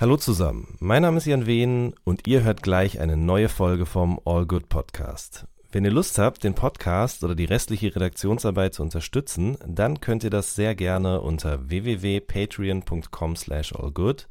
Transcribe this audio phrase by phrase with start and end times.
[0.00, 4.18] Hallo zusammen, mein Name ist Jan Wehn und ihr hört gleich eine neue Folge vom
[4.24, 5.46] All Good Podcast.
[5.72, 10.30] Wenn ihr Lust habt, den Podcast oder die restliche Redaktionsarbeit zu unterstützen, dann könnt ihr
[10.30, 14.26] das sehr gerne unter www.patreon.com slash allgood,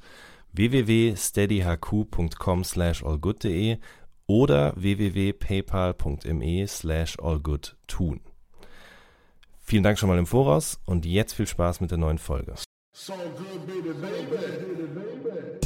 [0.53, 3.77] www.steadyhq.com slash allgood.de
[4.25, 8.21] oder www.paypal.me slash allgood tun.
[9.59, 12.55] Vielen Dank schon mal im Voraus und jetzt viel Spaß mit der neuen Folge.
[12.91, 15.58] So good, baby, baby.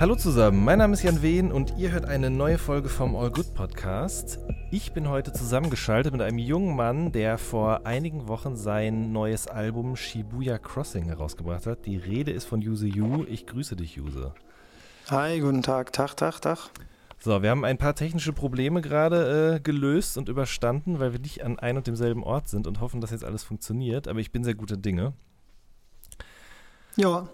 [0.00, 3.30] Hallo zusammen, mein Name ist Jan Wehn und ihr hört eine neue Folge vom All
[3.30, 4.38] Good Podcast.
[4.70, 9.96] Ich bin heute zusammengeschaltet mit einem jungen Mann, der vor einigen Wochen sein neues Album
[9.96, 11.84] Shibuya Crossing herausgebracht hat.
[11.84, 13.26] Die Rede ist von Yuse Yu.
[13.28, 14.32] Ich grüße dich, Yuse.
[15.10, 16.70] Hi, guten Tag, Tag, Tag, Tag.
[17.18, 21.44] So, wir haben ein paar technische Probleme gerade äh, gelöst und überstanden, weil wir nicht
[21.44, 24.08] an ein und demselben Ort sind und hoffen, dass jetzt alles funktioniert.
[24.08, 25.12] Aber ich bin sehr guter Dinge.
[26.96, 27.28] Ja,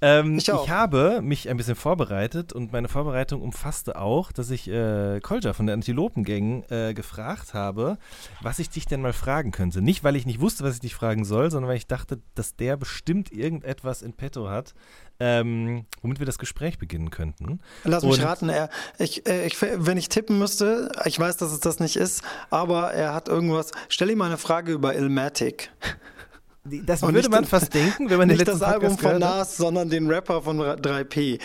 [0.00, 4.68] ähm, ich, ich, habe mich ein bisschen vorbereitet und meine Vorbereitung umfasste auch, dass ich
[4.68, 7.98] äh, Kolja von der Antilopengang äh, gefragt habe,
[8.40, 9.82] was ich dich denn mal fragen könnte.
[9.82, 12.56] Nicht, weil ich nicht wusste, was ich dich fragen soll, sondern weil ich dachte, dass
[12.56, 14.74] der bestimmt irgendetwas in petto hat,
[15.20, 17.60] ähm, womit wir das Gespräch beginnen könnten.
[17.84, 21.52] Lass mich und raten, er, ich, äh, ich, wenn ich tippen müsste, ich weiß, dass
[21.52, 23.70] es das nicht ist, aber er hat irgendwas.
[23.88, 25.70] Stell ihm mal eine Frage über Ilmatic.
[26.64, 29.90] Das und würde man fast denken, wenn man den Nicht das Album von Nas, sondern
[29.90, 31.40] den Rapper von 3P.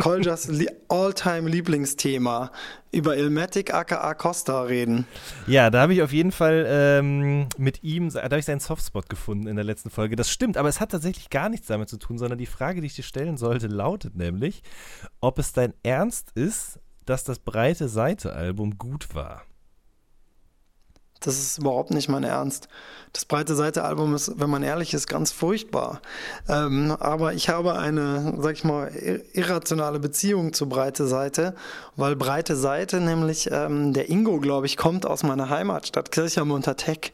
[0.00, 0.48] Koljas
[0.88, 2.50] Alltime Lieblingsthema
[2.90, 5.06] über Ilmatic aka Costa reden.
[5.46, 9.10] Ja, da habe ich auf jeden Fall ähm, mit ihm, da habe ich seinen Softspot
[9.10, 10.16] gefunden in der letzten Folge.
[10.16, 12.86] Das stimmt, aber es hat tatsächlich gar nichts damit zu tun, sondern die Frage, die
[12.86, 14.62] ich dir stellen sollte, lautet nämlich,
[15.20, 19.42] ob es dein Ernst ist, dass das breite Seite-Album gut war.
[21.24, 22.68] Das ist überhaupt nicht mein Ernst.
[23.14, 26.02] Das breite Seite-Album ist, wenn man ehrlich ist, ganz furchtbar.
[26.48, 28.90] Ähm, aber ich habe eine, sag ich mal,
[29.32, 31.54] irrationale Beziehung zu breite Seite,
[31.96, 36.76] weil breite Seite nämlich, ähm, der Ingo, glaube ich, kommt aus meiner Heimatstadt Kirchheim unter
[36.76, 37.12] Tech.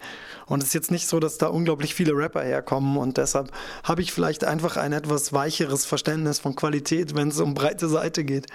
[0.50, 3.52] Und es ist jetzt nicht so, dass da unglaublich viele Rapper herkommen und deshalb
[3.84, 8.24] habe ich vielleicht einfach ein etwas weicheres Verständnis von Qualität, wenn es um breite Seite
[8.24, 8.48] geht.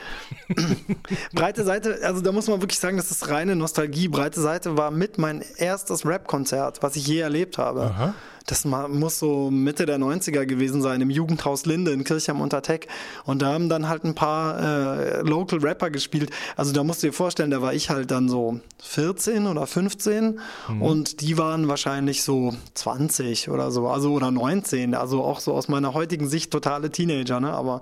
[1.33, 4.09] breite Seite, also da muss man wirklich sagen, das ist reine Nostalgie.
[4.09, 7.83] Breite Seite war mit mein erstes Rap-Konzert, was ich je erlebt habe.
[7.83, 8.13] Aha
[8.45, 12.88] das muss so Mitte der 90er gewesen sein, im Jugendhaus Linde in Kirchheim unter Tech.
[13.25, 16.29] Und da haben dann halt ein paar äh, Local Rapper gespielt.
[16.56, 20.39] Also da musst du dir vorstellen, da war ich halt dann so 14 oder 15
[20.67, 20.81] mhm.
[20.81, 24.94] und die waren wahrscheinlich so 20 oder so, also oder 19.
[24.94, 27.51] Also auch so aus meiner heutigen Sicht totale Teenager, ne?
[27.51, 27.81] Aber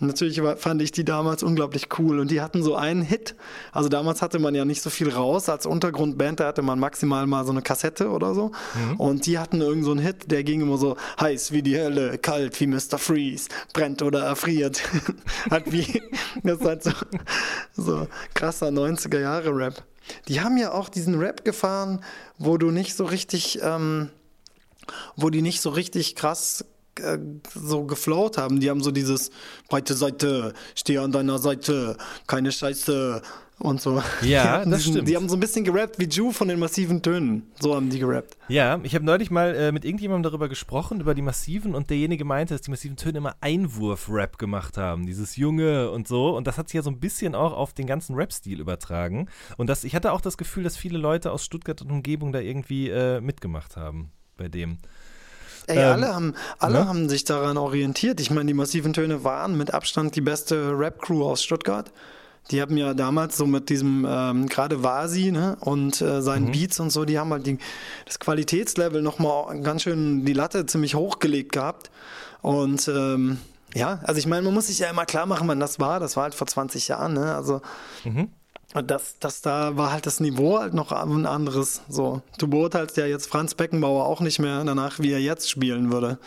[0.00, 3.34] natürlich fand ich die damals unglaublich cool und die hatten so einen Hit.
[3.72, 7.26] Also damals hatte man ja nicht so viel raus als Untergrundband, da hatte man maximal
[7.26, 8.52] mal so eine Kassette oder so.
[8.74, 8.96] Mhm.
[8.96, 12.18] Und die hatten irgend so einen Hit, der ging immer so heiß wie die Hölle,
[12.18, 12.98] kalt wie Mr.
[12.98, 14.82] Freeze, brennt oder erfriert.
[15.50, 16.02] hat wie,
[16.42, 16.92] das ist halt so,
[17.76, 19.82] so krasser 90er Jahre Rap.
[20.28, 22.02] Die haben ja auch diesen Rap gefahren,
[22.38, 24.10] wo du nicht so richtig, ähm,
[25.16, 26.64] wo die nicht so richtig krass
[27.00, 27.18] äh,
[27.54, 28.60] so geflowt haben.
[28.60, 29.30] Die haben so dieses
[29.68, 33.22] breite Seite, stehe an deiner Seite, keine Scheiße
[33.58, 34.02] und so.
[34.22, 35.08] Ja, das diesen, stimmt.
[35.08, 37.50] Die haben so ein bisschen gerappt wie Ju von den massiven Tönen.
[37.60, 38.36] So haben die gerappt.
[38.48, 42.24] Ja, ich habe neulich mal äh, mit irgendjemandem darüber gesprochen, über die massiven und derjenige
[42.24, 45.06] meinte, dass die massiven Töne immer Einwurf-Rap gemacht haben.
[45.06, 46.36] Dieses Junge und so.
[46.36, 49.28] Und das hat sich ja so ein bisschen auch auf den ganzen Rap-Stil übertragen.
[49.56, 52.40] Und das, ich hatte auch das Gefühl, dass viele Leute aus Stuttgart und Umgebung da
[52.40, 54.78] irgendwie äh, mitgemacht haben bei dem.
[55.68, 56.88] Ey, ähm, alle, haben, alle ne?
[56.88, 58.20] haben sich daran orientiert.
[58.20, 61.90] Ich meine, die massiven Töne waren mit Abstand die beste Rap-Crew aus Stuttgart.
[62.50, 66.52] Die haben ja damals so mit diesem, ähm, gerade Vasi ne, und äh, seinen mhm.
[66.52, 67.58] Beats und so, die haben halt die,
[68.06, 71.90] das Qualitätslevel nochmal ganz schön die Latte ziemlich hochgelegt gehabt.
[72.40, 73.38] Und ähm,
[73.74, 76.00] ja, also ich meine, man muss sich ja immer klar machen, wann das war.
[76.00, 77.34] Das war halt vor 20 Jahren, ne?
[77.34, 77.60] Also
[78.04, 78.30] mhm.
[78.74, 81.82] Das, das da war halt das Niveau halt noch ein anderes.
[81.88, 85.90] So, du beurteilst ja jetzt Franz Beckenbauer auch nicht mehr danach, wie er jetzt spielen
[85.90, 86.18] würde,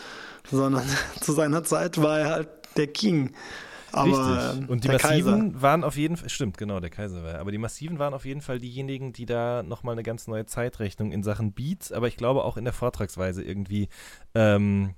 [0.50, 0.84] sondern
[1.22, 3.34] zu seiner Zeit war er halt der King.
[3.94, 4.70] Aber Richtig.
[4.70, 5.62] Und die Massiven Kaiser.
[5.62, 7.40] waren auf jeden Fall, stimmt, genau, der Kaiser war.
[7.40, 11.12] Aber die Massiven waren auf jeden Fall diejenigen, die da nochmal eine ganz neue Zeitrechnung
[11.12, 13.90] in Sachen Beats, aber ich glaube auch in der Vortragsweise irgendwie
[14.34, 14.96] ähm,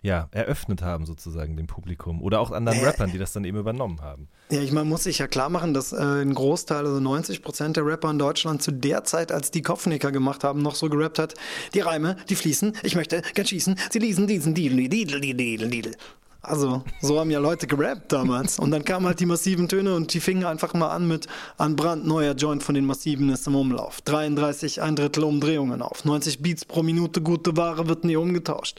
[0.00, 2.22] ja, eröffnet haben, sozusagen dem Publikum.
[2.22, 4.28] Oder auch anderen äh, Rappern, die das dann eben übernommen haben.
[4.50, 7.76] Ja, ich meine, muss sich ja klar machen, dass äh, ein Großteil, also 90 Prozent
[7.76, 11.18] der Rapper in Deutschland zu der Zeit, als die Kopfnicker gemacht haben, noch so gerappt
[11.18, 11.34] hat,
[11.74, 15.96] die Reime, die fließen, ich möchte gern schießen, sie lesen diesen Diedel, Diedel, Diedel, Diedel.
[16.40, 18.60] Also, so haben ja Leute gerappt damals.
[18.60, 21.26] Und dann kamen halt die massiven Töne und die fingen einfach mal an mit
[21.58, 24.00] ein brandneuer Joint von den massiven ist im Umlauf.
[24.02, 26.04] 33, ein Drittel Umdrehungen auf.
[26.04, 28.78] 90 Beats pro Minute, gute Ware wird nie umgetauscht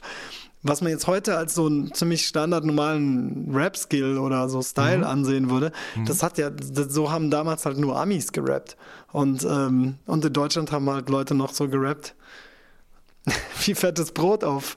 [0.62, 5.04] was man jetzt heute als so einen ziemlich standardnormalen Rap-Skill oder so Style mhm.
[5.04, 6.04] ansehen würde, mhm.
[6.04, 8.76] das hat ja, das, so haben damals halt nur Amis gerappt.
[9.12, 12.14] Und, ähm, und in Deutschland haben halt Leute noch so gerappt,
[13.64, 14.76] wie fettes Brot auf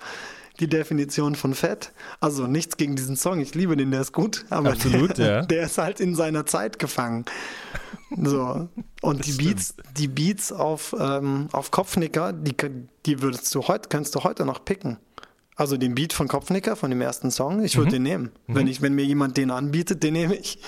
[0.59, 1.91] die Definition von Fett.
[2.19, 5.41] Also nichts gegen diesen Song, ich liebe den, der ist gut, aber Absolut, der, ja.
[5.41, 7.25] der ist halt in seiner Zeit gefangen.
[8.15, 8.69] So.
[9.01, 12.55] Und das die Beats, die Beats auf, ähm, auf Kopfnicker, die,
[13.05, 14.97] die würdest du heute, kannst du heute noch picken.
[15.55, 17.93] Also den Beat von Kopfnicker, von dem ersten Song, ich würde mhm.
[17.93, 18.31] den nehmen.
[18.47, 18.55] Mhm.
[18.55, 20.59] Wenn, ich, wenn mir jemand den anbietet, den nehme ich.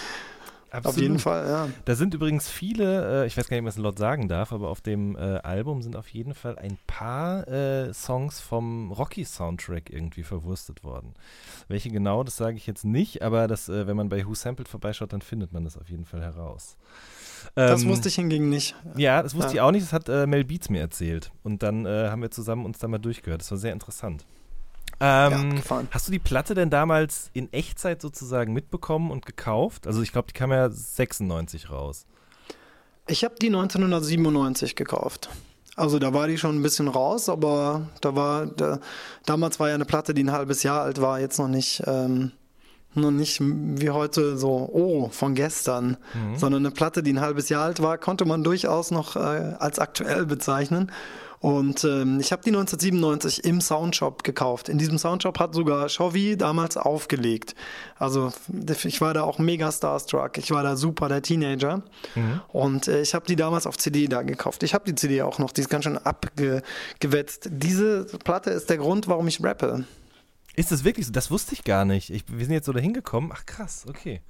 [0.76, 0.96] Absolut.
[0.96, 1.70] Auf jeden Fall, ja.
[1.86, 4.70] Da sind übrigens viele, äh, ich weiß gar nicht, was ein Lot sagen darf, aber
[4.70, 10.24] auf dem äh, Album sind auf jeden Fall ein paar äh, Songs vom Rocky-Soundtrack irgendwie
[10.24, 11.14] verwurstet worden.
[11.70, 14.68] Welche genau, das sage ich jetzt nicht, aber das, äh, wenn man bei Who Sampled
[14.68, 16.76] vorbeischaut, dann findet man das auf jeden Fall heraus.
[17.54, 18.76] Das ähm, wusste ich hingegen nicht.
[18.98, 19.54] Ja, das wusste ja.
[19.54, 21.32] ich auch nicht, das hat äh, Mel Beats mir erzählt.
[21.44, 23.42] Und dann äh, haben wir zusammen uns da mal durchgehört.
[23.42, 24.26] Das war sehr interessant.
[25.00, 29.88] Ähm, ja, hast du die Platte denn damals in Echtzeit sozusagen mitbekommen und gekauft?
[29.88, 32.06] Also ich glaube, die kam ja 96 raus.
[33.08, 35.30] Ich habe die 1997 gekauft.
[35.76, 38.80] Also da war die schon ein bisschen raus, aber da war da,
[39.26, 42.32] damals war ja eine Platte, die ein halbes Jahr alt war, jetzt noch nicht ähm,
[42.96, 46.38] noch nicht wie heute so oh von gestern, mhm.
[46.38, 49.80] sondern eine Platte, die ein halbes Jahr alt war, konnte man durchaus noch äh, als
[49.80, 50.92] aktuell bezeichnen.
[51.46, 54.68] Und ähm, ich habe die 1997 im Soundshop gekauft.
[54.68, 57.54] In diesem Soundshop hat sogar Chovy damals aufgelegt.
[58.00, 58.34] Also
[58.84, 60.40] ich war da auch mega starstruck.
[60.40, 61.84] Ich war da super der Teenager.
[62.16, 62.42] Mhm.
[62.52, 64.64] Und äh, ich habe die damals auf CD da gekauft.
[64.64, 67.50] Ich habe die CD auch noch, die ist ganz schön abgewetzt.
[67.52, 69.86] Diese Platte ist der Grund, warum ich rappe.
[70.56, 71.12] Ist das wirklich so?
[71.12, 72.10] Das wusste ich gar nicht.
[72.10, 73.32] Ich, wir sind jetzt so dahin gekommen.
[73.34, 74.22] Ach krass, okay.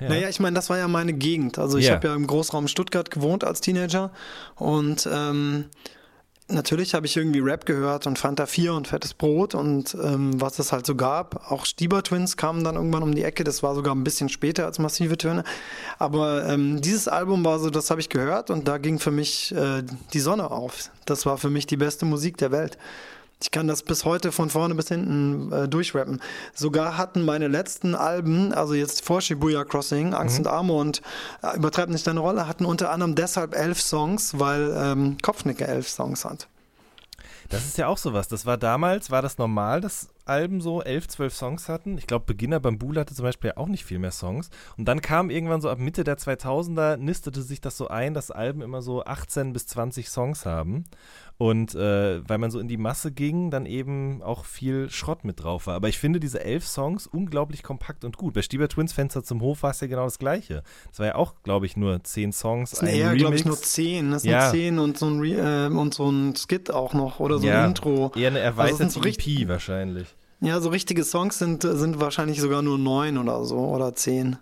[0.00, 0.08] Ja.
[0.08, 1.58] Naja, ich meine, das war ja meine Gegend.
[1.58, 1.96] Also ich yeah.
[1.96, 4.10] habe ja im Großraum Stuttgart gewohnt als Teenager
[4.56, 5.66] und ähm,
[6.50, 10.58] Natürlich habe ich irgendwie Rap gehört und Fanta 4 und Fettes Brot und ähm, was
[10.58, 11.50] es halt so gab.
[11.50, 13.44] Auch Stieber Twins kamen dann irgendwann um die Ecke.
[13.44, 15.44] Das war sogar ein bisschen später als Massive Töne.
[15.98, 19.54] Aber ähm, dieses Album war so, das habe ich gehört und da ging für mich
[19.54, 19.82] äh,
[20.14, 20.90] die Sonne auf.
[21.04, 22.78] Das war für mich die beste Musik der Welt.
[23.40, 26.20] Ich kann das bis heute von vorne bis hinten äh, durchrappen.
[26.54, 30.46] Sogar hatten meine letzten Alben, also jetzt vor Shibuya Crossing, Angst mhm.
[30.46, 31.02] und Arme und
[31.42, 35.88] äh, übertreibt nicht deine Rolle, hatten unter anderem deshalb elf Songs, weil ähm, Kopfnicker elf
[35.88, 36.48] Songs hat.
[37.48, 38.28] Das ist ja auch sowas.
[38.28, 41.96] Das war damals, war das normal, dass Alben so elf, zwölf Songs hatten.
[41.96, 44.50] Ich glaube, Beginner Bambul hatte zum Beispiel auch nicht viel mehr Songs.
[44.76, 48.30] Und dann kam irgendwann so ab Mitte der 2000er, nistete sich das so ein, dass
[48.30, 50.84] Alben immer so 18 bis 20 Songs haben.
[51.38, 55.44] Und äh, weil man so in die Masse ging, dann eben auch viel Schrott mit
[55.44, 55.76] drauf war.
[55.76, 58.34] Aber ich finde diese elf Songs unglaublich kompakt und gut.
[58.34, 60.64] Bei Stieber Twins Fenster zum Hof war es ja genau das Gleiche.
[60.88, 62.70] Das war ja auch, glaube ich, nur zehn Songs.
[62.70, 64.10] Das sind eher, glaube ich, nur zehn.
[64.10, 64.50] Das sind ja.
[64.50, 67.62] zehn und so, ein Re äh, und so ein Skit auch noch oder so ja,
[67.62, 68.10] ein Intro.
[68.16, 70.16] Eher eine also erweiterte also so EP wahrscheinlich.
[70.40, 74.38] Ja, so richtige Songs sind, sind wahrscheinlich sogar nur neun oder so oder zehn.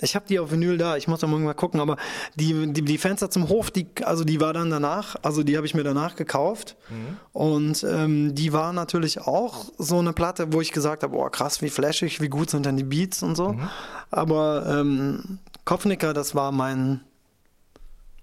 [0.00, 1.96] Ich habe die auf Vinyl da, ich muss da mal gucken, aber
[2.36, 5.66] die, die, die Fenster zum Hof, die, also die war dann danach, also die habe
[5.66, 6.76] ich mir danach gekauft.
[6.88, 7.16] Mhm.
[7.32, 11.62] Und ähm, die war natürlich auch so eine Platte, wo ich gesagt habe, boah, krass,
[11.62, 13.54] wie flashig, wie gut sind denn die Beats und so.
[13.54, 13.68] Mhm.
[14.10, 17.00] Aber ähm, Kopfnicker, das war mein,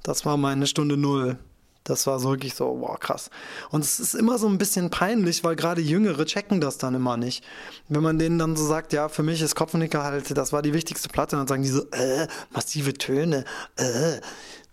[0.01, 1.37] das war meine Stunde Null.
[1.85, 3.29] Das war so wirklich so, wow, krass.
[3.69, 7.15] Und es ist immer so ein bisschen peinlich, weil gerade Jüngere checken das dann immer
[7.15, 7.45] nicht.
[7.87, 10.73] Wenn man denen dann so sagt, ja, für mich ist Kopfnicker halt, das war die
[10.73, 14.19] wichtigste Platte, dann sagen die so, äh, massive Töne, äh,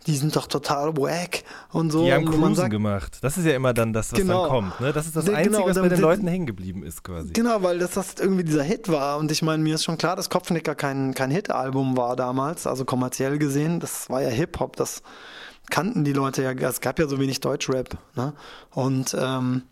[0.07, 2.04] die sind doch total wack und so.
[2.04, 3.19] Die haben Cruisen sagt, gemacht.
[3.21, 4.81] Das ist ja immer dann das, was genau, dann kommt.
[4.81, 4.92] Ne?
[4.92, 7.33] Das ist das Einzige, genau, was bei den Leuten hängen geblieben ist quasi.
[7.33, 9.19] Genau, weil das, das irgendwie dieser Hit war.
[9.19, 12.85] Und ich meine, mir ist schon klar, dass Kopfnicker kein, kein Hit-Album war damals, also
[12.85, 13.81] kommerziell gesehen.
[13.81, 15.02] Das war ja Hip-Hop, das
[15.73, 17.97] kannten die Leute ja, es gab ja so wenig Deutschrap.
[18.14, 18.35] Ne?
[18.71, 19.62] Und ähm,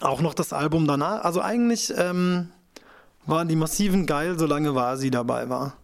[0.00, 2.50] auch noch das Album danach, also eigentlich ähm,
[3.26, 5.74] waren die Massiven geil, solange war sie dabei war.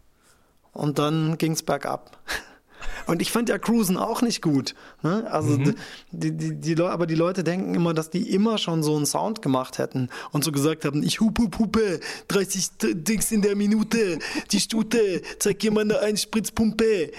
[0.72, 2.16] Und dann ging es bergab.
[3.06, 4.74] Und ich fand ja Cruisen auch nicht gut.
[5.06, 5.30] Ne?
[5.30, 5.74] Also mhm.
[6.10, 9.40] die, die, die, aber die Leute denken immer, dass die immer schon so einen Sound
[9.40, 14.18] gemacht hätten und so gesagt haben, ich hup hup hupe, 30 Dings in der Minute,
[14.50, 17.12] die Stute, zeig dir mal eine Einspritzpumpe.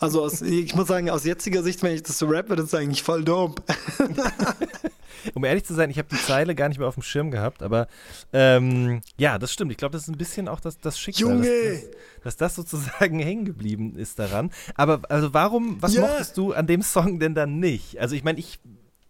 [0.00, 2.74] Also aus, ich muss sagen, aus jetziger Sicht, wenn ich das so rappe, das ist
[2.74, 3.62] eigentlich voll dope.
[5.34, 7.62] Um ehrlich zu sein, ich habe die Zeile gar nicht mehr auf dem Schirm gehabt,
[7.62, 7.86] aber
[8.32, 9.70] ähm, ja, das stimmt.
[9.70, 11.28] Ich glaube, das ist ein bisschen auch das, das Schicksal.
[11.28, 11.82] Junge!
[12.24, 14.50] Dass, dass, das sozusagen hängen geblieben ist daran.
[14.74, 16.02] Aber also warum, was ja.
[16.02, 17.98] mochtest du an dem Song denn dann nicht?
[17.98, 18.60] Also ich meine, ich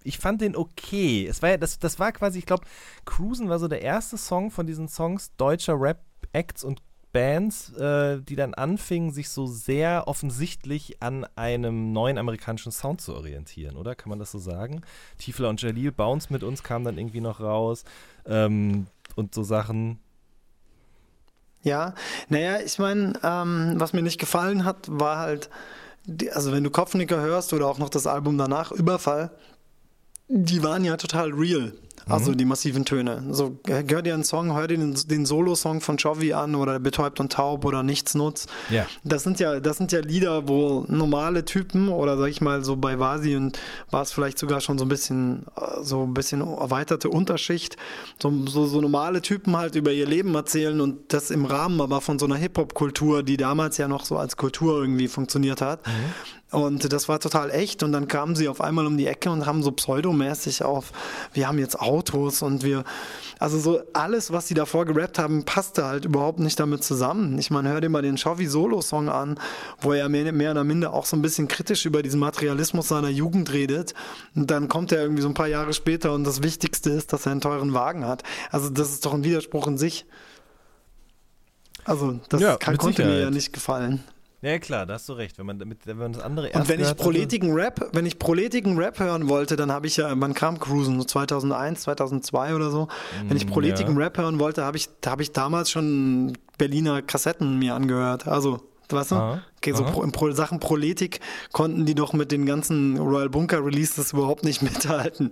[0.05, 1.27] ich fand den okay.
[1.27, 2.65] Es war ja, das, das war quasi, ich glaube,
[3.05, 6.83] Cruisen war so der erste Song von diesen Songs deutscher Rap-Acts und
[7.13, 13.15] Bands, äh, die dann anfingen, sich so sehr offensichtlich an einem neuen amerikanischen Sound zu
[13.15, 13.95] orientieren, oder?
[13.95, 14.81] Kann man das so sagen?
[15.19, 17.85] Tiefler und Jalil, Bounce mit uns kam dann irgendwie noch raus
[18.27, 19.99] ähm, und so Sachen.
[21.63, 21.95] Ja,
[22.29, 25.49] naja, ich meine, ähm, was mir nicht gefallen hat, war halt,
[26.33, 29.31] also wenn du Kopfnicker hörst oder auch noch das Album danach, Überfall,
[30.29, 31.73] die waren ja total real.
[32.09, 32.37] Also mhm.
[32.39, 33.23] die massiven Töne.
[33.31, 37.21] So, hör dir einen Song, hör dir den, den Solo-Song von Chovy an oder Betäubt
[37.21, 38.51] und Taub oder Nichts nutzt.
[38.71, 38.87] Ja.
[39.05, 42.77] Das sind ja, das sind ja Lieder, wo normale Typen oder sag ich mal so
[42.77, 43.59] bei Vasi und
[43.91, 47.77] war es vielleicht sogar schon so ein bisschen, äh, so ein bisschen erweiterte Unterschicht,
[48.21, 52.01] so, so, so normale Typen halt über ihr Leben erzählen und das im Rahmen aber
[52.01, 55.87] von so einer Hip-Hop-Kultur, die damals ja noch so als Kultur irgendwie funktioniert hat.
[55.87, 55.93] Mhm.
[56.53, 57.83] Und das war total echt.
[57.83, 60.93] Und dann kamen sie auf einmal um die Ecke und haben so pseudomäßig auf,
[61.33, 62.85] wir haben jetzt Autos und wir,
[63.39, 67.39] also so alles, was sie davor gerappt haben, passte halt überhaupt nicht damit zusammen.
[67.39, 69.41] Ich meine, hör dir mal den Chauvi Solo-Song an,
[69.81, 73.09] wo er mehr, mehr oder minder auch so ein bisschen kritisch über diesen Materialismus seiner
[73.09, 73.95] Jugend redet.
[74.35, 77.25] Und dann kommt er irgendwie so ein paar Jahre später und das Wichtigste ist, dass
[77.25, 78.25] er einen teuren Wagen hat.
[78.51, 80.05] Also das ist doch ein Widerspruch in sich.
[81.85, 83.17] Also das ja, kann, konnte Sicherheit.
[83.17, 84.05] mir ja nicht gefallen.
[84.43, 85.39] Ja, klar, da hast du recht.
[85.39, 88.19] Wenn man, damit, wenn man das andere erst Und wenn ich proletigen Rap, wenn ich
[88.19, 92.71] proletigen Rap hören wollte, dann habe ich ja, man kam Cruisen, so 2001, 2002 oder
[92.73, 92.89] so.
[93.29, 94.05] Wenn ich mm, proletigen ja.
[94.05, 98.27] Rap hören wollte, habe ich, habe ich damals schon Berliner Kassetten mir angehört.
[98.27, 99.15] Also, weißt du?
[99.15, 101.21] Aha, okay, so pro, in Pro, Sachen Proletik
[101.53, 105.31] konnten die doch mit den ganzen Royal Bunker Releases überhaupt nicht mithalten.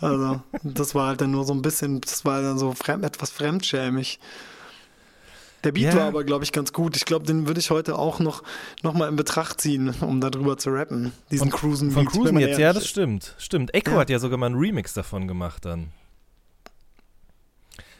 [0.00, 3.30] Also, das war halt dann nur so ein bisschen, das war dann so fremd, etwas
[3.30, 4.18] fremdschämig.
[5.64, 5.96] Der Beat ja.
[5.96, 6.96] war aber, glaube ich, ganz gut.
[6.96, 8.42] Ich glaube, den würde ich heute auch noch,
[8.82, 11.12] noch mal in Betracht ziehen, um darüber zu rappen.
[11.30, 11.94] Diesen von, Cruisen Beat.
[11.94, 13.34] Von Cruisen jetzt, ja, das stimmt.
[13.38, 13.74] Stimmt.
[13.74, 13.98] Echo ja.
[13.98, 15.92] hat ja sogar mal einen Remix davon gemacht dann.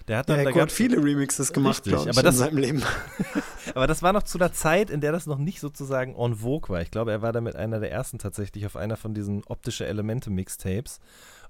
[0.08, 2.58] Der hat dann ja, da hat viele Remixes gemacht, glaube ich, aber das, in seinem
[2.58, 2.82] Leben.
[3.74, 6.68] aber das war noch zu der Zeit, in der das noch nicht sozusagen en vogue
[6.70, 6.82] war.
[6.82, 10.30] Ich glaube, er war damit einer der ersten tatsächlich auf einer von diesen optische Elemente
[10.30, 10.98] Mixtapes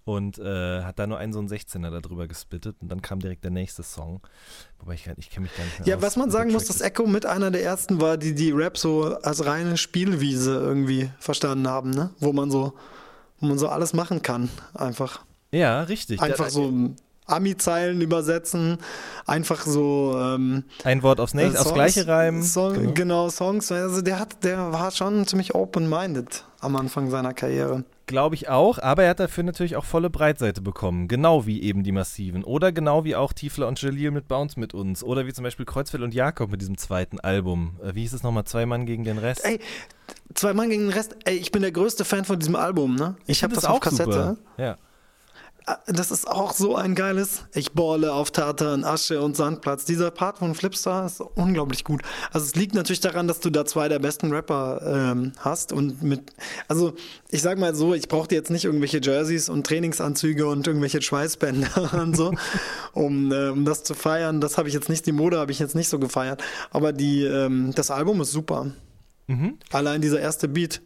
[0.05, 3.45] und äh, hat da nur einen so einen 16er darüber gespittet und dann kam direkt
[3.45, 4.21] der nächste Song.
[4.79, 6.81] Wobei ich, ich kenne mich gar nicht mehr Ja, aus, was man sagen muss, dass
[6.81, 11.69] Echo mit einer der ersten war, die die Rap so als reine Spielwiese irgendwie verstanden
[11.69, 12.11] haben, ne?
[12.19, 12.73] Wo man so,
[13.39, 15.25] wo man so alles machen kann, einfach.
[15.53, 16.21] Ja, richtig.
[16.21, 16.95] Einfach so
[17.27, 18.79] Ami-Zeilen übersetzen,
[19.27, 22.43] einfach so ähm, ein Wort aufs nächste, äh, aufs gleiche reimen.
[22.43, 22.93] Song, genau.
[22.93, 23.29] genau.
[23.31, 23.71] Songs.
[23.71, 27.85] Also der hat, der war schon ziemlich open-minded am Anfang seiner Karriere.
[28.07, 31.09] Glaube ich auch, aber er hat dafür natürlich auch volle Breitseite bekommen.
[31.09, 32.43] Genau wie eben die Massiven.
[32.43, 35.05] Oder genau wie auch Tiefler und Jalil mit Bounce mit uns.
[35.05, 37.79] Oder wie zum Beispiel Kreuzfeld und Jakob mit diesem zweiten Album.
[37.83, 38.45] Äh, wie hieß es nochmal?
[38.45, 39.45] Zwei Mann gegen den Rest?
[39.45, 39.61] Ey,
[40.35, 41.17] zwei Mann gegen den Rest.
[41.25, 43.17] Ey, ich bin der größte Fan von diesem Album, ne?
[43.23, 44.13] Ich, ich habe das, das auf Kassette.
[44.13, 44.37] Super.
[44.59, 44.79] Ja.
[45.67, 49.85] Ah, das ist auch so ein geiles Ich bohle auf Tartan, Asche und Sandplatz.
[49.85, 52.03] Dieser Part von Flipstar ist unglaublich gut.
[52.33, 56.03] Also es liegt natürlich daran, dass du da zwei der besten Rapper ähm, hast und
[56.03, 56.33] mit,
[56.67, 56.95] also
[57.31, 61.95] ich sag mal so, ich brauchte jetzt nicht irgendwelche Jerseys und Trainingsanzüge und irgendwelche Schweißbänder
[62.03, 62.35] und so,
[62.93, 64.41] um, äh, um das zu feiern.
[64.41, 66.43] Das habe ich jetzt nicht, die Mode habe ich jetzt nicht so gefeiert.
[66.71, 68.73] Aber die, ähm, das Album ist super.
[69.29, 69.59] Mhm.
[69.71, 70.83] Allein dieser erste Beat.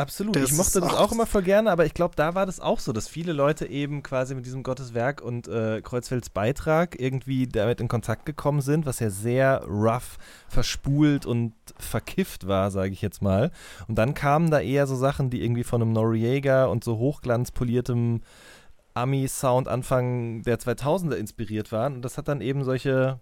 [0.00, 0.34] Absolut.
[0.34, 2.80] Das ich mochte das auch immer voll gerne, aber ich glaube, da war das auch
[2.80, 7.80] so, dass viele Leute eben quasi mit diesem Gotteswerk und äh, Kreuzfelds Beitrag irgendwie damit
[7.80, 13.20] in Kontakt gekommen sind, was ja sehr rough, verspult und verkifft war, sage ich jetzt
[13.20, 13.50] mal.
[13.88, 18.22] Und dann kamen da eher so Sachen, die irgendwie von einem Noriega und so hochglanzpoliertem
[18.94, 21.96] Ami-Sound Anfang der 2000er inspiriert waren.
[21.96, 23.20] Und das hat dann eben solche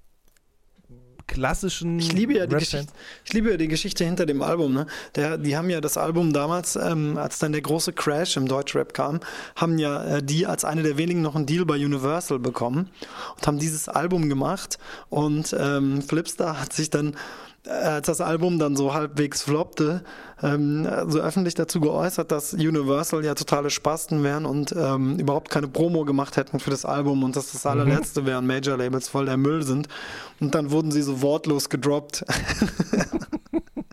[1.28, 1.99] klassischen.
[2.00, 2.92] Ich liebe ja die, Geschichte,
[3.25, 4.75] ich liebe ja die Geschichte hinter dem Album.
[4.75, 4.87] Ne?
[5.14, 8.92] Der, die haben ja das Album damals, ähm, als dann der große Crash im Deutschrap
[8.94, 9.20] kam,
[9.54, 12.90] haben ja äh, die als eine der wenigen noch einen Deal bei Universal bekommen
[13.37, 14.78] und haben dieses Album gemacht.
[15.08, 17.14] Und ähm, Flipstar hat sich dann
[17.69, 20.03] als das Album dann so halbwegs floppte,
[20.43, 25.69] ähm, so öffentlich dazu geäußert, dass Universal ja totale Spasten wären und ähm, überhaupt keine
[25.69, 27.71] Promo gemacht hätten für das Album und dass das mhm.
[27.71, 28.27] allerletzte mhm.
[28.27, 29.89] wären, Major-Labels voll der Müll sind.
[30.41, 32.25] Und dann wurden sie so wortlos gedroppt.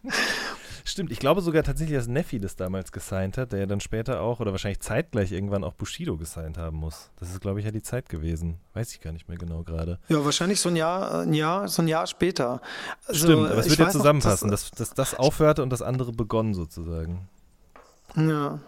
[0.87, 4.21] Stimmt, ich glaube sogar tatsächlich, dass Neffi das damals gesigned hat, der ja dann später
[4.21, 7.09] auch oder wahrscheinlich zeitgleich irgendwann auch Bushido gesigned haben muss.
[7.19, 8.59] Das ist, glaube ich, ja die Zeit gewesen.
[8.75, 9.97] Weiß ich gar nicht mehr genau gerade.
[10.09, 12.61] Ja, wahrscheinlich so ein Jahr, ein Jahr, so ein Jahr später.
[13.07, 15.81] Also, Stimmt, aber es wird ja zusammenpassen, noch, dass, dass, dass das aufhörte und das
[15.81, 17.29] andere begonnen sozusagen.
[18.15, 18.59] Ja.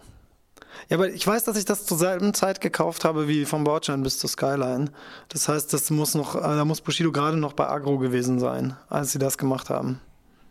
[0.88, 4.02] Ja, aber ich weiß, dass ich das zur selben Zeit gekauft habe wie vom Bordstein
[4.02, 4.90] bis zur Skyline.
[5.28, 8.76] Das heißt, das muss noch, äh, da muss Bushido gerade noch bei Agro gewesen sein,
[8.88, 10.00] als sie das gemacht haben.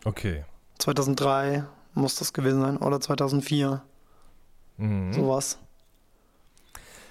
[0.05, 0.45] Okay.
[0.79, 3.81] 2003 muss das gewesen sein oder 2004.
[4.77, 5.13] Mhm.
[5.13, 5.57] Sowas.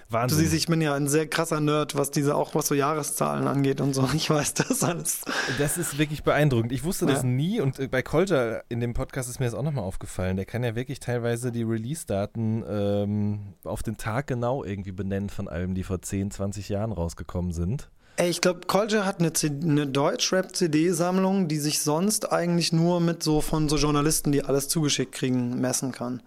[0.08, 0.38] Wahnsinn.
[0.38, 3.48] Du siehst, ich bin ja ein sehr krasser Nerd, was diese auch was so Jahreszahlen
[3.48, 4.08] angeht und so.
[4.14, 5.22] Ich weiß das alles.
[5.58, 6.72] Das ist wirklich beeindruckend.
[6.72, 7.12] Ich wusste ja.
[7.12, 10.36] das nie und äh, bei Kolja in dem Podcast ist mir das auch nochmal aufgefallen.
[10.36, 15.48] Der kann ja wirklich teilweise die Release-Daten ähm, auf den Tag genau irgendwie benennen von
[15.48, 17.90] Alben, die vor 10, 20 Jahren rausgekommen sind.
[18.18, 19.30] Ey, ich glaube, Kolja hat eine,
[19.62, 25.12] eine Deutschrap-CD-Sammlung, die sich sonst eigentlich nur mit so von so Journalisten, die alles zugeschickt
[25.12, 26.22] kriegen, messen kann.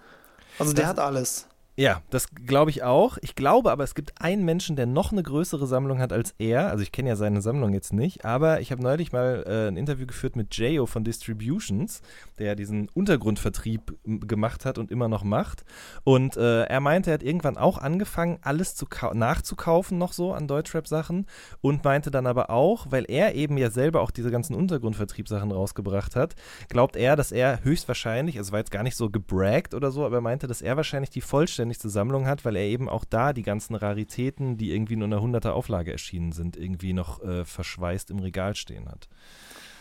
[0.59, 1.47] Also der das, hat alles.
[1.79, 3.17] Ja, das glaube ich auch.
[3.21, 6.71] Ich glaube aber, es gibt einen Menschen, der noch eine größere Sammlung hat als er.
[6.71, 9.77] Also ich kenne ja seine Sammlung jetzt nicht, aber ich habe neulich mal äh, ein
[9.77, 12.01] Interview geführt mit Jayo von Distributions,
[12.37, 15.63] der ja diesen Untergrundvertrieb gemacht hat und immer noch macht.
[16.03, 20.49] Und äh, er meinte, er hat irgendwann auch angefangen, alles zu nachzukaufen noch so an
[20.49, 21.27] Deutschrap-Sachen
[21.61, 26.17] und meinte dann aber auch, weil er eben ja selber auch diese ganzen Untergrundvertriebssachen rausgebracht
[26.17, 26.35] hat,
[26.67, 30.17] glaubt er, dass er höchstwahrscheinlich, also war jetzt gar nicht so gebraggt oder so, aber
[30.17, 33.33] er meinte, dass er wahrscheinlich die vollständige vollständigste Sammlung hat, weil er eben auch da
[33.33, 37.45] die ganzen Raritäten, die irgendwie nur in einer 100er Auflage erschienen sind, irgendwie noch äh,
[37.45, 39.07] verschweißt im Regal stehen hat.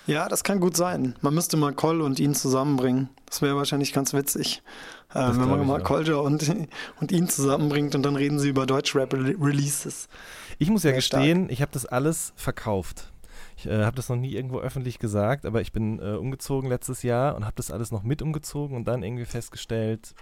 [0.07, 1.17] Ja, das kann gut sein.
[1.21, 3.11] Man müsste mal Koll und ihn zusammenbringen.
[3.27, 4.63] Das wäre wahrscheinlich ganz witzig.
[5.13, 6.51] Äh, wenn man mal Kolja und,
[7.01, 10.09] und ihn zusammenbringt und dann reden sie über Deutschrap-Releases.
[10.59, 11.53] Ich muss ja gestehen, stark.
[11.53, 13.13] ich habe das alles verkauft.
[13.57, 17.03] Ich äh, habe das noch nie irgendwo öffentlich gesagt, aber ich bin äh, umgezogen letztes
[17.03, 20.15] Jahr und habe das alles noch mit umgezogen und dann irgendwie festgestellt,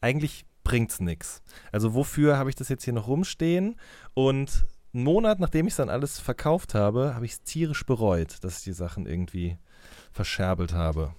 [0.00, 1.42] eigentlich bringt's nichts.
[1.72, 3.76] Also wofür habe ich das jetzt hier noch rumstehen?
[4.14, 8.42] Und einen Monat, nachdem ich es dann alles verkauft habe, habe ich es tierisch bereut,
[8.42, 9.58] dass ich die Sachen irgendwie
[10.12, 11.12] verscherbelt habe.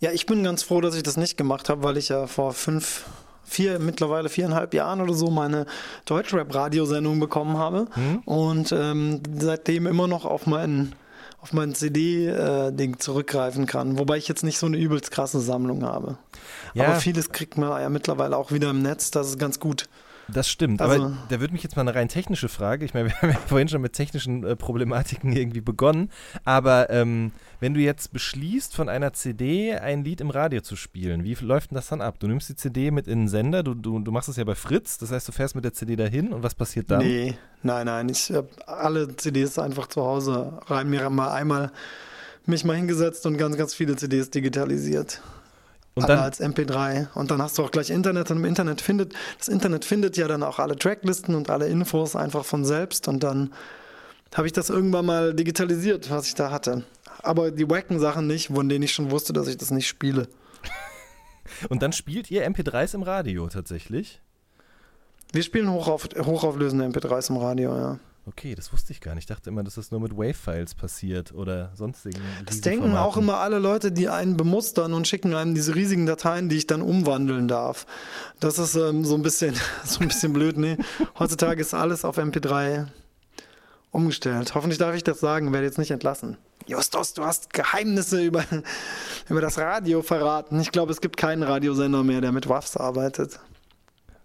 [0.00, 2.52] Ja, ich bin ganz froh, dass ich das nicht gemacht habe, weil ich ja vor
[2.52, 3.06] fünf,
[3.44, 5.66] vier, mittlerweile viereinhalb Jahren oder so meine
[6.04, 8.18] Deutschrap-Radiosendung bekommen habe mhm.
[8.24, 10.94] und ähm, seitdem immer noch auf meinen
[11.40, 13.98] auf mein CD-Ding äh, zurückgreifen kann.
[13.98, 16.18] Wobei ich jetzt nicht so eine übelst krasse Sammlung habe.
[16.74, 16.86] Ja.
[16.86, 19.88] Aber vieles kriegt man ja mittlerweile auch wieder im Netz, das ist ganz gut.
[20.32, 23.08] Das stimmt, also, aber da würde mich jetzt mal eine rein technische Frage, ich meine,
[23.10, 26.10] wir haben ja vorhin schon mit technischen äh, Problematiken irgendwie begonnen,
[26.44, 31.24] aber ähm, wenn du jetzt beschließt, von einer CD ein Lied im Radio zu spielen,
[31.24, 32.16] wie läuft denn das dann ab?
[32.18, 34.54] Du nimmst die CD mit in den Sender, du, du, du machst es ja bei
[34.54, 37.00] Fritz, das heißt, du fährst mit der CD dahin und was passiert dann?
[37.00, 41.70] Nee, nein, nein, ich habe alle CDs einfach zu Hause rein, mir mal einmal
[42.46, 45.20] mich mal hingesetzt und ganz, ganz viele CDs digitalisiert.
[45.94, 49.12] Und dann als MP3 und dann hast du auch gleich Internet und im Internet findet
[49.38, 53.22] das Internet findet ja dann auch alle Tracklisten und alle Infos einfach von selbst und
[53.22, 53.52] dann
[54.34, 56.84] habe ich das irgendwann mal digitalisiert, was ich da hatte.
[57.22, 60.28] Aber die wacken Sachen nicht, von denen ich schon wusste, dass ich das nicht spiele.
[61.68, 64.20] und dann spielt ihr MP3s im Radio tatsächlich?
[65.32, 67.98] Wir spielen hochauf, hochauflösende MP3s im Radio, ja.
[68.26, 69.22] Okay, das wusste ich gar nicht.
[69.24, 72.20] Ich dachte immer, dass das nur mit Wave-Files passiert oder sonstigen.
[72.44, 76.48] Das denken auch immer alle Leute, die einen bemustern und schicken einem diese riesigen Dateien,
[76.48, 77.86] die ich dann umwandeln darf.
[78.38, 79.54] Das ist ähm, so ein bisschen,
[79.84, 80.58] so ein bisschen blöd.
[80.58, 80.76] Nee,
[81.18, 82.86] heutzutage ist alles auf MP3
[83.90, 84.54] umgestellt.
[84.54, 86.36] Hoffentlich darf ich das sagen, werde jetzt nicht entlassen.
[86.70, 88.44] Justus, du hast Geheimnisse über,
[89.28, 90.60] über das Radio verraten.
[90.60, 93.40] Ich glaube, es gibt keinen Radiosender mehr, der mit WAFs arbeitet.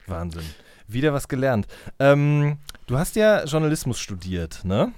[0.05, 0.43] Wahnsinn.
[0.88, 1.65] Wieder was gelernt.
[1.97, 4.93] Ähm, du hast ja Journalismus studiert, ne?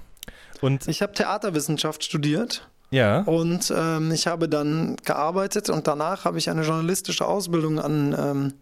[0.60, 2.68] Und ich habe Theaterwissenschaft studiert.
[2.90, 3.22] Ja.
[3.22, 8.54] Und ähm, ich habe dann gearbeitet und danach habe ich eine journalistische Ausbildung an, ähm,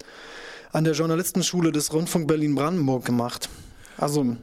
[0.71, 3.49] an der Journalistenschule des Rundfunk Berlin-Brandenburg gemacht.
[3.97, 4.35] Also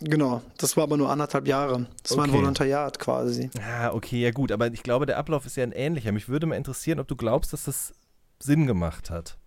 [0.00, 1.86] Genau, das war aber nur anderthalb Jahre.
[2.02, 2.18] Das okay.
[2.18, 3.50] war ein Volontariat quasi.
[3.58, 6.12] Ja, okay, ja gut, aber ich glaube, der Ablauf ist ja ein ähnlicher.
[6.12, 7.92] Mich würde mal interessieren, ob du glaubst, dass das
[8.38, 9.38] Sinn gemacht hat.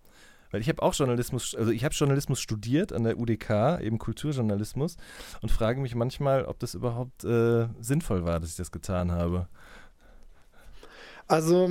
[0.50, 4.96] Weil ich habe auch Journalismus, also ich habe Journalismus studiert an der UDK, eben Kulturjournalismus,
[5.42, 9.48] und frage mich manchmal, ob das überhaupt äh, sinnvoll war, dass ich das getan habe.
[11.28, 11.68] Also,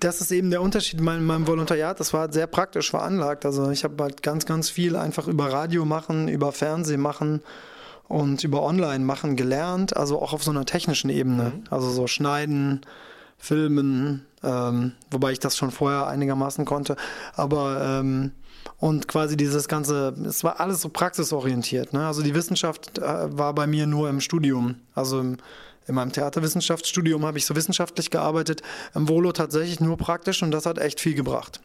[0.00, 1.98] das ist eben der Unterschied in meinem, meinem Volontariat.
[1.98, 3.46] Das war sehr praktisch veranlagt.
[3.46, 7.42] Also, ich habe halt ganz, ganz viel einfach über Radio machen, über Fernsehen machen
[8.10, 9.96] und über Online machen gelernt.
[9.96, 11.52] Also auch auf so einer technischen Ebene.
[11.54, 11.64] Mhm.
[11.70, 12.80] Also so schneiden,
[13.38, 16.96] filmen, ähm, wobei ich das schon vorher einigermaßen konnte.
[17.34, 18.32] Aber ähm,
[18.78, 21.92] und quasi dieses ganze, es war alles so praxisorientiert.
[21.92, 22.06] Ne?
[22.06, 23.02] Also die Wissenschaft äh,
[23.38, 24.74] war bei mir nur im Studium.
[24.94, 25.36] Also im,
[25.90, 28.62] in meinem Theaterwissenschaftsstudium habe ich so wissenschaftlich gearbeitet,
[28.94, 31.60] im Volo tatsächlich nur praktisch und das hat echt viel gebracht.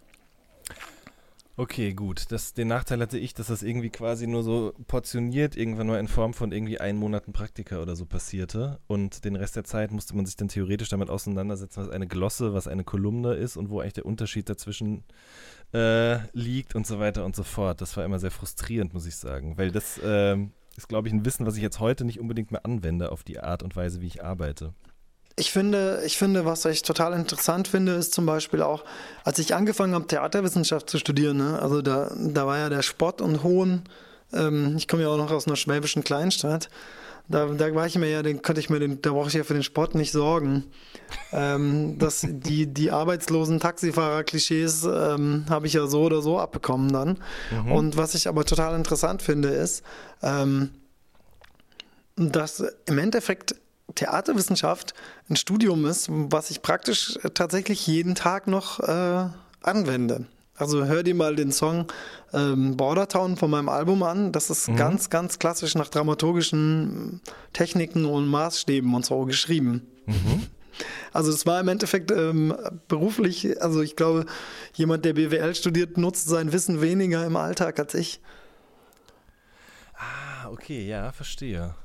[1.57, 2.25] Okay, gut.
[2.33, 6.09] Das, den Nachteil hatte ich, dass das irgendwie quasi nur so portioniert irgendwann mal in
[6.09, 8.79] Form von irgendwie einen Monaten Praktika oder so passierte.
[8.87, 12.53] Und den Rest der Zeit musste man sich dann theoretisch damit auseinandersetzen, was eine Glosse,
[12.53, 15.05] was eine Kolumne ist und wo eigentlich der Unterschied dazwischen
[15.73, 17.79] äh, liegt und so weiter und so fort.
[17.79, 19.57] Das war immer sehr frustrierend, muss ich sagen.
[19.57, 20.35] Weil das äh,
[20.77, 23.39] ist, glaube ich, ein Wissen, was ich jetzt heute nicht unbedingt mehr anwende auf die
[23.39, 24.73] Art und Weise, wie ich arbeite.
[25.37, 28.85] Ich finde, ich finde, was ich total interessant finde, ist zum Beispiel auch,
[29.25, 33.21] als ich angefangen habe, Theaterwissenschaft zu studieren, ne, also da, da war ja der Spott
[33.21, 33.83] und Hohn,
[34.35, 36.69] ähm, ich komme ja auch noch aus einer schwäbischen Kleinstadt,
[37.27, 39.43] da, da war ich mir ja, den konnte ich mir den, da brauche ich ja
[39.43, 40.65] für den Sport nicht sorgen.
[41.31, 47.17] ähm, dass die, die arbeitslosen Taxifahrer-Klischees ähm, habe ich ja so oder so abbekommen dann.
[47.51, 47.71] Mhm.
[47.71, 49.83] Und was ich aber total interessant finde, ist,
[50.21, 50.69] ähm,
[52.15, 53.55] dass im Endeffekt
[53.95, 54.93] Theaterwissenschaft
[55.29, 59.27] ein Studium ist, was ich praktisch tatsächlich jeden Tag noch äh,
[59.61, 60.25] anwende.
[60.57, 61.87] Also hör dir mal den Song
[62.33, 64.31] ähm, Bordertown von meinem Album an.
[64.31, 64.77] Das ist mhm.
[64.77, 69.85] ganz, ganz klassisch nach dramaturgischen Techniken und Maßstäben und so geschrieben.
[70.05, 70.47] Mhm.
[71.11, 72.55] Also es war im Endeffekt ähm,
[72.87, 74.25] beruflich, also ich glaube,
[74.73, 78.19] jemand, der BWL studiert, nutzt sein Wissen weniger im Alltag als ich.
[79.93, 81.75] Ah, okay, ja, verstehe.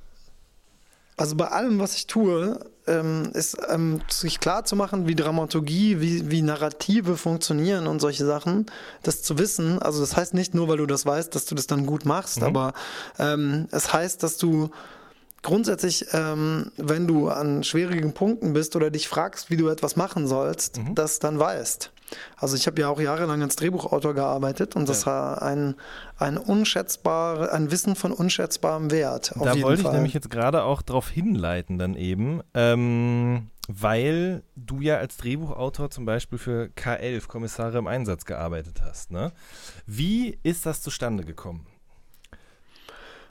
[1.17, 2.59] Also bei allem, was ich tue,
[2.91, 8.27] ähm, ist ähm, sich klar zu machen, wie Dramaturgie, wie, wie Narrative funktionieren und solche
[8.27, 8.67] Sachen,
[9.03, 9.81] das zu wissen.
[9.81, 12.41] Also das heißt nicht nur, weil du das weißt, dass du das dann gut machst,
[12.41, 12.47] mhm.
[12.47, 12.73] aber
[13.19, 14.71] ähm, es heißt, dass du
[15.43, 20.27] grundsätzlich, ähm, wenn du an schwierigen Punkten bist oder dich fragst, wie du etwas machen
[20.27, 20.95] sollst, mhm.
[20.95, 21.93] das dann weißt.
[22.37, 25.13] Also ich habe ja auch jahrelang als Drehbuchautor gearbeitet und das ja.
[25.13, 25.75] war ein,
[26.19, 29.33] ein unschätzbar, ein Wissen von unschätzbarem Wert.
[29.37, 29.93] da wollte Fall.
[29.93, 35.91] ich nämlich jetzt gerade auch darauf hinleiten dann eben, ähm, weil du ja als Drehbuchautor
[35.91, 39.13] zum Beispiel für K11 Kommissare im Einsatz gearbeitet hast.
[39.13, 39.33] Ne?
[39.87, 41.67] Wie ist das zustande gekommen?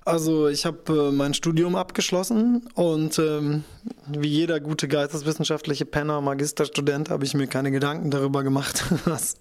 [0.05, 3.63] Also ich habe äh, mein Studium abgeschlossen und ähm,
[4.07, 9.35] wie jeder gute geisteswissenschaftliche Penner, Magisterstudent, habe ich mir keine Gedanken darüber gemacht, was,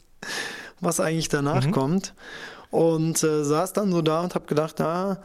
[0.80, 1.72] was eigentlich danach mhm.
[1.72, 2.14] kommt.
[2.70, 5.22] Und äh, saß dann so da und habe gedacht, na,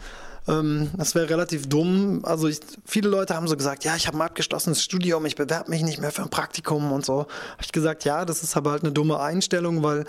[0.48, 2.22] ähm, das wäre relativ dumm.
[2.24, 5.70] Also ich, viele Leute haben so gesagt, ja, ich habe ein abgeschlossenes Studium, ich bewerbe
[5.70, 7.20] mich nicht mehr für ein Praktikum und so.
[7.20, 10.06] Habe ich gesagt, ja, das ist aber halt eine dumme Einstellung, weil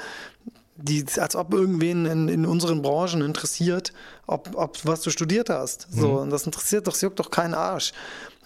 [0.76, 3.92] die, als ob irgendwen in, in unseren Branchen interessiert,
[4.26, 5.86] ob, ob was du studiert hast.
[5.90, 6.16] So, mhm.
[6.16, 7.92] und das interessiert doch, das juckt doch keinen Arsch.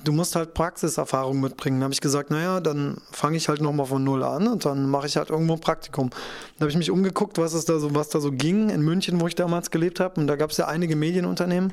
[0.05, 1.81] Du musst halt Praxiserfahrung mitbringen.
[1.81, 4.89] Da habe ich gesagt, naja, dann fange ich halt nochmal von null an und dann
[4.89, 6.11] mache ich halt irgendwo ein Praktikum.
[6.11, 9.21] Da habe ich mich umgeguckt, was es da so, was da so ging in München,
[9.21, 10.21] wo ich damals gelebt habe.
[10.21, 11.73] Und da gab es ja einige Medienunternehmen.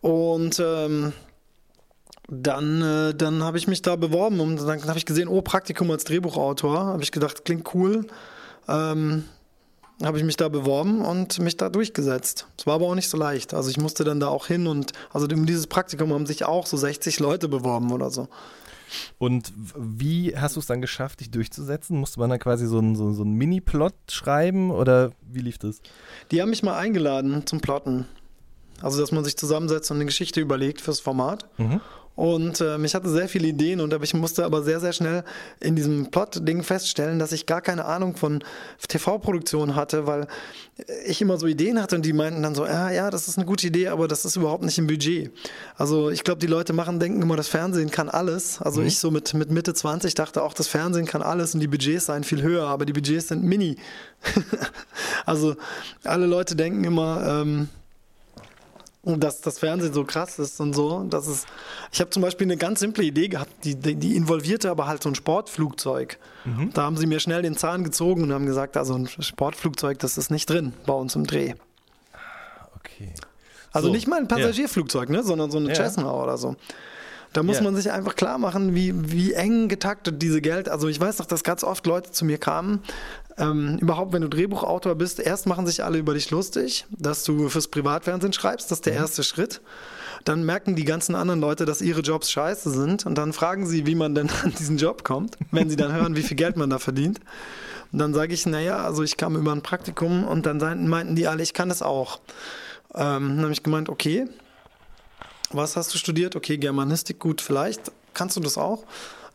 [0.00, 1.12] Und ähm,
[2.28, 5.90] dann, äh, dann habe ich mich da beworben und dann habe ich gesehen, oh, Praktikum
[5.90, 6.78] als Drehbuchautor.
[6.78, 8.06] Habe ich gedacht, klingt cool.
[8.68, 9.24] Ähm,
[10.02, 12.46] habe ich mich da beworben und mich da durchgesetzt.
[12.58, 13.54] Es war aber auch nicht so leicht.
[13.54, 16.66] Also ich musste dann da auch hin und also in dieses Praktikum haben sich auch
[16.66, 18.28] so 60 Leute beworben oder so.
[19.18, 21.98] Und wie hast du es dann geschafft, dich durchzusetzen?
[21.98, 25.80] Musste man dann quasi so einen so, so Mini-Plot schreiben oder wie lief das?
[26.30, 28.06] Die haben mich mal eingeladen zum Plotten.
[28.82, 31.48] Also, dass man sich zusammensetzt und eine Geschichte überlegt fürs Format.
[31.58, 31.80] Mhm.
[32.16, 35.24] Und ähm, ich hatte sehr viele Ideen und ich musste aber sehr, sehr schnell
[35.58, 38.44] in diesem Plot-Ding feststellen, dass ich gar keine Ahnung von
[38.86, 40.28] TV-Produktion hatte, weil
[41.06, 43.46] ich immer so Ideen hatte und die meinten dann so, ja, ja, das ist eine
[43.46, 45.32] gute Idee, aber das ist überhaupt nicht im Budget.
[45.76, 48.62] Also ich glaube, die Leute machen, denken immer, das Fernsehen kann alles.
[48.62, 48.86] Also mhm.
[48.86, 52.06] ich so mit, mit Mitte 20 dachte auch, das Fernsehen kann alles und die Budgets
[52.06, 53.76] seien viel höher, aber die Budgets sind mini.
[55.26, 55.56] also
[56.04, 57.68] alle Leute denken immer, ähm,
[59.04, 61.04] dass das Fernsehen so krass ist und so.
[61.04, 61.46] Das ist,
[61.92, 65.10] ich habe zum Beispiel eine ganz simple Idee gehabt, die, die, involvierte aber halt so
[65.10, 66.18] ein Sportflugzeug.
[66.44, 66.70] Mhm.
[66.72, 70.18] Da haben sie mir schnell den Zahn gezogen und haben gesagt, also ein Sportflugzeug, das
[70.18, 71.54] ist nicht drin bei uns im Dreh.
[72.76, 73.12] Okay.
[73.72, 73.92] Also so.
[73.94, 75.16] nicht mal ein Passagierflugzeug, ja.
[75.16, 75.74] ne, sondern so eine ja.
[75.74, 76.56] Cessna oder so.
[77.34, 77.64] Da muss yeah.
[77.64, 80.68] man sich einfach klar machen, wie, wie eng getaktet diese Geld.
[80.68, 82.80] Also ich weiß doch, dass ganz oft Leute zu mir kamen.
[83.36, 87.48] Ähm, überhaupt, wenn du Drehbuchautor bist, erst machen sich alle über dich lustig, dass du
[87.48, 88.70] fürs Privatfernsehen schreibst.
[88.70, 89.00] Das ist der mhm.
[89.00, 89.60] erste Schritt.
[90.24, 93.04] Dann merken die ganzen anderen Leute, dass ihre Jobs scheiße sind.
[93.04, 96.14] Und dann fragen sie, wie man denn an diesen Job kommt, wenn sie dann hören,
[96.14, 97.18] wie viel Geld man da verdient.
[97.92, 101.26] Und dann sage ich, naja, also ich kam über ein Praktikum und dann meinten die
[101.26, 102.20] alle, ich kann das auch.
[102.94, 104.28] Ähm, dann habe ich gemeint, okay,
[105.50, 106.36] was hast du studiert?
[106.36, 108.84] Okay, Germanistik, gut, vielleicht kannst du das auch.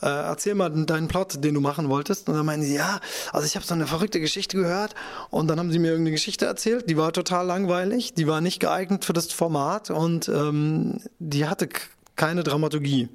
[0.02, 2.30] Äh, erzähl mal deinen Plot, den du machen wolltest.
[2.30, 3.00] Und dann meinen sie, ja,
[3.34, 4.95] also ich habe so eine verrückte Geschichte gehört.
[5.30, 8.60] Und dann haben sie mir irgendeine Geschichte erzählt, die war total langweilig, die war nicht
[8.60, 11.67] geeignet für das Format und ähm, die hatte
[12.15, 13.10] keine Dramaturgie.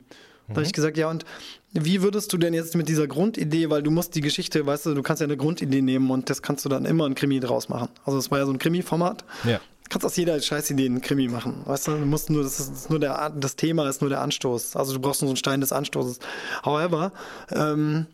[0.49, 1.25] Da habe ich gesagt, ja, und
[1.73, 4.95] wie würdest du denn jetzt mit dieser Grundidee, weil du musst die Geschichte, weißt du,
[4.95, 7.69] du kannst ja eine Grundidee nehmen und das kannst du dann immer ein Krimi draus
[7.69, 7.89] machen.
[8.05, 9.25] Also es war ja so ein Krimi-Format.
[9.45, 9.59] Ja.
[9.59, 11.63] Du kannst aus jeder Scheißidee einen Krimi machen.
[11.65, 14.77] Weißt du, du musst nur, das ist nur der, das Thema ist nur der Anstoß.
[14.77, 16.19] Also du brauchst nur so einen Stein des Anstoßes.
[16.65, 17.13] However,
[17.51, 18.07] ähm,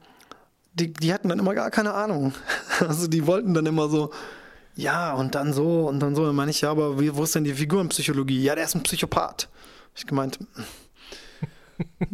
[0.74, 2.32] die, die hatten dann immer gar keine Ahnung.
[2.80, 4.10] Also die wollten dann immer so,
[4.74, 6.24] ja, und dann so und dann so.
[6.24, 8.42] Dann meine ich, ja, aber wie, wo ist denn die Figurenpsychologie?
[8.42, 9.48] Ja, der ist ein Psychopath.
[9.94, 10.38] Ich gemeint,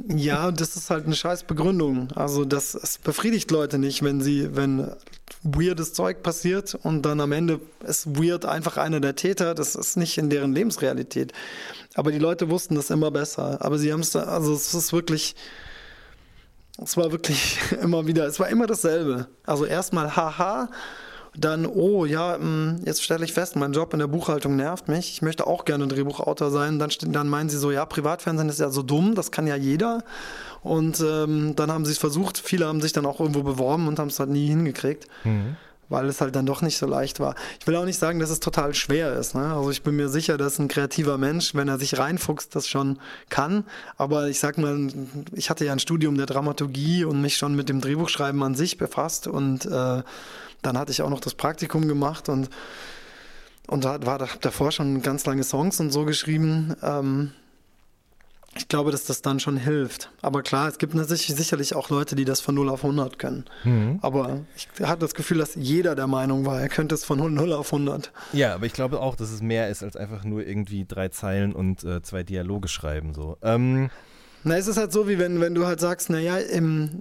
[0.08, 2.10] ja, das ist halt eine scheiß Begründung.
[2.12, 4.92] Also das, das befriedigt Leute nicht, wenn sie, wenn
[5.42, 9.54] weirdes Zeug passiert und dann am Ende ist weird einfach einer der Täter.
[9.54, 11.32] Das ist nicht in deren Lebensrealität.
[11.94, 13.58] Aber die Leute wussten das immer besser.
[13.60, 15.34] Aber sie haben es, also es ist wirklich,
[16.82, 19.28] es war wirklich immer wieder, es war immer dasselbe.
[19.44, 20.68] Also erstmal haha
[21.38, 25.12] dann, oh ja, mm, jetzt stelle ich fest, mein Job in der Buchhaltung nervt mich.
[25.12, 26.78] Ich möchte auch gerne Drehbuchautor sein.
[26.78, 30.02] Dann, dann meinen sie so, ja, Privatfernsehen ist ja so dumm, das kann ja jeder.
[30.62, 32.38] Und ähm, dann haben sie es versucht.
[32.38, 35.06] Viele haben sich dann auch irgendwo beworben und haben es halt nie hingekriegt.
[35.24, 35.56] Mhm
[35.88, 37.34] weil es halt dann doch nicht so leicht war.
[37.60, 39.34] Ich will auch nicht sagen, dass es total schwer ist.
[39.34, 39.54] Ne?
[39.54, 42.98] Also ich bin mir sicher, dass ein kreativer Mensch, wenn er sich reinfuchst, das schon
[43.28, 43.64] kann.
[43.96, 44.88] Aber ich sag mal,
[45.32, 48.78] ich hatte ja ein Studium der Dramaturgie und mich schon mit dem Drehbuchschreiben an sich
[48.78, 50.02] befasst und äh,
[50.66, 52.50] dann hatte ich auch noch das Praktikum gemacht und,
[53.68, 56.74] und da war davor schon ganz lange Songs und so geschrieben.
[56.82, 57.32] Ähm,
[58.58, 60.10] ich glaube, dass das dann schon hilft.
[60.22, 63.44] Aber klar, es gibt sicherlich auch Leute, die das von 0 auf 100 können.
[63.64, 63.98] Mhm.
[64.02, 67.52] Aber ich hatte das Gefühl, dass jeder der Meinung war, er könnte es von 0
[67.52, 68.12] auf 100.
[68.32, 71.52] Ja, aber ich glaube auch, dass es mehr ist als einfach nur irgendwie drei Zeilen
[71.52, 73.14] und äh, zwei Dialoge schreiben.
[73.14, 73.36] So.
[73.42, 73.90] Ähm,
[74.46, 76.38] na, es ist halt so, wie wenn, wenn du halt sagst, naja,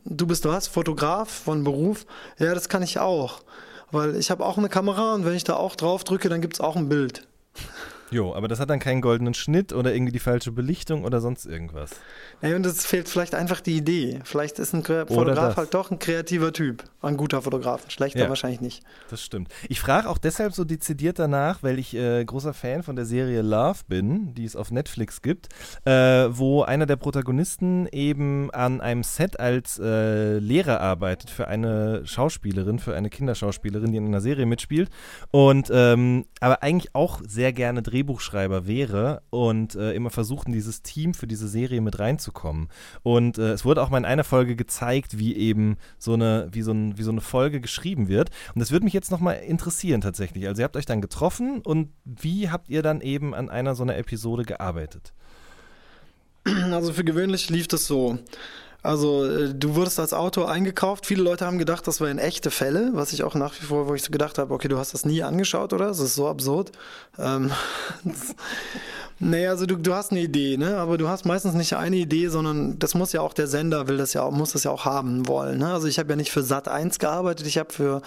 [0.04, 2.08] du bist was, Fotograf von Beruf.
[2.40, 3.44] Ja, das kann ich auch.
[3.92, 6.56] Weil ich habe auch eine Kamera und wenn ich da auch drauf drücke, dann gibt
[6.56, 7.28] es auch ein Bild.
[8.16, 11.46] Jo, aber das hat dann keinen goldenen Schnitt oder irgendwie die falsche Belichtung oder sonst
[11.46, 11.92] irgendwas.
[12.42, 14.22] Ja, und es fehlt vielleicht einfach die Idee.
[14.24, 16.86] Vielleicht ist ein Fotograf halt doch ein kreativer Typ.
[17.02, 17.84] Ein guter Fotograf.
[17.84, 18.84] Ein schlechter ja, wahrscheinlich nicht.
[19.10, 19.50] Das stimmt.
[19.68, 23.42] Ich frage auch deshalb so dezidiert danach, weil ich äh, großer Fan von der Serie
[23.42, 25.50] Love bin, die es auf Netflix gibt,
[25.84, 32.06] äh, wo einer der Protagonisten eben an einem Set als äh, Lehrer arbeitet für eine
[32.06, 34.90] Schauspielerin, für eine Kinderschauspielerin, die in einer Serie mitspielt.
[35.32, 40.54] Und ähm, aber eigentlich auch sehr gerne Drehbuch Drehbuchschreiber wäre und äh, immer versucht, in
[40.54, 42.70] dieses Team für diese Serie mit reinzukommen.
[43.04, 46.62] Und äh, es wurde auch mal in einer Folge gezeigt, wie eben so eine, wie
[46.62, 48.30] so, ein, wie so eine Folge geschrieben wird.
[48.54, 50.48] Und das würde mich jetzt nochmal interessieren tatsächlich.
[50.48, 53.84] Also ihr habt euch dann getroffen und wie habt ihr dann eben an einer so
[53.84, 55.14] einer Episode gearbeitet?
[56.46, 58.20] Also für gewöhnlich lief das so.
[58.86, 61.06] Also äh, du wurdest als Autor eingekauft.
[61.06, 63.96] Viele Leute haben gedacht, das wären echte Fälle, was ich auch nach wie vor, wo
[63.96, 65.88] ich so gedacht habe, okay, du hast das nie angeschaut, oder?
[65.88, 66.72] Das ist so absurd.
[67.18, 67.52] Ähm,
[69.20, 70.78] nee, also du, du hast eine Idee, ne?
[70.78, 73.98] Aber du hast meistens nicht eine Idee, sondern das muss ja auch der Sender will
[73.98, 75.60] das ja muss das ja auch haben wollen.
[75.60, 75.74] Ne?
[75.74, 78.02] Also ich habe ja nicht für Sat 1 gearbeitet, ich habe für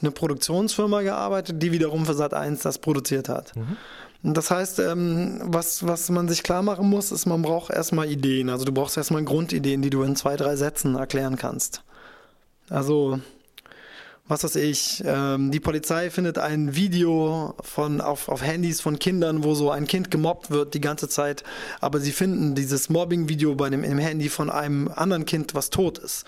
[0.00, 3.54] eine Produktionsfirma gearbeitet, die wiederum für Sat 1 das produziert hat.
[3.54, 3.76] Mhm.
[4.22, 8.50] Das heißt, ähm, was, was man sich klar machen muss, ist, man braucht erstmal Ideen.
[8.50, 11.82] Also du brauchst erstmal Grundideen, die du in zwei, drei Sätzen erklären kannst.
[12.70, 13.18] Also,
[14.28, 19.42] was weiß ich, ähm, die Polizei findet ein Video von, auf, auf Handys von Kindern,
[19.42, 21.42] wo so ein Kind gemobbt wird die ganze Zeit,
[21.80, 25.98] aber sie finden dieses Mobbing-Video bei dem im Handy von einem anderen Kind, was tot
[25.98, 26.24] ist.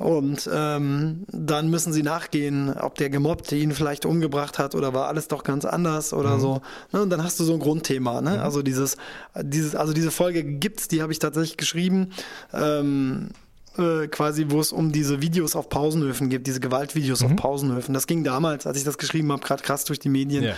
[0.00, 5.08] Und ähm, dann müssen sie nachgehen, ob der Gemobbte ihn vielleicht umgebracht hat oder war
[5.08, 6.40] alles doch ganz anders oder mhm.
[6.40, 6.62] so.
[6.90, 7.02] Ne?
[7.02, 8.22] Und dann hast du so ein Grundthema.
[8.22, 8.30] Ne?
[8.30, 8.38] Mhm.
[8.38, 8.96] Also dieses,
[9.38, 12.12] dieses, also diese Folge gibt's, die habe ich tatsächlich geschrieben.
[12.54, 13.28] Ähm,
[13.76, 17.26] äh, quasi, wo es um diese Videos auf Pausenhöfen gibt, diese Gewaltvideos mhm.
[17.26, 17.92] auf Pausenhöfen.
[17.92, 20.54] Das ging damals, als ich das geschrieben habe, gerade krass durch die Medien, yeah.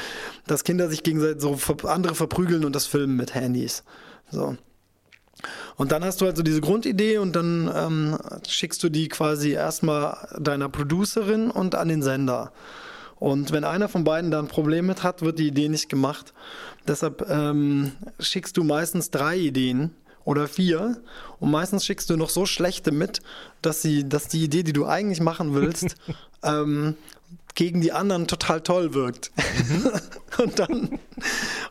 [0.46, 3.82] dass Kinder sich gegenseitig so andere verprügeln und das filmen mit Handys.
[4.30, 4.56] So.
[5.76, 9.52] Und dann hast du halt so diese Grundidee und dann ähm, schickst du die quasi
[9.52, 12.52] erstmal deiner Producerin und an den Sender.
[13.16, 16.34] Und wenn einer von beiden da ein Problem mit hat, wird die Idee nicht gemacht.
[16.88, 21.00] Deshalb ähm, schickst du meistens drei Ideen oder vier
[21.38, 23.22] und meistens schickst du noch so schlechte mit,
[23.60, 25.94] dass sie, dass die Idee, die du eigentlich machen willst,
[26.42, 26.96] ähm,
[27.54, 29.30] gegen die anderen total toll wirkt.
[29.68, 29.90] Mhm.
[30.42, 30.98] und, dann,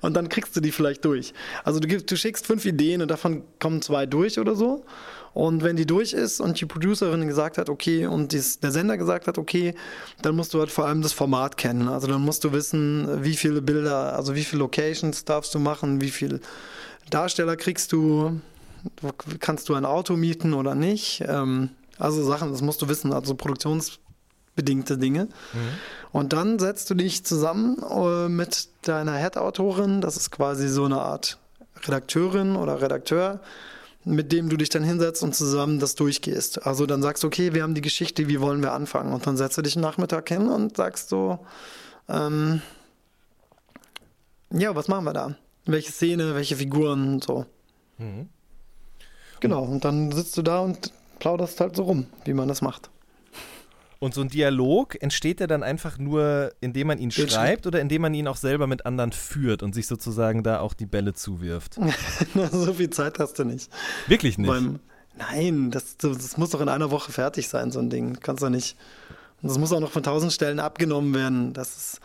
[0.01, 1.33] und dann kriegst du die vielleicht durch.
[1.63, 4.85] Also du, du schickst fünf Ideen und davon kommen zwei durch oder so.
[5.33, 8.97] Und wenn die durch ist und die Producerin gesagt hat, okay, und dies, der Sender
[8.97, 9.73] gesagt hat, okay,
[10.21, 11.87] dann musst du halt vor allem das Format kennen.
[11.87, 16.01] Also dann musst du wissen, wie viele Bilder, also wie viele Locations darfst du machen,
[16.01, 16.41] wie viele
[17.09, 18.41] Darsteller kriegst du,
[19.39, 21.23] kannst du ein Auto mieten oder nicht.
[21.25, 23.99] Ähm, also Sachen, das musst du wissen, also Produktions
[24.55, 25.25] bedingte Dinge.
[25.25, 25.59] Mhm.
[26.11, 31.01] Und dann setzt du dich zusammen äh, mit deiner Head-Autorin, das ist quasi so eine
[31.01, 31.37] Art
[31.83, 33.39] Redakteurin oder Redakteur,
[34.03, 36.65] mit dem du dich dann hinsetzt und zusammen das durchgehst.
[36.65, 39.13] Also dann sagst du, okay, wir haben die Geschichte, wie wollen wir anfangen?
[39.13, 41.39] Und dann setzt du dich einen Nachmittag hin und sagst so,
[42.09, 42.61] ähm,
[44.51, 45.35] ja, was machen wir da?
[45.65, 47.45] Welche Szene, welche Figuren, so.
[47.97, 48.27] Mhm.
[49.39, 52.89] Genau, und dann sitzt du da und plauderst halt so rum, wie man das macht.
[54.01, 58.01] Und so ein Dialog entsteht der dann einfach nur, indem man ihn schreibt oder indem
[58.01, 61.75] man ihn auch selber mit anderen führt und sich sozusagen da auch die Bälle zuwirft?
[62.51, 63.69] so viel Zeit hast du nicht.
[64.07, 64.47] Wirklich nicht?
[64.47, 64.79] Beim,
[65.19, 68.17] nein, das, das muss doch in einer Woche fertig sein, so ein Ding.
[68.19, 68.75] Kannst du nicht.
[69.43, 71.53] Und das muss auch noch von tausend Stellen abgenommen werden.
[71.53, 71.99] Das ist,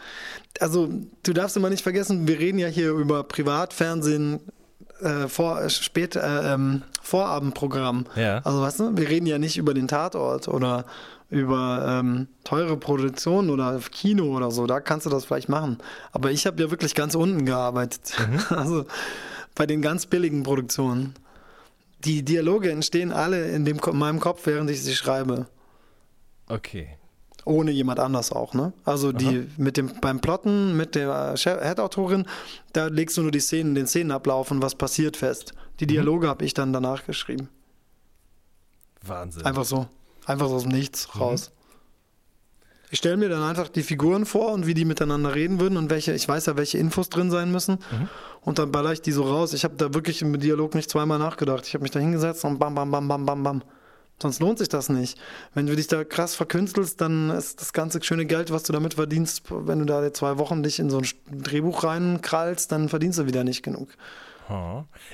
[0.60, 0.90] also,
[1.22, 4.40] du darfst immer nicht vergessen, wir reden ja hier über Privatfernsehen,
[5.00, 8.04] äh, vor, spät, äh, ähm, Vorabendprogramm.
[8.16, 8.40] Ja.
[8.44, 10.84] Also, weißt du, wir reden ja nicht über den Tatort oder
[11.28, 14.66] über ähm, teure Produktionen oder Kino oder so.
[14.66, 15.78] Da kannst du das vielleicht machen.
[16.12, 18.14] Aber ich habe ja wirklich ganz unten gearbeitet.
[18.18, 18.40] Mhm.
[18.56, 18.86] Also
[19.54, 21.14] bei den ganz billigen Produktionen.
[22.04, 25.46] Die Dialoge entstehen alle in, dem, in meinem Kopf, während ich sie schreibe.
[26.46, 26.96] Okay,
[27.46, 28.72] ohne jemand anders auch, ne?
[28.84, 29.46] Also die Aha.
[29.56, 32.26] mit dem beim Plotten mit der Head-Autorin,
[32.72, 35.54] da legst du nur die Szenen, den Szenenablauf und was passiert fest.
[35.78, 35.90] Die mhm.
[35.90, 36.30] Dialoge mhm.
[36.30, 37.48] habe ich dann danach geschrieben.
[39.02, 39.44] Wahnsinn.
[39.44, 39.86] Einfach so,
[40.26, 41.20] einfach aus dem Nichts mhm.
[41.20, 41.52] raus.
[42.90, 45.90] Ich stelle mir dann einfach die Figuren vor und wie die miteinander reden würden und
[45.90, 47.78] welche, ich weiß ja, welche Infos drin sein müssen.
[47.90, 48.08] Mhm.
[48.42, 49.54] Und dann baller ich die so raus.
[49.54, 51.66] Ich habe da wirklich im Dialog nicht zweimal nachgedacht.
[51.66, 53.62] Ich habe mich da hingesetzt und bam, bam, bam, bam, bam, bam.
[54.22, 55.18] Sonst lohnt sich das nicht.
[55.52, 58.94] Wenn du dich da krass verkünstelst, dann ist das ganze schöne Geld, was du damit
[58.94, 63.26] verdienst, wenn du da zwei Wochen dich in so ein Drehbuch reinkrallst, dann verdienst du
[63.26, 63.88] wieder nicht genug.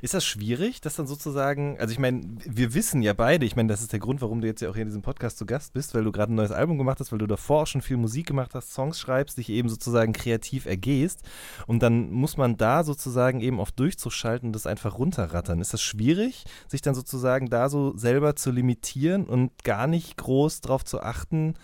[0.03, 3.69] Ist das schwierig, dass dann sozusagen, also ich meine, wir wissen ja beide, ich meine,
[3.69, 5.73] das ist der Grund, warum du jetzt ja auch hier in diesem Podcast zu Gast
[5.73, 7.97] bist, weil du gerade ein neues Album gemacht hast, weil du davor auch schon viel
[7.97, 11.23] Musik gemacht hast, Songs schreibst, dich eben sozusagen kreativ ergehst
[11.67, 15.61] und dann muss man da sozusagen eben auf Durchzug schalten und das einfach runterrattern.
[15.61, 20.61] Ist das schwierig, sich dann sozusagen da so selber zu limitieren und gar nicht groß
[20.61, 21.55] darauf zu achten,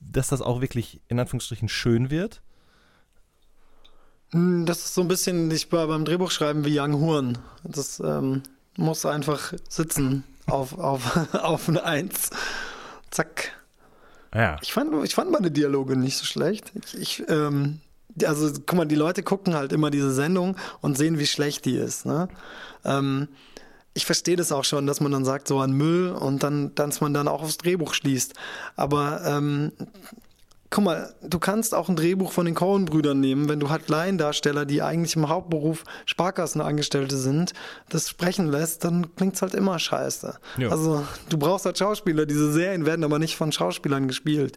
[0.00, 2.42] dass das auch wirklich in Anführungsstrichen schön wird?
[4.34, 7.38] Hm, das ist so ein bisschen, ich war beim Drehbuchschreiben wie Young Horn.
[7.62, 8.42] Das ähm,
[8.76, 12.30] muss einfach sitzen auf, auf, auf eine Eins.
[13.10, 13.52] Zack.
[14.34, 14.56] Ja.
[14.60, 16.72] Ich fand, ich fand meine Dialoge nicht so schlecht.
[16.84, 17.80] Ich, ich ähm,
[18.24, 21.76] also guck mal, die Leute gucken halt immer diese Sendung und sehen, wie schlecht die
[21.76, 22.04] ist.
[22.04, 22.28] Ne?
[22.84, 23.28] Ähm,
[23.94, 27.00] ich verstehe das auch schon, dass man dann sagt, so an Müll und dann, dass
[27.00, 28.34] man dann auch aufs Drehbuch schließt.
[28.74, 29.70] Aber ähm,
[30.74, 34.66] guck mal, du kannst auch ein Drehbuch von den Cohen-Brüdern nehmen, wenn du halt Laiendarsteller,
[34.66, 37.52] die eigentlich im Hauptberuf Sparkassenangestellte sind,
[37.90, 40.34] das sprechen lässt, dann klingt's halt immer scheiße.
[40.58, 40.70] Ja.
[40.70, 44.56] Also du brauchst halt Schauspieler, diese Serien werden aber nicht von Schauspielern gespielt.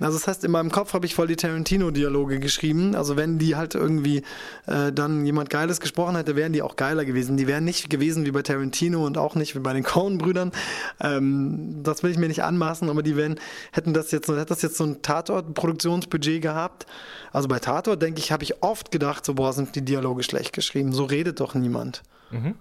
[0.00, 2.94] Also das heißt, in meinem Kopf habe ich voll die Tarantino-Dialoge geschrieben.
[2.94, 4.22] Also wenn die halt irgendwie
[4.66, 7.36] äh, dann jemand Geiles gesprochen hätte, wären die auch geiler gewesen.
[7.36, 10.52] Die wären nicht gewesen wie bei Tarantino und auch nicht wie bei den Coen-Brüdern.
[11.00, 13.38] Ähm, das will ich mir nicht anmaßen, aber die wären,
[13.72, 16.86] hätten das jetzt, hätte das jetzt so ein Tatort-Produktionsbudget gehabt.
[17.32, 20.52] Also bei Tatort, denke ich, habe ich oft gedacht, so, boah, sind die Dialoge schlecht
[20.52, 20.92] geschrieben.
[20.92, 22.02] So redet doch niemand.
[22.30, 22.54] Mhm.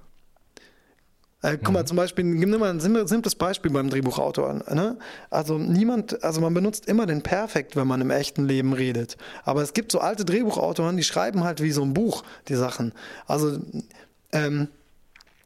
[1.43, 1.87] Äh, guck mal, mhm.
[1.87, 4.63] zum Beispiel, nimm mal ein simples Beispiel beim Drehbuchautor.
[4.73, 4.97] Ne?
[5.29, 9.17] Also niemand, also man benutzt immer den Perfekt, wenn man im echten Leben redet.
[9.43, 12.93] Aber es gibt so alte Drehbuchautoren, die schreiben halt wie so ein Buch die Sachen.
[13.25, 13.59] Also,
[14.31, 14.67] ähm,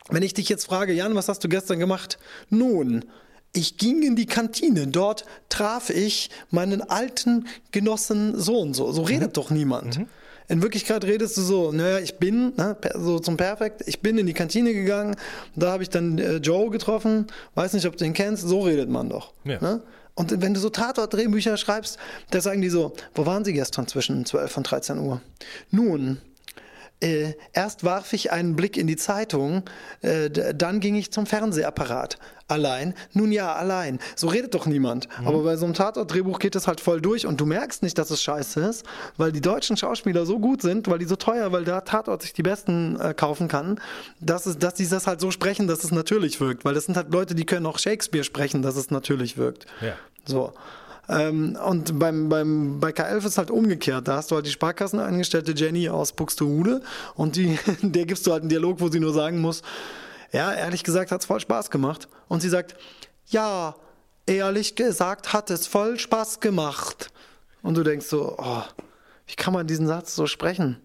[0.10, 2.20] wenn ich dich jetzt frage, Jan, was hast du gestern gemacht?
[2.50, 3.06] Nun,
[3.54, 8.92] ich ging in die Kantine, dort traf ich meinen alten Genossen so und so.
[8.92, 9.34] So redet mhm.
[9.34, 10.00] doch niemand.
[10.00, 10.08] Mhm.
[10.48, 14.28] In Wirklichkeit redest du so, naja, ich bin, ne, so zum Perfekt, ich bin in
[14.28, 15.16] die Kantine gegangen,
[15.56, 18.90] da habe ich dann äh, Joe getroffen, weiß nicht, ob du ihn kennst, so redet
[18.90, 19.34] man doch.
[19.44, 19.60] Ja.
[19.60, 19.82] Ne?
[20.14, 21.98] Und wenn du so Tatort-Drehbücher schreibst,
[22.32, 25.22] da sagen die so, wo waren sie gestern zwischen 12 und 13 Uhr?
[25.72, 26.22] Nun,
[27.02, 29.64] äh, erst warf ich einen Blick in die Zeitung,
[30.02, 32.18] äh, dann ging ich zum Fernsehapparat.
[32.48, 32.94] Allein?
[33.14, 34.00] Nun ja, allein.
[34.16, 35.08] So redet doch niemand.
[35.20, 35.28] Mhm.
[35.28, 38.12] Aber bei so einem Tatort-Drehbuch geht das halt voll durch und du merkst nicht, dass
[38.12, 38.86] es scheiße ist,
[39.18, 42.34] weil die deutschen Schauspieler so gut sind, weil die so teuer, weil der Tatort sich
[42.34, 43.80] die besten äh, kaufen kann,
[44.20, 46.66] dass, es, dass die das halt so sprechen, dass es natürlich wirkt.
[46.66, 49.66] Weil das sind halt Leute, die können auch Shakespeare sprechen, dass es natürlich wirkt.
[49.82, 49.96] Ja.
[50.26, 50.54] So.
[51.08, 54.08] Ähm, und beim, beim, bei K11 ist halt umgekehrt.
[54.08, 56.82] Da hast du halt die Sparkassenangestellte Jenny aus Buxtehude
[57.16, 59.62] und die, der gibst du halt einen Dialog, wo sie nur sagen muss,
[60.32, 62.08] ja, ehrlich gesagt hat es voll Spaß gemacht.
[62.28, 62.76] Und sie sagt,
[63.28, 63.76] ja,
[64.26, 67.12] ehrlich gesagt hat es voll Spaß gemacht.
[67.62, 68.64] Und du denkst so, oh,
[69.28, 70.82] wie kann man diesen Satz so sprechen?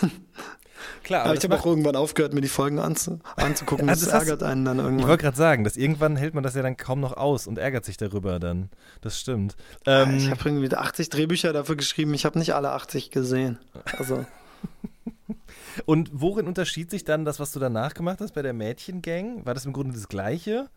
[1.02, 3.88] Klar, aber, aber ich habe auch irgendwann aufgehört, mir die Folgen anzu anzugucken.
[3.88, 5.00] also das, das ärgert einen dann irgendwann.
[5.00, 7.58] Ich wollte gerade sagen, dass irgendwann hält man das ja dann kaum noch aus und
[7.58, 8.70] ärgert sich darüber dann.
[9.00, 9.56] Das stimmt.
[9.86, 12.14] Ähm, ich habe irgendwie 80 Drehbücher dafür geschrieben.
[12.14, 13.58] Ich habe nicht alle 80 gesehen.
[13.98, 14.24] Also.
[15.86, 19.46] Und worin unterschied sich dann das, was du danach gemacht hast bei der Mädchengang?
[19.46, 20.68] War das im Grunde das Gleiche?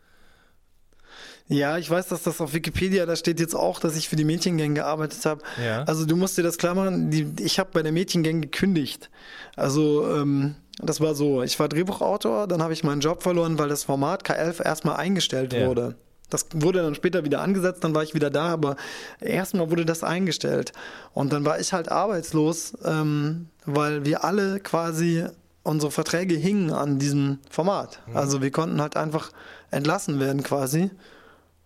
[1.48, 4.24] Ja, ich weiß, dass das auf Wikipedia, da steht jetzt auch, dass ich für die
[4.24, 5.42] Mädchengang gearbeitet habe.
[5.64, 5.84] Ja.
[5.84, 9.10] Also du musst dir das klar machen, die, ich habe bei der Mädchengang gekündigt.
[9.56, 13.70] Also ähm, das war so, ich war Drehbuchautor, dann habe ich meinen Job verloren, weil
[13.70, 15.68] das Format K11 erstmal eingestellt ja.
[15.68, 15.96] wurde.
[16.30, 18.76] Das wurde dann später wieder angesetzt, dann war ich wieder da, aber
[19.20, 20.72] erstmal wurde das eingestellt.
[21.14, 25.26] Und dann war ich halt arbeitslos, ähm, weil wir alle quasi,
[25.62, 28.02] unsere Verträge hingen an diesem Format.
[28.08, 28.18] Mhm.
[28.18, 29.32] Also wir konnten halt einfach
[29.70, 30.90] entlassen werden quasi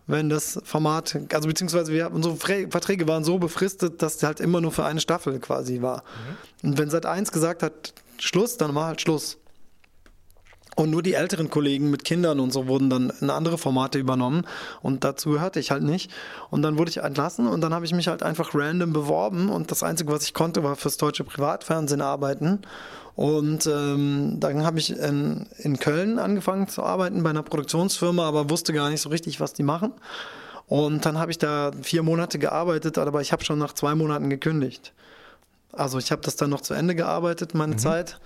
[0.08, 4.62] wenn das Format, also beziehungsweise wir, unsere Verträge waren so befristet, dass es halt immer
[4.62, 6.04] nur für eine Staffel quasi war.
[6.64, 6.70] Mhm.
[6.70, 9.38] Und wenn Sat 1 gesagt hat, Schluss, dann war halt Schluss.
[10.78, 14.46] Und nur die älteren Kollegen mit Kindern und so wurden dann in andere Formate übernommen
[14.84, 16.12] und dazu gehörte ich halt nicht.
[16.52, 19.72] Und dann wurde ich entlassen und dann habe ich mich halt einfach random beworben und
[19.72, 22.62] das Einzige, was ich konnte, war fürs deutsche Privatfernsehen arbeiten.
[23.18, 28.52] Und ähm, dann habe ich in, in Köln angefangen zu arbeiten bei einer Produktionsfirma, aber
[28.52, 29.92] wusste gar nicht so richtig, was die machen.
[30.68, 34.30] Und dann habe ich da vier Monate gearbeitet, aber ich habe schon nach zwei Monaten
[34.30, 34.94] gekündigt.
[35.72, 37.80] Also ich habe das dann noch zu Ende gearbeitet, meine mhm.
[37.80, 38.20] Zeit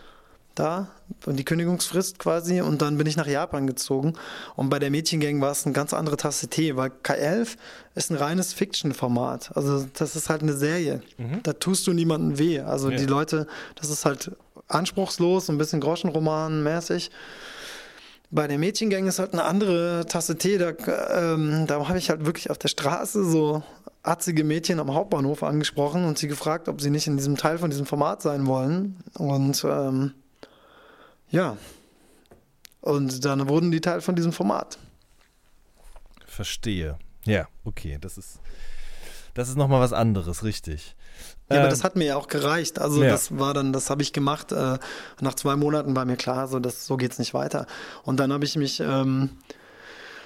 [0.55, 0.89] da
[1.25, 4.13] und die Kündigungsfrist quasi und dann bin ich nach Japan gezogen
[4.55, 7.55] und bei der Mädchengang war es eine ganz andere Tasse Tee, weil K11
[7.95, 11.41] ist ein reines Fiction-Format, also das ist halt eine Serie, mhm.
[11.43, 12.97] da tust du niemandem weh, also ja.
[12.97, 14.31] die Leute, das ist halt
[14.73, 17.11] anspruchslos, ein bisschen Groschenroman-mäßig.
[18.29, 20.57] Bei der Mädchengang ist halt eine andere Tasse Tee.
[20.57, 20.71] Da,
[21.11, 23.61] ähm, da habe ich halt wirklich auf der Straße so
[24.03, 27.69] atzige Mädchen am Hauptbahnhof angesprochen und sie gefragt, ob sie nicht in diesem Teil von
[27.69, 29.03] diesem Format sein wollen.
[29.15, 30.13] Und ähm,
[31.29, 31.57] ja,
[32.81, 34.77] und dann wurden die Teil von diesem Format.
[36.25, 36.97] Verstehe.
[37.25, 38.39] Ja, okay, das ist,
[39.33, 40.95] das ist nochmal was anderes, richtig.
[41.49, 42.79] Ja, aber das ähm, hat mir ja auch gereicht.
[42.79, 43.09] Also ja.
[43.09, 44.51] das war dann, das habe ich gemacht.
[44.51, 44.77] Äh,
[45.19, 47.65] nach zwei Monaten war mir klar, so das, so geht's nicht weiter.
[48.03, 49.29] Und dann habe ich mich, ähm,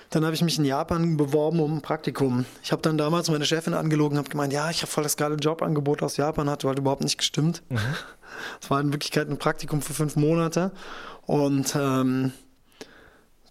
[0.09, 2.45] dann habe ich mich in Japan beworben um ein Praktikum.
[2.63, 5.35] Ich habe dann damals meine Chefin angelogen, habe gemeint, ja, ich habe voll das geile
[5.35, 7.63] Jobangebot aus Japan, hat halt überhaupt nicht gestimmt.
[7.69, 7.79] Mhm.
[8.61, 8.73] Es mhm.
[8.73, 10.71] war in Wirklichkeit ein Praktikum für fünf Monate
[11.25, 12.33] und ähm,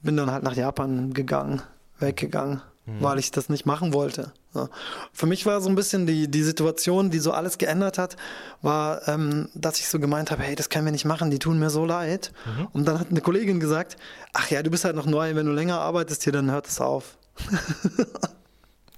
[0.03, 1.63] bin dann halt nach Japan gegangen,
[1.99, 3.03] weggegangen mhm.
[3.03, 4.33] weil ich das nicht machen wollte.
[4.55, 4.69] Ja.
[5.13, 8.17] Für mich war so ein bisschen die, die Situation, die so alles geändert hat,
[8.63, 11.59] war, ähm, dass ich so gemeint habe, hey, das können wir nicht machen, die tun
[11.59, 12.33] mir so leid.
[12.47, 12.69] Mhm.
[12.73, 13.97] Und dann hat eine Kollegin gesagt,
[14.33, 16.81] ach ja, du bist halt noch neu, wenn du länger arbeitest hier, dann hört es
[16.81, 17.17] auf.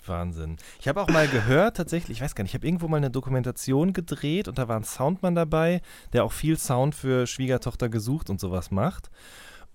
[0.07, 0.57] Wahnsinn.
[0.78, 3.11] Ich habe auch mal gehört, tatsächlich, ich weiß gar nicht, ich habe irgendwo mal eine
[3.11, 5.82] Dokumentation gedreht und da war ein Soundmann dabei,
[6.12, 9.11] der auch viel Sound für Schwiegertochter gesucht und sowas macht.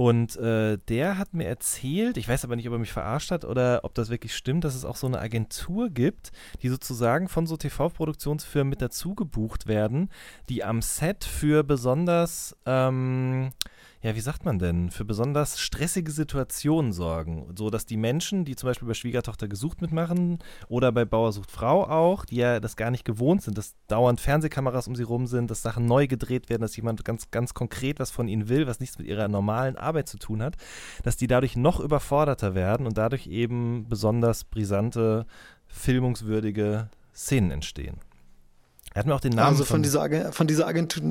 [0.02, 3.46] Und äh, der hat mir erzählt, ich weiß aber nicht, ob er mich verarscht hat
[3.46, 6.32] oder ob das wirklich stimmt, dass es auch so eine Agentur gibt,
[6.64, 10.10] die sozusagen von so TV-Produktionsfirmen mit dazu gebucht werden,
[10.50, 13.52] die am Set für besonders ähm,
[14.04, 17.54] ja, wie sagt man denn, für besonders stressige Situationen sorgen.
[17.56, 20.40] So dass die Menschen, die zum Beispiel bei Schwiegertochter gesucht mitmachen
[20.70, 24.20] oder bei Bauer sucht Frau auch, die ja das gar nicht gewohnt sind, dass dauernd
[24.20, 28.00] Fernsehkameras um sie rum sind, dass Sachen neu gedreht werden, dass jemand ganz, ganz konkret
[28.00, 30.58] was von ihnen will, was nichts mit ihrer normalen Arbeit zu tun hat,
[31.04, 35.28] dass die dadurch noch überforderter werden und dadurch eben besonders brisante,
[35.68, 38.00] filmungswürdige Szenen entstehen.
[38.94, 39.48] Er hat mir auch den Namen.
[39.48, 41.02] Also von, dieser, von, dieser, Agentur,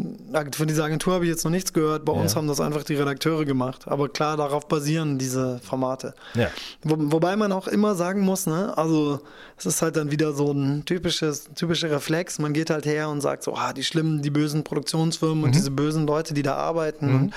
[0.52, 2.04] von dieser Agentur habe ich jetzt noch nichts gehört.
[2.04, 2.20] Bei ja.
[2.20, 3.88] uns haben das einfach die Redakteure gemacht.
[3.88, 6.14] Aber klar, darauf basieren diese Formate.
[6.34, 6.48] Ja.
[6.82, 9.20] Wo, wobei man auch immer sagen muss, ne, also
[9.56, 12.38] es ist halt dann wieder so ein typisches, typischer Reflex.
[12.38, 15.44] Man geht halt her und sagt so, ah, die schlimmen, die bösen Produktionsfirmen mhm.
[15.44, 17.32] und diese bösen Leute, die da arbeiten mhm.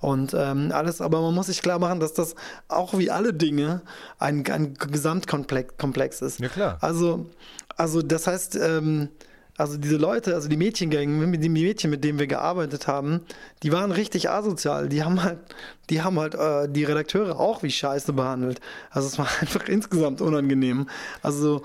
[0.00, 1.00] und, und ähm, alles.
[1.00, 2.36] Aber man muss sich klar machen, dass das
[2.68, 3.82] auch wie alle Dinge
[4.20, 6.38] ein, ein Gesamtkomplex ist.
[6.38, 6.78] Ja, klar.
[6.82, 7.26] Also,
[7.76, 9.08] also das heißt, ähm,
[9.58, 13.22] also diese Leute, also die Mädchengänge, die Mädchen, mit denen wir gearbeitet haben,
[13.64, 14.88] die waren richtig asozial.
[14.88, 15.38] Die haben halt,
[15.90, 18.60] die haben halt äh, die Redakteure auch wie Scheiße behandelt.
[18.90, 20.88] Also es war einfach insgesamt unangenehm.
[21.22, 21.62] Also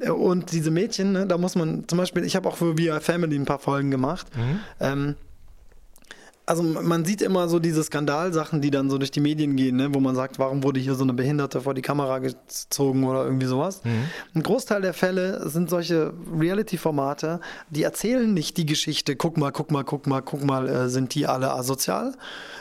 [0.00, 3.00] äh, und diese Mädchen, ne, da muss man zum Beispiel, ich habe auch für VR
[3.00, 4.26] Family ein paar Folgen gemacht.
[4.36, 4.60] Mhm.
[4.80, 5.14] Ähm,
[6.46, 9.92] also man sieht immer so diese Skandalsachen, die dann so durch die Medien gehen, ne?
[9.92, 13.46] wo man sagt, warum wurde hier so eine Behinderte vor die Kamera gezogen oder irgendwie
[13.46, 13.82] sowas.
[13.82, 14.04] Mhm.
[14.36, 17.40] Ein Großteil der Fälle sind solche Reality-Formate,
[17.70, 21.16] die erzählen nicht die Geschichte, guck mal, guck mal, guck mal, guck mal, äh, sind
[21.16, 22.14] die alle asozial,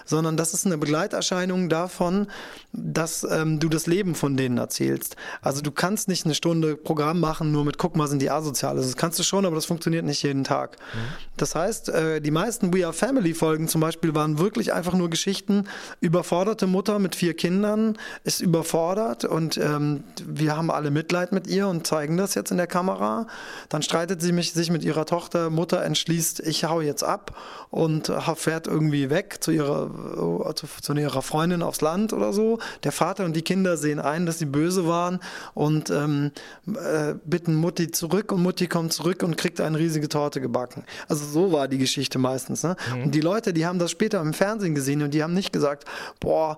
[0.03, 2.25] sondern das ist eine Begleiterscheinung davon,
[2.73, 5.15] dass ähm, du das Leben von denen erzählst.
[5.41, 8.77] Also du kannst nicht eine Stunde Programm machen, nur mit guck mal, sind die asozial.
[8.77, 10.71] Also das kannst du schon, aber das funktioniert nicht jeden Tag.
[10.71, 10.99] Mhm.
[11.37, 15.09] Das heißt, äh, die meisten We Are Family Folgen zum Beispiel waren wirklich einfach nur
[15.09, 15.65] Geschichten.
[15.99, 21.67] Überforderte Mutter mit vier Kindern ist überfordert und ähm, wir haben alle Mitleid mit ihr
[21.67, 23.27] und zeigen das jetzt in der Kamera.
[23.67, 25.49] Dann streitet sie mich, sich mit ihrer Tochter.
[25.49, 27.35] Mutter entschließt, ich hau jetzt ab
[27.69, 32.59] und fährt irgendwie weg zu ihrer, zu, zu ihrer Freundin aufs Land oder so.
[32.85, 35.19] Der Vater und die Kinder sehen ein, dass sie böse waren
[35.53, 36.31] und ähm,
[36.65, 40.85] äh, bitten Mutti zurück und Mutti kommt zurück und kriegt eine riesige Torte gebacken.
[41.09, 42.63] Also so war die Geschichte meistens.
[42.63, 42.77] Ne?
[42.93, 43.03] Mhm.
[43.03, 45.85] Und die Leute, die haben das später im Fernsehen gesehen und die haben nicht gesagt,
[46.19, 46.57] boah,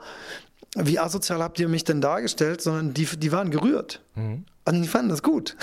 [0.75, 4.01] wie asozial habt ihr mich denn dargestellt, sondern die, die waren gerührt.
[4.15, 4.45] Mhm.
[4.65, 5.55] Und die fanden das gut.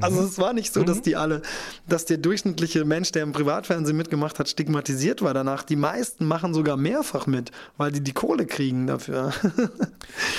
[0.00, 0.26] Also mhm.
[0.26, 1.02] es war nicht so, dass mhm.
[1.02, 1.42] die alle,
[1.88, 5.62] dass der durchschnittliche Mensch, der im Privatfernsehen mitgemacht hat, stigmatisiert war danach.
[5.62, 9.32] Die meisten machen sogar mehrfach mit, weil die die Kohle kriegen dafür.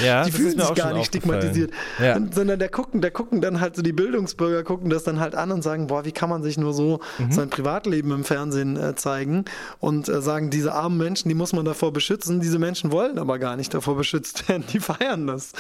[0.04, 2.18] Ja, die fühlen sich gar nicht stigmatisiert, ja.
[2.32, 5.52] sondern der gucken, der gucken dann halt so die Bildungsbürger gucken das dann halt an
[5.52, 7.32] und sagen, boah, wie kann man sich nur so mhm.
[7.32, 9.46] sein Privatleben im Fernsehen äh, zeigen
[9.80, 12.40] und äh, sagen, diese armen Menschen, die muss man davor beschützen.
[12.40, 14.64] Diese Menschen wollen aber gar nicht davor beschützt werden.
[14.72, 15.52] Die feiern das.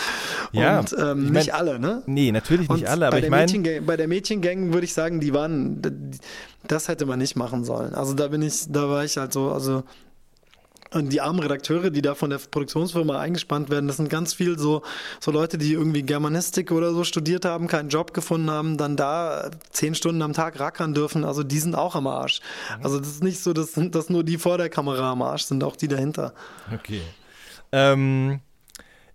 [0.51, 2.03] Ja, und ähm, ich mein, nicht alle, ne?
[2.05, 3.51] Nee, natürlich nicht und alle, aber ich meine
[3.87, 5.81] bei der Mädchengang würde ich sagen, die waren,
[6.67, 7.95] das hätte man nicht machen sollen.
[7.95, 9.83] Also da bin ich, da war ich halt so, also
[10.91, 14.57] und die armen Redakteure, die da von der Produktionsfirma eingespannt werden, das sind ganz viel
[14.57, 14.83] so,
[15.19, 19.49] so Leute, die irgendwie Germanistik oder so studiert haben, keinen Job gefunden haben, dann da
[19.71, 21.25] zehn Stunden am Tag rackern dürfen.
[21.25, 22.39] Also die sind auch am Arsch.
[22.77, 22.85] Mhm.
[22.85, 25.63] Also das ist nicht so, dass, dass nur die vor der Kamera am Arsch sind,
[25.63, 26.33] auch die dahinter.
[26.73, 27.01] Okay.
[27.71, 28.39] Ähm,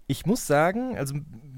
[0.06, 1.14] ich muss sagen, also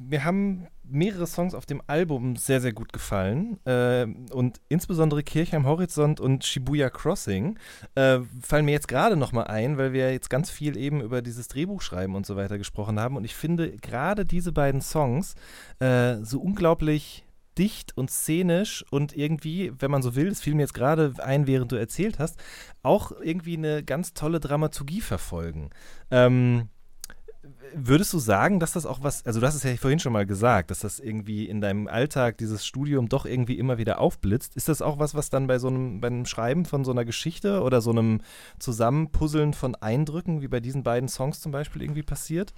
[0.08, 3.58] wir haben mehrere Songs auf dem Album sehr, sehr gut gefallen.
[3.64, 7.58] Äh, und insbesondere Kirche am Horizont und Shibuya Crossing
[7.94, 11.48] äh, fallen mir jetzt gerade nochmal ein, weil wir jetzt ganz viel eben über dieses
[11.48, 13.16] Drehbuchschreiben und so weiter gesprochen haben.
[13.16, 15.34] Und ich finde gerade diese beiden Songs
[15.80, 17.24] äh, so unglaublich
[17.58, 21.46] dicht und szenisch und irgendwie, wenn man so will, es fiel mir jetzt gerade ein,
[21.46, 22.38] während du erzählt hast,
[22.82, 25.70] auch irgendwie eine ganz tolle Dramaturgie verfolgen.
[26.10, 26.68] Ähm,
[27.74, 30.26] würdest du sagen, dass das auch was, also du hast es ja vorhin schon mal
[30.26, 34.56] gesagt, dass das irgendwie in deinem Alltag, dieses Studium doch irgendwie immer wieder aufblitzt.
[34.56, 37.62] Ist das auch was, was dann bei so einem, beim Schreiben von so einer Geschichte
[37.62, 38.20] oder so einem
[38.58, 42.54] Zusammenpuzzeln von Eindrücken, wie bei diesen beiden Songs zum Beispiel, irgendwie passiert?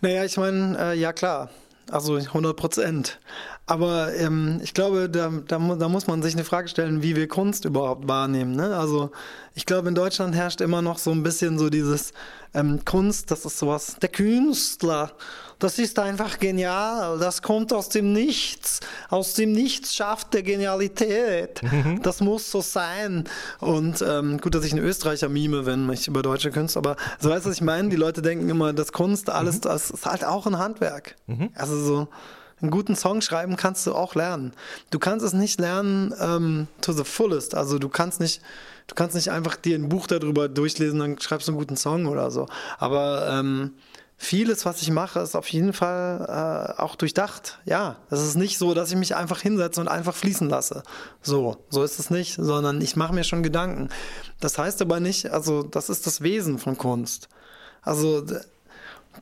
[0.00, 1.50] Naja, ich meine, äh, ja klar.
[1.90, 3.18] Also 100 Prozent.
[3.66, 7.26] Aber ähm, ich glaube, da, da, da, muss man sich eine Frage stellen, wie wir
[7.26, 8.54] Kunst überhaupt wahrnehmen.
[8.54, 8.76] Ne?
[8.76, 9.10] Also
[9.54, 12.12] ich glaube, in Deutschland herrscht immer noch so ein bisschen so dieses
[12.54, 15.12] ähm, Kunst, das ist sowas, der Künstler,
[15.58, 18.80] das ist einfach genial, das kommt aus dem Nichts,
[19.10, 22.02] aus dem Nichts schafft der Genialität, mhm.
[22.02, 23.24] das muss so sein.
[23.60, 27.30] Und ähm, gut, dass ich einen Österreicher mime, wenn ich über deutsche Künstler, aber so
[27.30, 27.88] weißt du, was ich meine?
[27.90, 29.60] Die Leute denken immer, das Kunst, alles, mhm.
[29.62, 31.14] das ist halt auch ein Handwerk.
[31.26, 31.50] Mhm.
[31.54, 32.08] Also so
[32.60, 34.52] einen guten Song schreiben kannst du auch lernen.
[34.90, 37.54] Du kannst es nicht lernen ähm, to the fullest.
[37.54, 38.40] Also du kannst nicht,
[38.86, 42.06] du kannst nicht einfach dir ein Buch darüber durchlesen, dann schreibst du einen guten Song
[42.06, 42.46] oder so.
[42.78, 43.72] Aber ähm,
[44.16, 47.58] vieles, was ich mache, ist auf jeden Fall äh, auch durchdacht.
[47.64, 50.84] Ja, es ist nicht so, dass ich mich einfach hinsetze und einfach fließen lasse.
[51.22, 53.88] So, so ist es nicht, sondern ich mache mir schon Gedanken.
[54.40, 57.28] Das heißt aber nicht, also das ist das Wesen von Kunst.
[57.82, 58.24] Also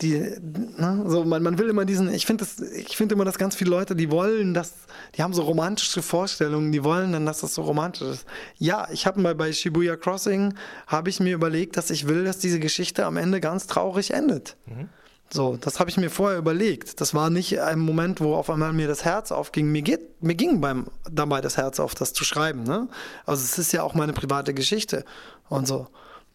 [0.01, 3.39] die, ne, so man, man will immer diesen, ich finde das, ich finde immer, dass
[3.39, 4.75] ganz viele Leute, die wollen das,
[5.17, 8.27] die haben so romantische Vorstellungen, die wollen dann, dass das so romantisch ist.
[8.57, 10.55] Ja, ich habe mal bei Shibuya Crossing,
[10.87, 14.57] habe ich mir überlegt, dass ich will, dass diese Geschichte am Ende ganz traurig endet.
[14.67, 14.89] Mhm.
[15.33, 17.01] So, das habe ich mir vorher überlegt.
[17.01, 19.71] Das war nicht ein Moment, wo auf einmal mir das Herz aufging.
[19.71, 22.65] Mir, geht, mir ging beim, dabei das Herz auf, das zu schreiben.
[22.65, 22.89] Ne?
[23.27, 25.05] Also es ist ja auch meine private Geschichte
[25.49, 25.87] und so.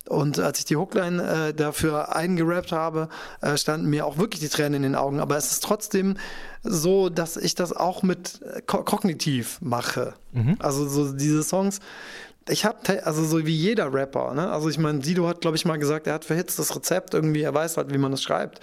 [0.08, 3.10] Und als ich die Hookline äh, dafür eingerappt habe,
[3.42, 5.20] äh, standen mir auch wirklich die Tränen in den Augen.
[5.20, 6.18] Aber es ist trotzdem
[6.64, 10.14] so, dass ich das auch mit äh, ko kognitiv mache.
[10.32, 10.58] Mhm.
[10.60, 11.80] Also so diese Songs.
[12.48, 14.52] Ich habe also so wie jeder Rapper, ne?
[14.52, 17.16] Also ich meine, Sido hat glaube ich mal gesagt, er hat für Hits das Rezept
[17.16, 18.62] irgendwie, er weiß halt, wie man es schreibt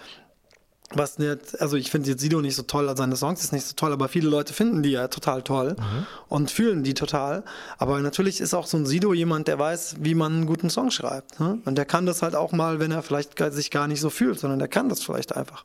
[0.94, 3.74] was nicht, also ich finde jetzt Sido nicht so toll, seine Songs ist nicht so
[3.74, 6.06] toll, aber viele Leute finden die ja total toll mhm.
[6.28, 7.44] und fühlen die total.
[7.78, 10.90] Aber natürlich ist auch so ein Sido jemand, der weiß, wie man einen guten Song
[10.90, 11.40] schreibt.
[11.40, 11.58] Ne?
[11.64, 14.38] Und der kann das halt auch mal, wenn er vielleicht sich gar nicht so fühlt,
[14.38, 15.64] sondern der kann das vielleicht einfach.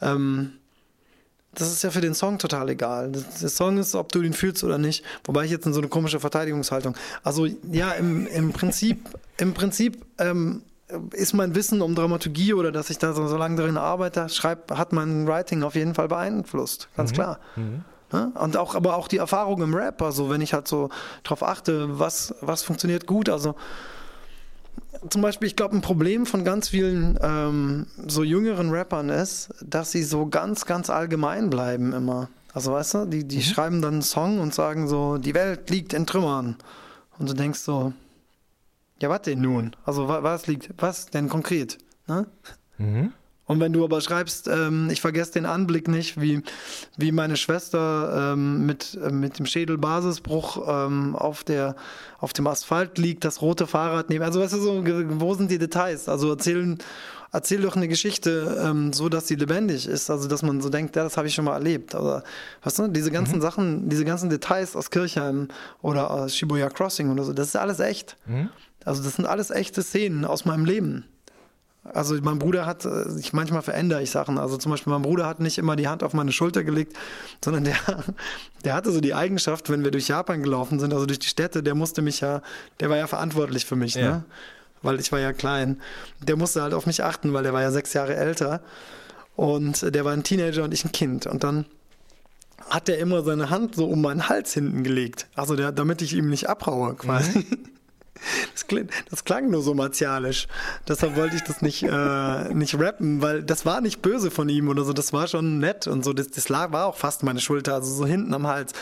[0.00, 0.52] Ähm,
[1.56, 3.10] das ist ja für den Song total egal.
[3.12, 5.04] Der Song ist, ob du ihn fühlst oder nicht.
[5.24, 6.94] Wobei ich jetzt in so eine komische Verteidigungshaltung.
[7.22, 10.62] Also ja, im, im Prinzip, im Prinzip ähm,
[11.12, 14.70] ist mein Wissen um Dramaturgie oder dass ich da so, so lange darin arbeite, schreib,
[14.70, 17.14] hat mein Writing auf jeden Fall beeinflusst, ganz mhm.
[17.14, 17.40] klar.
[17.56, 17.84] Mhm.
[18.12, 18.30] Ja?
[18.34, 20.90] Und auch, aber auch die Erfahrung im Rap, also wenn ich halt so
[21.24, 23.56] drauf achte, was, was funktioniert gut, also
[25.10, 29.92] zum Beispiel, ich glaube, ein Problem von ganz vielen ähm, so jüngeren Rappern ist, dass
[29.92, 32.28] sie so ganz, ganz allgemein bleiben immer.
[32.54, 33.42] Also weißt du, die, die mhm.
[33.42, 36.56] schreiben dann einen Song und sagen so, die Welt liegt in Trümmern.
[37.18, 37.92] Und du denkst so,
[39.00, 39.76] Ja, was denn nun?
[39.84, 41.78] Also was liegt, was denn konkret?
[42.06, 42.26] Ne?
[42.78, 43.12] Mhm.
[43.46, 46.42] Und wenn du aber schreibst, ähm, ich vergesse den Anblick nicht, wie,
[46.96, 51.76] wie meine Schwester ähm, mit, äh, mit dem Schädelbasisbruch ähm, auf, der,
[52.18, 54.24] auf dem Asphalt liegt, das rote Fahrrad neben.
[54.24, 56.08] Also weißt du so, wo sind die Details?
[56.08, 56.78] Also erzählen,
[57.32, 60.10] erzähl doch eine Geschichte ähm, so, dass sie lebendig ist.
[60.10, 61.94] Also dass man so denkt, ja, das habe ich schon mal erlebt.
[61.94, 62.22] Aber
[62.62, 63.42] weißt du, diese ganzen mhm.
[63.42, 65.48] Sachen, diese ganzen Details aus Kirchheim
[65.82, 68.16] oder aus Shibuya Crossing oder so, das ist alles echt.
[68.26, 68.50] Mhm.
[68.84, 71.04] Also das sind alles echte Szenen aus meinem Leben.
[71.92, 74.38] Also mein Bruder hat, äh, ich manchmal verändere ich Sachen.
[74.38, 76.96] Also zum Beispiel mein Bruder hat nicht immer die Hand auf meine Schulter gelegt,
[77.44, 77.76] sondern der,
[78.64, 81.62] der hatte so die Eigenschaft, wenn wir durch Japan gelaufen sind, also durch die Städte,
[81.62, 82.42] der musste mich ja,
[82.80, 84.10] der war ja verantwortlich für mich, ja.
[84.10, 84.24] ne?
[84.86, 85.80] Weil ich war ja klein.
[86.22, 88.62] Der musste halt auf mich achten, weil der war ja sechs Jahre älter.
[89.34, 91.26] Und der war ein Teenager und ich ein Kind.
[91.26, 91.66] Und dann
[92.70, 95.26] hat der immer seine Hand so um meinen Hals hinten gelegt.
[95.34, 97.40] Also der, damit ich ihm nicht abhaue quasi.
[97.40, 97.46] Mhm.
[98.52, 100.48] Das, klang, das klang nur so martialisch.
[100.88, 104.68] Deshalb wollte ich das nicht, äh, nicht rappen, weil das war nicht böse von ihm
[104.68, 104.92] oder so.
[104.92, 106.12] Das war schon nett und so.
[106.12, 108.72] Das, das lag, war auch fast meine Schulter, also so hinten am Hals.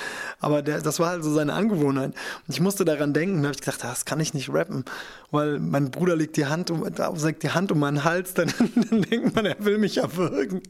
[0.41, 2.15] Aber der, das war halt so seine Angewohnheit.
[2.47, 3.43] Und ich musste daran denken.
[3.43, 4.85] Da habe ich gedacht, das kann ich nicht rappen,
[5.31, 8.35] weil mein Bruder legt die Hand um, legt die Hand um meinen Hals.
[8.45, 10.63] Dann, dann denkt man, er will mich erwürgen.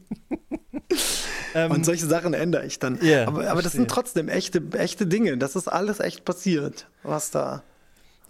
[1.55, 3.01] Ähm, und solche Sachen ändere ich dann.
[3.01, 5.37] Yeah, aber, aber das sind trotzdem echte, echte Dinge.
[5.37, 7.63] Das ist alles echt passiert, was da.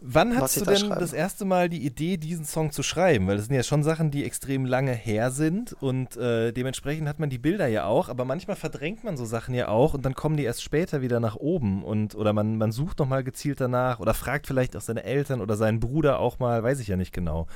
[0.07, 3.25] Wann hast du denn da das erste Mal die Idee, diesen Song zu schreiben?
[3.27, 7.19] Weil das sind ja schon Sachen, die extrem lange her sind und äh, dementsprechend hat
[7.19, 10.13] man die Bilder ja auch, aber manchmal verdrängt man so Sachen ja auch und dann
[10.13, 13.99] kommen die erst später wieder nach oben und oder man, man sucht nochmal gezielt danach
[13.99, 17.13] oder fragt vielleicht auch seine Eltern oder seinen Bruder auch mal, weiß ich ja nicht
[17.13, 17.47] genau.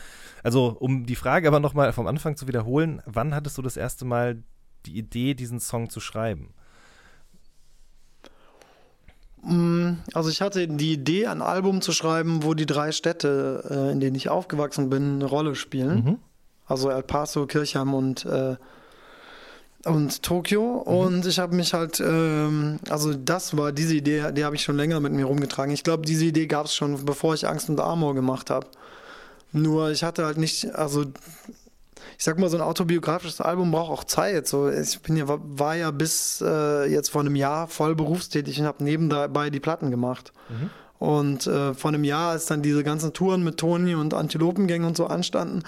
[0.42, 4.06] Also um die Frage aber nochmal vom Anfang zu wiederholen, wann hattest du das erste
[4.06, 4.42] Mal
[4.86, 6.54] die Idee, diesen Song zu schreiben?
[9.44, 13.92] Mm, also ich hatte die Idee, ein Album zu schreiben, wo die drei Städte, äh,
[13.92, 16.04] in denen ich aufgewachsen bin, eine Rolle spielen.
[16.04, 16.18] Mhm.
[16.68, 18.56] Also El Paso, Kirchheim und, äh,
[19.86, 20.84] und Tokio.
[20.86, 20.94] Mhm.
[20.94, 24.78] Und ich habe mich halt, ähm, also das war diese Idee, die habe ich schon
[24.78, 25.74] länger mit mir rumgetragen.
[25.74, 28.68] Ich glaube, diese Idee gab es schon, bevor ich Angst und Amor gemacht habe.
[29.52, 31.06] Nur ich hatte halt nicht, also
[32.18, 34.48] ich sag mal, so ein autobiografisches Album braucht auch Zeit.
[34.48, 38.66] So, ich bin ja, war ja bis äh, jetzt vor einem Jahr voll berufstätig und
[38.66, 40.34] habe nebenbei die Platten gemacht.
[40.50, 40.70] Mhm.
[41.00, 44.98] Und äh, vor einem Jahr, als dann diese ganzen Touren mit Toni und Antilopengängen und
[44.98, 45.64] so anstanden,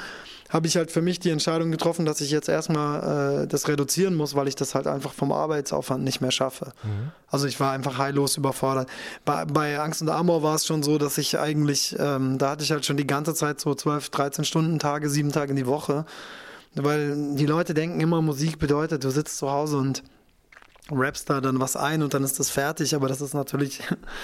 [0.51, 4.15] habe ich halt für mich die Entscheidung getroffen, dass ich jetzt erstmal äh, das reduzieren
[4.15, 6.73] muss, weil ich das halt einfach vom Arbeitsaufwand nicht mehr schaffe.
[6.83, 7.11] Mhm.
[7.29, 8.89] Also ich war einfach heillos überfordert.
[9.23, 12.65] Bei, bei Angst und Amor war es schon so, dass ich eigentlich, ähm, da hatte
[12.65, 15.67] ich halt schon die ganze Zeit so 12, 13 Stunden Tage, sieben Tage in die
[15.67, 16.05] Woche.
[16.75, 20.03] Weil die Leute denken immer, Musik bedeutet, du sitzt zu Hause und
[20.91, 23.79] rappst da dann was ein und dann ist das fertig, aber das ist natürlich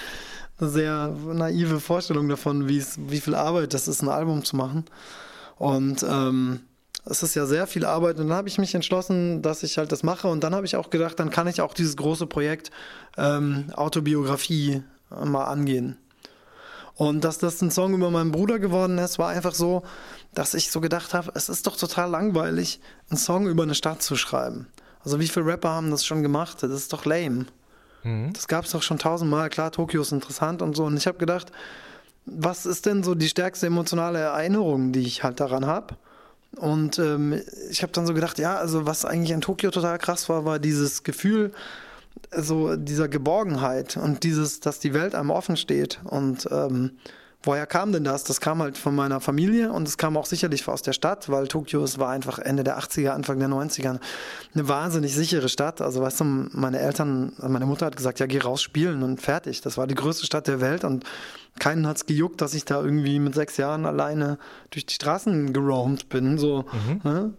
[0.60, 2.82] eine sehr naive Vorstellung davon, wie
[3.20, 4.84] viel Arbeit das ist, ein Album zu machen.
[5.58, 6.60] Und ähm,
[7.04, 9.92] es ist ja sehr viel Arbeit und dann habe ich mich entschlossen, dass ich halt
[9.92, 12.70] das mache und dann habe ich auch gedacht, dann kann ich auch dieses große Projekt
[13.16, 15.96] ähm, Autobiografie mal angehen.
[16.94, 19.84] Und dass das ein Song über meinen Bruder geworden ist, war einfach so,
[20.34, 24.02] dass ich so gedacht habe, es ist doch total langweilig, einen Song über eine Stadt
[24.02, 24.66] zu schreiben.
[25.04, 26.62] Also wie viele Rapper haben das schon gemacht?
[26.62, 27.46] Das ist doch lame.
[28.02, 28.32] Mhm.
[28.32, 29.48] Das gab es doch schon tausendmal.
[29.48, 30.84] Klar, Tokio ist interessant und so.
[30.84, 31.52] Und ich habe gedacht,
[32.30, 35.96] was ist denn so die stärkste emotionale Erinnerung, die ich halt daran habe?
[36.56, 40.28] Und ähm, ich habe dann so gedacht, ja, also was eigentlich in Tokio total krass
[40.28, 41.52] war, war dieses Gefühl,
[42.36, 46.00] so dieser Geborgenheit und dieses, dass die Welt einem offen steht.
[46.04, 46.92] Und ähm,
[47.42, 48.24] woher kam denn das?
[48.24, 51.46] Das kam halt von meiner Familie und es kam auch sicherlich aus der Stadt, weil
[51.48, 54.00] Tokio, es war einfach Ende der 80er, Anfang der 90er
[54.54, 55.80] eine wahnsinnig sichere Stadt.
[55.80, 59.60] Also weißt du, meine Eltern, meine Mutter hat gesagt, ja, geh raus spielen und fertig.
[59.60, 61.04] Das war die größte Stadt der Welt und
[61.58, 64.38] keinen hat es gejuckt, dass ich da irgendwie mit sechs Jahren alleine
[64.70, 66.38] durch die Straßen geroamt bin.
[66.38, 67.00] So, mhm.
[67.04, 67.34] ne?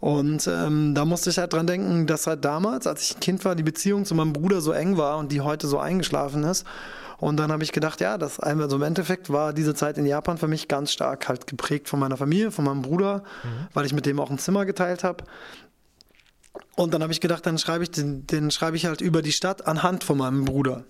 [0.00, 3.44] Und ähm, da musste ich halt dran denken, dass halt damals, als ich ein Kind
[3.44, 6.64] war, die Beziehung zu meinem Bruder so eng war und die heute so eingeschlafen ist.
[7.20, 10.38] Und dann habe ich gedacht, ja, das also im Endeffekt war diese Zeit in Japan
[10.38, 13.68] für mich ganz stark halt geprägt von meiner Familie, von meinem Bruder, mhm.
[13.74, 15.24] weil ich mit dem auch ein Zimmer geteilt habe.
[16.76, 19.32] Und dann habe ich gedacht, dann schreibe ich den, den schreibe ich halt über die
[19.32, 20.84] Stadt anhand von meinem Bruder.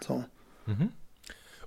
[0.00, 0.24] So.
[0.64, 0.92] Mhm.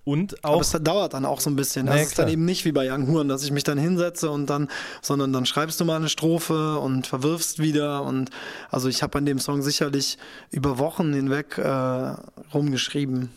[0.04, 0.54] Und auch.
[0.54, 1.86] Aber es dauert dann auch so ein bisschen.
[1.86, 4.32] Das naja, ist dann eben nicht wie bei Young Huren, dass ich mich dann hinsetze
[4.32, 4.70] und dann,
[5.04, 8.02] sondern dann schreibst du mal eine Strophe und verwirfst wieder.
[8.02, 8.32] Und
[8.72, 10.18] also ich habe an dem Song sicherlich
[10.50, 12.16] über Wochen hinweg äh,
[12.54, 13.30] rumgeschrieben.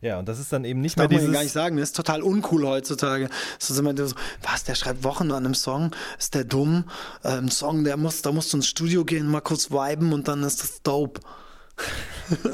[0.00, 1.24] Ja, und das ist dann eben nicht das mehr dieses...
[1.24, 3.28] man gar nicht sagen, das ist total uncool heutzutage.
[3.58, 6.84] Das ist immer so, was, der schreibt Wochen an einem Song, ist der dumm?
[7.22, 10.26] Äh, ein Song, der muss, da musst du ins Studio gehen, mal kurz viben und
[10.28, 11.20] dann ist das dope.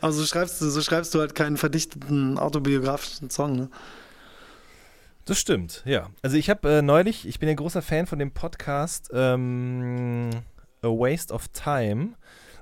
[0.00, 3.70] Aber so schreibst du, so schreibst du halt keinen verdichteten autobiografischen Song, ne?
[5.24, 6.08] Das stimmt, ja.
[6.22, 10.30] Also ich habe äh, neulich, ich bin ein großer Fan von dem Podcast ähm,
[10.80, 12.14] A Waste of Time.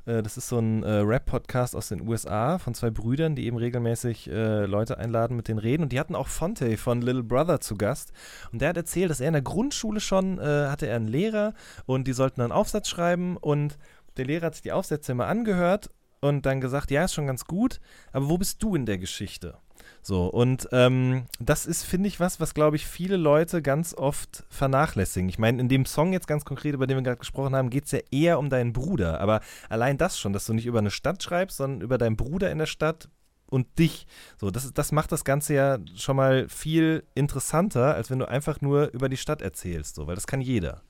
[0.07, 3.57] Äh, das ist so ein äh, Rap-Podcast aus den USA von zwei Brüdern, die eben
[3.57, 5.83] regelmäßig äh, Leute einladen, mit denen reden.
[5.83, 8.13] Und die hatten auch Fonte von Little Brother zu Gast.
[8.53, 11.53] Und der hat erzählt, dass er in der Grundschule schon äh, hatte er einen Lehrer
[11.85, 13.79] und die sollten einen Aufsatz schreiben und
[14.17, 15.91] der Lehrer hat sich die Aufsätze immer angehört
[16.21, 17.81] und dann gesagt, ja, ist schon ganz gut,
[18.13, 19.59] aber wo bist du in der Geschichte?
[20.07, 24.45] So, und ähm, das ist, finde ich, was, was, glaube ich, viele Leute ganz oft
[24.51, 25.29] vernachlässigen.
[25.29, 27.87] Ich meine, in dem Song jetzt ganz konkret, über den wir gerade gesprochen haben, geht
[27.87, 29.21] es ja eher um deinen Bruder.
[29.21, 32.53] Aber allein das schon, dass du nicht über eine Stadt schreibst, sondern über deinen Bruder
[32.53, 33.09] in der Stadt
[33.47, 34.07] und dich.
[34.41, 38.61] So, das, das macht das Ganze ja schon mal viel interessanter, als wenn du einfach
[38.61, 40.83] nur über die Stadt erzählst, so, weil das kann jeder.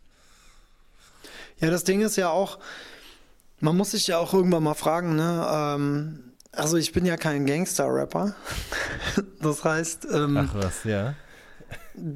[1.59, 2.59] Ja, das Ding ist ja auch,
[3.61, 7.47] man muss sich ja auch irgendwann mal fragen, ne, ähm, also ich bin ja kein
[7.47, 8.35] Gangster-Rapper.
[9.41, 10.09] Das heißt.
[10.13, 11.15] Ähm, Ach was, ja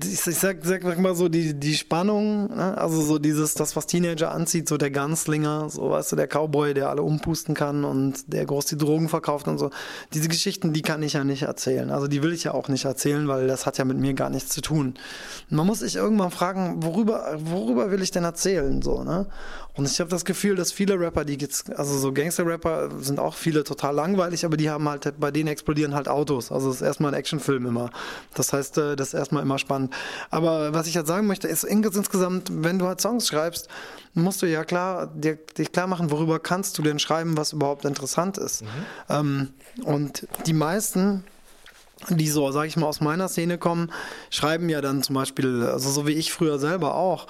[0.05, 2.77] ich sag, sag, sag mal so, die, die Spannung, ne?
[2.77, 6.75] also so dieses, das, was Teenager anzieht, so der Ganzlinger, so weißt du, der Cowboy,
[6.75, 9.71] der alle umpusten kann und der groß die Drogen verkauft und so.
[10.13, 11.91] Diese Geschichten, die kann ich ja nicht erzählen.
[11.91, 14.29] Also die will ich ja auch nicht erzählen, weil das hat ja mit mir gar
[14.29, 14.95] nichts zu tun.
[15.49, 19.27] Man muss sich irgendwann fragen, worüber, worüber will ich denn erzählen, so, ne?
[19.75, 23.35] Und ich habe das Gefühl, dass viele Rapper, die jetzt, also so Gangster-Rapper sind auch
[23.35, 26.51] viele total langweilig, aber die haben halt, bei denen explodieren halt Autos.
[26.51, 27.91] Also das ist erstmal ein Actionfilm immer.
[28.35, 29.95] Das heißt, äh, das ist erstmal immer spannend.
[30.31, 33.69] Aber was ich halt sagen möchte, ist insgesamt, wenn du halt Songs schreibst,
[34.15, 37.85] musst du ja klar, dir, dich klar machen, worüber kannst du denn schreiben, was überhaupt
[37.85, 38.63] interessant ist.
[38.63, 38.69] Mhm.
[39.09, 39.49] Ähm,
[39.85, 41.25] und die meisten
[42.09, 43.93] die so, sag ich mal, aus meiner Szene kommen,
[44.31, 47.27] schreiben ja dann zum Beispiel, also so wie ich früher selber auch,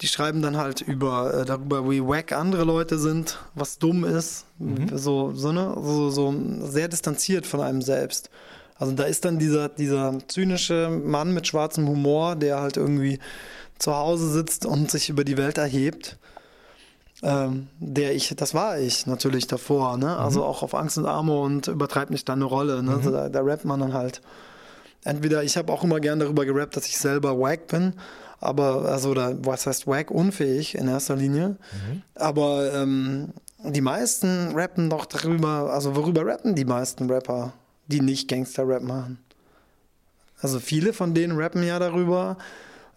[0.00, 4.44] die schreiben dann halt über äh, darüber, wie wack andere Leute sind, was dumm ist,
[4.60, 4.96] mhm.
[4.96, 5.74] so, so, ne?
[5.76, 6.32] so, so
[6.62, 8.30] sehr distanziert von einem selbst.
[8.82, 13.20] Also da ist dann dieser, dieser zynische Mann mit schwarzem Humor, der halt irgendwie
[13.78, 16.18] zu Hause sitzt und sich über die Welt erhebt.
[17.22, 20.16] Ähm, der ich, das war ich natürlich davor, ne?
[20.16, 20.46] Also mhm.
[20.46, 22.82] auch auf Angst und Armut und übertreibt nicht dann eine Rolle.
[22.82, 22.90] Ne?
[22.90, 22.96] Mhm.
[22.96, 24.20] Also da, da rappt man dann halt.
[25.04, 27.92] Entweder, ich habe auch immer gern darüber gerappt, dass ich selber wack bin,
[28.40, 31.50] aber, also, oder was heißt wack, unfähig in erster Linie.
[31.50, 32.02] Mhm.
[32.16, 37.52] Aber ähm, die meisten rappen doch darüber, also worüber rappen die meisten Rapper,
[37.86, 39.18] die nicht Gangster-Rap machen?
[40.40, 42.36] Also viele von denen rappen ja darüber,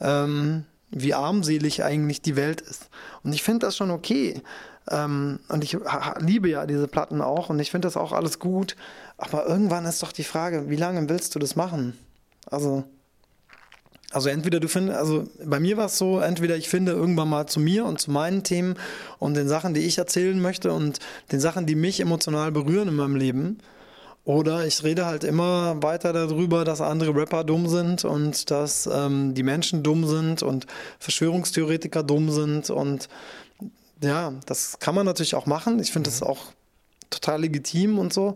[0.02, 2.90] ähm, wie armselig eigentlich die Welt ist.
[3.24, 4.42] Und ich finde das schon okay.
[4.90, 5.78] Ähm, und ich
[6.20, 8.76] liebe ja diese Platten auch und ich finde das auch alles gut.
[9.18, 11.98] Aber irgendwann ist doch die Frage, wie lange willst du das machen?
[12.50, 12.84] Also,
[14.12, 17.48] also entweder du findest, also bei mir war es so, entweder ich finde irgendwann mal
[17.48, 18.76] zu mir und zu meinen Themen
[19.20, 21.00] und den Sachen, die ich erzählen möchte und
[21.32, 23.60] den Sachen, die mich emotional berühren in meinem Leben.
[24.26, 29.36] Oder ich rede halt immer weiter darüber, dass andere Rapper dumm sind und dass ähm,
[29.36, 30.66] die Menschen dumm sind und
[30.98, 32.72] Verschwörungstheoretiker dumm sind.
[32.72, 33.08] Und
[34.02, 35.80] ja, das kann man natürlich auch machen.
[35.80, 36.14] Ich finde mhm.
[36.14, 36.40] das auch
[37.12, 38.36] total legitim und so.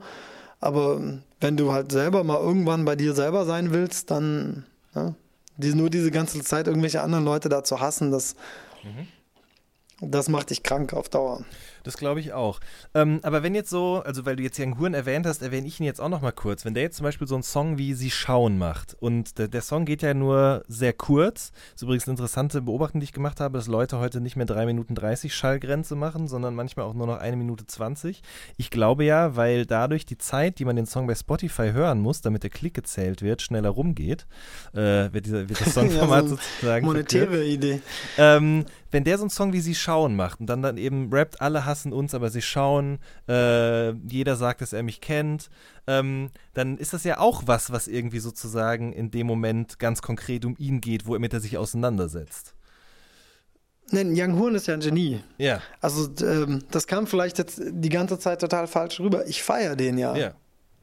[0.61, 1.01] Aber
[1.41, 5.15] wenn du halt selber mal irgendwann bei dir selber sein willst, dann ja,
[5.57, 8.35] die, nur diese ganze Zeit irgendwelche anderen Leute da zu hassen, das,
[8.83, 9.07] mhm.
[10.11, 11.43] das macht dich krank auf Dauer.
[11.83, 12.59] Das glaube ich auch.
[12.93, 15.79] Ähm, aber wenn jetzt so, also weil du jetzt Jan Huren erwähnt hast, erwähne ich
[15.79, 16.65] ihn jetzt auch noch mal kurz.
[16.65, 19.61] Wenn der jetzt zum Beispiel so einen Song wie Sie schauen macht und der, der
[19.61, 23.57] Song geht ja nur sehr kurz, ist übrigens eine interessante Beobachtung, die ich gemacht habe,
[23.57, 27.17] dass Leute heute nicht mehr 3 Minuten 30 Schallgrenze machen, sondern manchmal auch nur noch
[27.17, 28.21] 1 Minute 20.
[28.57, 32.21] Ich glaube ja, weil dadurch die Zeit, die man den Song bei Spotify hören muss,
[32.21, 34.25] damit der Klick gezählt wird, schneller rumgeht,
[34.73, 36.85] äh, wird, dieser, wird das Songformat ja, so sozusagen.
[36.85, 37.53] Monetäre verkürzt.
[37.53, 37.81] Idee.
[38.17, 41.41] Ähm, wenn der so einen Song wie Sie schauen macht und dann dann eben rappt,
[41.41, 45.49] alle hassen uns, aber sie schauen, äh, jeder sagt, dass er mich kennt,
[45.87, 50.45] ähm, dann ist das ja auch was, was irgendwie sozusagen in dem Moment ganz konkret
[50.45, 52.53] um ihn geht, womit er sich auseinandersetzt.
[53.91, 55.21] Nein, Young Horn ist ja ein Genie.
[55.37, 55.61] Ja.
[55.81, 59.27] Also ähm, das kam vielleicht jetzt die ganze Zeit total falsch rüber.
[59.27, 60.15] Ich feiere den ja.
[60.15, 60.33] Ja.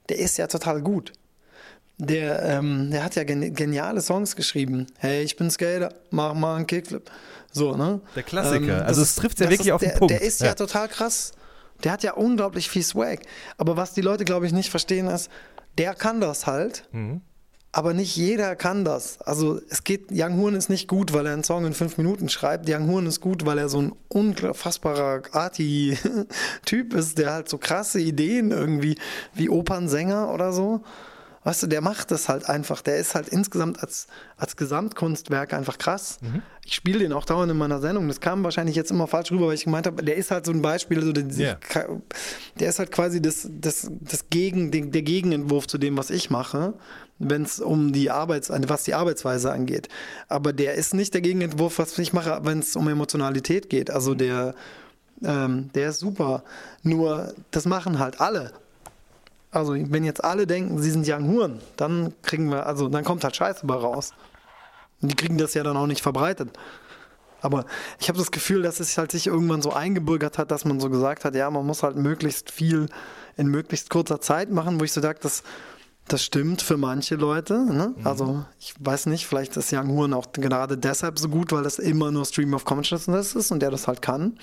[0.09, 1.13] Der ist ja total gut.
[1.99, 4.87] Der, ähm, der hat ja geniale Songs geschrieben.
[4.99, 7.11] Hey, ich bin Skater, mach mal einen Kickflip.
[7.53, 8.01] So, ne?
[8.15, 8.81] Der Klassiker.
[8.81, 10.11] Ähm, also es trifft ja wirklich ist, auf den der, Punkt.
[10.13, 10.49] Der ist ja.
[10.49, 11.33] ja total krass.
[11.85, 13.21] Der hat ja unglaublich viel Swag.
[13.59, 15.31] Aber was die Leute, glaube ich, nicht verstehen, ist,
[15.79, 16.89] der kann das halt.
[16.93, 17.21] Mhm.
[17.73, 19.21] Aber nicht jeder kann das.
[19.21, 22.31] Also es geht, Young Horn ist nicht gut, weil er einen Song in fünf Minuten
[22.31, 22.67] schreibt.
[22.71, 28.01] Young Horn ist gut, weil er so ein unfassbarer Arti-Typ ist, der halt so krasse
[28.01, 28.97] Ideen irgendwie,
[29.35, 30.85] wie Opernsänger oder so.
[31.47, 32.83] Weißt du, der macht das halt einfach.
[32.83, 36.19] Der ist halt insgesamt als, als Gesamtkunstwerk einfach krass.
[36.21, 36.43] Mhm.
[36.65, 38.09] Ich spiele den auch dauernd in meiner Sendung.
[38.09, 40.51] Das kam wahrscheinlich jetzt immer falsch rüber, weil ich gemeint habe, der ist halt so
[40.51, 41.57] ein Beispiel, so der, yeah.
[42.59, 46.75] der ist halt quasi das, das, das Gegen, der Gegenentwurf zu dem, was ich mache,
[47.21, 49.87] wenn es um die Arbeits, was die Arbeitsweise angeht.
[50.27, 53.93] Aber der ist nicht der Gegenentwurf, was ich mache, wenn es um Emotionalität geht.
[53.93, 54.19] Also mhm.
[54.19, 54.55] der,
[55.23, 56.43] ähm, der ist super.
[56.83, 58.53] Nur, das machen halt alle.
[59.51, 63.25] Also wenn jetzt alle denken, sie sind Young Huren, dann kriegen wir, also dann kommt
[63.25, 64.13] halt Scheiße bei raus.
[65.01, 66.51] Und die kriegen das ja dann auch nicht verbreitet.
[67.41, 67.65] Aber
[68.01, 70.91] ich habe das Gefühl, dass es halt sich irgendwann so eingebürgert hat, dass man so
[70.91, 72.89] gesagt hat, ja, man muss halt möglichst viel
[73.37, 75.43] in möglichst kurzer Zeit machen, wo ich so sage, das,
[76.09, 77.55] das stimmt für manche Leute.
[77.55, 77.95] Ne?
[77.97, 78.07] Mhm.
[78.07, 81.79] Also ich weiß nicht, vielleicht ist Young Huren auch gerade deshalb so gut, weil das
[81.79, 84.39] immer nur Stream of Consciousness ist und der das halt kann.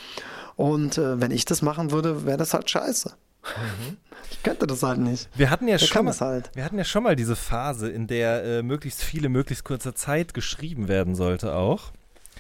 [0.56, 3.14] Und äh, wenn ich das machen würde, wäre das halt scheiße.
[3.43, 3.97] Mhm.
[4.31, 5.29] Ich könnte das halt nicht.
[5.35, 6.49] Wir hatten ja, schon mal, halt.
[6.53, 10.33] wir hatten ja schon mal diese Phase, in der äh, möglichst viele, möglichst kurzer Zeit
[10.33, 11.91] geschrieben werden sollte auch.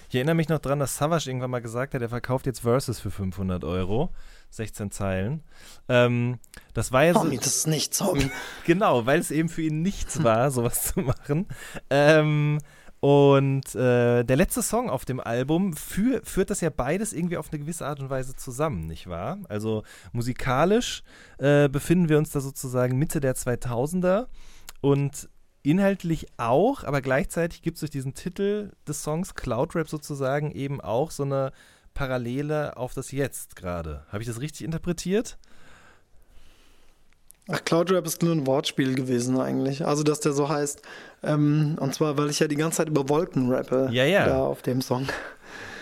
[0.09, 2.99] Ich erinnere mich noch dran, dass Savage irgendwann mal gesagt hat, er verkauft jetzt Verses
[2.99, 4.11] für 500 Euro.
[4.51, 5.41] 16 Zeilen.
[5.89, 6.37] Ähm,
[6.75, 7.21] das war ja so.
[7.21, 8.29] Homie, das ist nichts, Homie.
[8.65, 11.47] genau, weil es eben für ihn nichts war, sowas zu machen.
[11.89, 12.59] Ähm,
[13.03, 17.51] und äh, der letzte Song auf dem Album für, führt das ja beides irgendwie auf
[17.51, 19.39] eine gewisse Art und Weise zusammen, nicht wahr?
[19.49, 19.83] Also
[20.13, 21.03] musikalisch
[21.37, 24.27] äh, befinden wir uns da sozusagen Mitte der 2000er
[24.79, 25.27] und
[25.63, 30.79] inhaltlich auch, aber gleichzeitig gibt es durch diesen Titel des Songs Cloud Rap sozusagen eben
[30.79, 31.51] auch so eine
[31.93, 34.05] Parallele auf das Jetzt gerade.
[34.13, 35.37] Habe ich das richtig interpretiert?
[37.51, 39.85] Ach, Cloudrap ist nur ein Wortspiel gewesen eigentlich.
[39.85, 40.81] Also, dass der so heißt.
[41.23, 43.89] Ähm, und zwar, weil ich ja die ganze Zeit über Wolken rappe.
[43.91, 44.25] Ja, ja.
[44.25, 45.07] Da auf dem Song.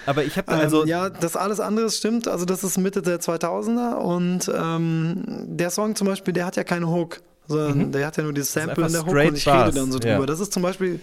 [0.07, 0.81] Aber ich habe also.
[0.81, 2.27] Ähm, ja, das alles andere stimmt.
[2.27, 3.95] Also, das ist Mitte der 2000er.
[3.95, 7.21] Und ähm, der Song zum Beispiel, der hat ja keine Hook.
[7.47, 7.91] Sondern mhm.
[7.91, 9.67] der hat ja nur dieses Sample in der Hook und ich Bars.
[9.67, 10.19] rede dann so drüber.
[10.19, 10.25] Ja.
[10.25, 10.99] Das ist zum Beispiel.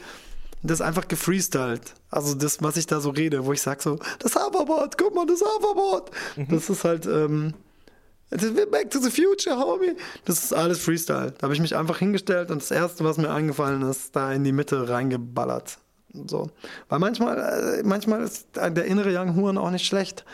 [0.62, 1.94] Das ist einfach gefreestylt.
[2.10, 5.24] Also das, was ich da so rede, wo ich sage so, das Hoverboard, guck mal,
[5.24, 6.10] das Hoverboard.
[6.34, 6.48] Mhm.
[6.48, 7.54] Das ist halt, ähm,
[8.30, 9.96] Back to the Future, Homie.
[10.24, 11.32] Das ist alles Freestyle.
[11.32, 14.44] Da habe ich mich einfach hingestellt und das Erste, was mir eingefallen ist, da in
[14.44, 15.78] die Mitte reingeballert.
[16.26, 16.50] So.
[16.88, 20.24] Weil manchmal, äh, manchmal ist der innere Young Huren auch nicht schlecht.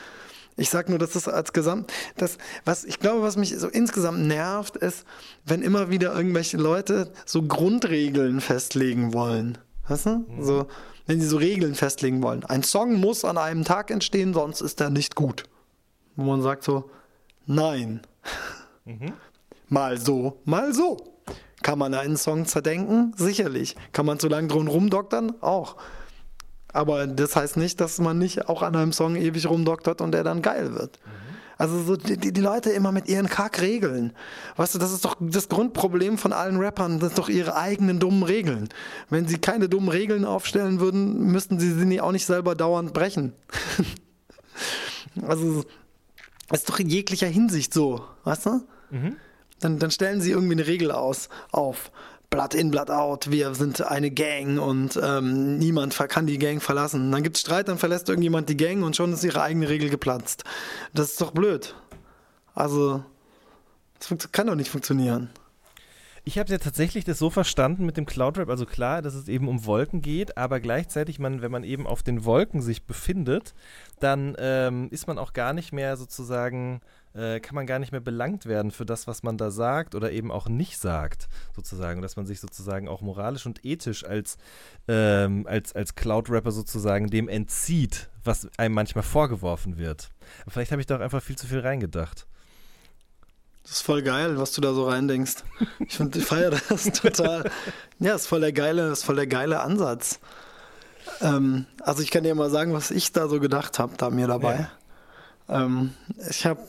[0.57, 4.21] Ich sag nur, dass das als Gesamt, das, was ich glaube, was mich so insgesamt
[4.21, 5.05] nervt, ist,
[5.45, 9.59] wenn immer wieder irgendwelche Leute so Grundregeln festlegen wollen.
[9.89, 10.11] Weißt du?
[10.11, 10.45] Mhm.
[10.45, 10.67] So,
[11.07, 12.45] wenn sie so Regeln festlegen wollen.
[12.45, 15.45] Ein Song muss an einem Tag entstehen, sonst ist er nicht gut.
[16.15, 16.89] Wo man sagt so,
[17.47, 18.01] Nein.
[18.85, 19.13] Mhm.
[19.69, 20.97] Mal so, mal so.
[21.63, 23.15] Kann man einen Song zerdenken?
[23.17, 23.75] Sicherlich.
[23.93, 25.33] Kann man zu lange drum rumdoktern?
[25.41, 25.77] Auch.
[26.73, 30.25] Aber das heißt nicht, dass man nicht auch an einem Song ewig rumdoktert und der
[30.25, 30.99] dann geil wird.
[31.05, 31.25] Mhm.
[31.57, 34.13] Also so die, die Leute immer mit ihren Kackregeln.
[34.57, 38.01] Weißt du, das ist doch das Grundproblem von allen Rappern, das sind doch ihre eigenen
[38.01, 38.69] dummen Regeln.
[39.09, 43.33] Wenn sie keine dummen Regeln aufstellen würden, müssten sie sie auch nicht selber dauernd brechen.
[45.23, 45.65] also
[46.49, 48.67] das ist doch in jeglicher Hinsicht so, weißt du?
[48.91, 49.17] Mhm.
[49.61, 51.91] Dann, dann stellen sie irgendwie eine Regel aus, auf.
[52.31, 57.13] Blood in, Blood out, wir sind eine Gang und ähm, niemand kann die Gang verlassen.
[57.13, 59.89] Dann gibt es Streit, dann verlässt irgendjemand die Gang und schon ist ihre eigene Regel
[59.89, 60.43] geplatzt.
[60.93, 61.77] Das ist doch blöd.
[62.55, 63.05] Also,
[64.01, 65.31] das kann doch nicht funktionieren.
[66.27, 69.29] Ich habe ja tatsächlich das so verstanden mit dem Cloud Rap, also klar, dass es
[69.29, 73.53] eben um Wolken geht, aber gleichzeitig, man, wenn man eben auf den Wolken sich befindet,
[74.01, 76.81] dann ähm, ist man auch gar nicht mehr sozusagen,
[77.12, 80.12] äh, kann man gar nicht mehr belangt werden für das, was man da sagt oder
[80.12, 84.39] eben auch nicht sagt, sozusagen, dass man sich sozusagen auch moralisch und ethisch als,
[84.89, 90.09] ähm, als, als Cloud-Rapper sozusagen dem entzieht, was einem manchmal vorgeworfen wird.
[90.49, 92.27] Vielleicht habe ich da auch einfach viel zu viel reingedacht.
[93.65, 95.43] Das ist voll geil, was du da so reindenkst.
[95.81, 97.51] Ich, find, ich feiere das total.
[97.99, 100.21] Ja, ist voll der geile, ist voll der geile Ansatz.
[101.21, 104.27] Ähm, also ich kann dir mal sagen, was ich da so gedacht habe, da mir
[104.27, 104.69] dabei.
[105.49, 105.65] Ja.
[105.65, 105.95] Ähm,
[106.29, 106.61] ich habe,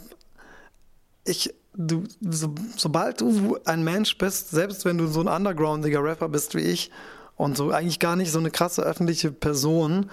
[1.26, 6.30] ich, du, so, sobald du ein Mensch bist, selbst wenn du so ein undergroundiger Rapper
[6.30, 6.92] bist wie ich
[7.36, 10.10] und so eigentlich gar nicht so eine krasse öffentliche Person,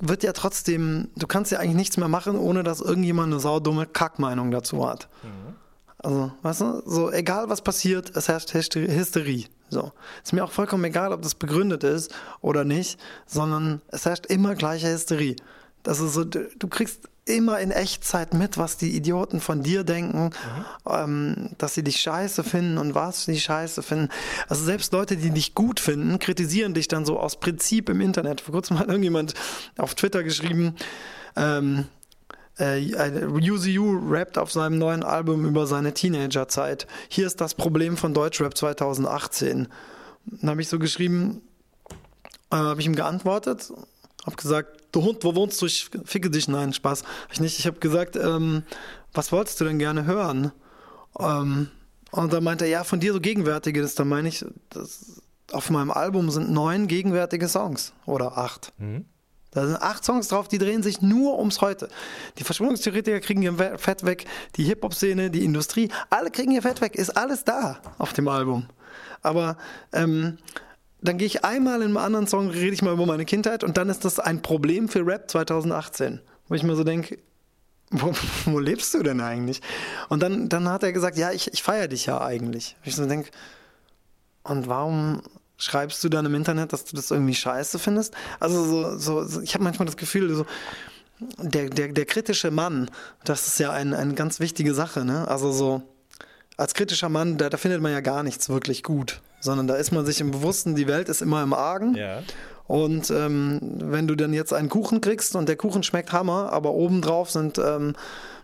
[0.00, 3.86] wird ja trotzdem, du kannst ja eigentlich nichts mehr machen, ohne dass irgendjemand eine saudumme
[3.86, 5.08] Kackmeinung dazu hat.
[5.22, 5.61] Mhm.
[6.02, 9.46] Also, weißt du, so egal was passiert, es herrscht Hysterie.
[9.70, 9.92] So.
[10.22, 14.54] Ist mir auch vollkommen egal, ob das begründet ist oder nicht, sondern es herrscht immer
[14.54, 15.36] gleiche Hysterie.
[15.82, 19.84] Das ist so, du, du kriegst immer in Echtzeit mit, was die Idioten von dir
[19.84, 20.64] denken, mhm.
[20.90, 24.08] ähm, dass sie dich scheiße finden und was sie scheiße finden.
[24.48, 28.40] Also selbst Leute, die dich gut finden, kritisieren dich dann so aus Prinzip im Internet.
[28.40, 29.34] Vor kurzem hat irgendjemand
[29.78, 30.74] auf Twitter geschrieben,
[31.36, 31.86] ähm,
[32.58, 32.80] äh,
[33.26, 36.86] UZU rappt auf seinem neuen Album über seine Teenagerzeit.
[37.08, 39.68] Hier ist das Problem von Deutschrap 2018.
[40.26, 41.42] Dann habe ich so geschrieben,
[42.50, 43.72] äh, habe ich ihm geantwortet,
[44.24, 45.66] habe gesagt, du Hund, wo wohnst du?
[45.66, 46.48] Ich ficke dich.
[46.48, 47.02] Nein, Spaß.
[47.02, 47.58] Hab ich nicht.
[47.58, 48.62] Ich habe gesagt, ähm,
[49.12, 50.52] was wolltest du denn gerne hören?
[51.18, 51.68] Ähm,
[52.12, 53.94] und dann meinte er, ja, von dir so gegenwärtiges.
[53.94, 58.72] Dann meine ich, das, auf meinem Album sind neun gegenwärtige Songs oder acht.
[58.78, 59.06] Mhm.
[59.52, 61.88] Da sind acht Songs drauf, die drehen sich nur ums Heute.
[62.38, 64.24] Die Verschwörungstheoretiker kriegen ihr Fett weg,
[64.56, 68.66] die Hip-Hop-Szene, die Industrie, alle kriegen ihr Fett weg, ist alles da auf dem Album.
[69.20, 69.58] Aber
[69.92, 70.38] ähm,
[71.02, 73.76] dann gehe ich einmal in einem anderen Song, rede ich mal über meine Kindheit und
[73.76, 76.20] dann ist das ein Problem für Rap 2018.
[76.48, 77.18] Wo ich mir so denke,
[77.90, 78.12] wo,
[78.46, 79.60] wo, lebst du denn eigentlich?
[80.08, 82.76] Und dann, dann hat er gesagt, ja, ich, ich feiere dich ja eigentlich.
[82.80, 83.30] Und ich so denke,
[84.44, 85.22] und warum
[85.62, 88.14] schreibst du dann im Internet, dass du das irgendwie scheiße findest?
[88.40, 90.46] Also so, so, so ich habe manchmal das Gefühl, so,
[91.38, 92.90] der, der, der kritische Mann,
[93.24, 95.28] das ist ja ein, eine ganz wichtige Sache, ne?
[95.28, 95.82] Also so,
[96.56, 99.92] als kritischer Mann, da, da findet man ja gar nichts wirklich gut, sondern da ist
[99.92, 101.94] man sich im Bewussten, die Welt ist immer im Argen.
[101.94, 102.22] Ja.
[102.66, 106.72] Und ähm, wenn du dann jetzt einen Kuchen kriegst und der Kuchen schmeckt Hammer, aber
[106.72, 107.94] obendrauf sind, ähm,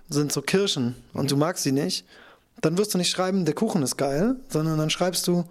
[0.09, 1.29] sind so Kirschen und mhm.
[1.29, 2.05] du magst sie nicht,
[2.61, 5.45] dann wirst du nicht schreiben, der Kuchen ist geil, sondern dann schreibst du,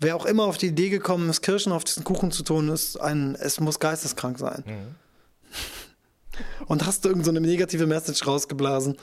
[0.00, 3.00] Wer auch immer auf die Idee gekommen ist, Kirschen auf diesen Kuchen zu tun, ist
[3.00, 4.62] ein, es muss geisteskrank sein.
[4.66, 4.94] Mhm.
[6.66, 8.96] Und hast du irgendeine so negative Message rausgeblasen.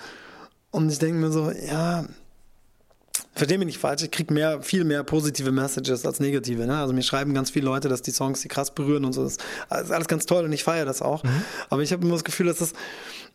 [0.71, 2.05] Und ich denke mir so, ja,
[3.35, 6.65] verstehe mich nicht falsch, ich kriege mehr, viel mehr positive Messages als negative.
[6.65, 6.77] Ne?
[6.77, 9.23] Also mir schreiben ganz viele Leute, dass die Songs sie krass berühren und so.
[9.23, 11.23] Das ist alles ganz toll und ich feiere das auch.
[11.23, 11.43] Mhm.
[11.69, 12.73] Aber ich habe immer das Gefühl, dass, das,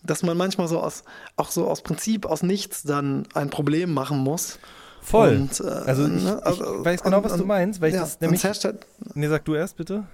[0.03, 1.05] dass man manchmal so aus,
[1.37, 4.59] auch so aus Prinzip, aus nichts dann ein Problem machen muss.
[5.03, 5.37] Voll.
[5.37, 7.95] Und, äh, also ich, ne, also, ich weiß genau, und, was du meinst, weil ich
[7.95, 8.45] ja, das nämlich.
[8.45, 10.05] Halt, nee, sag du erst bitte.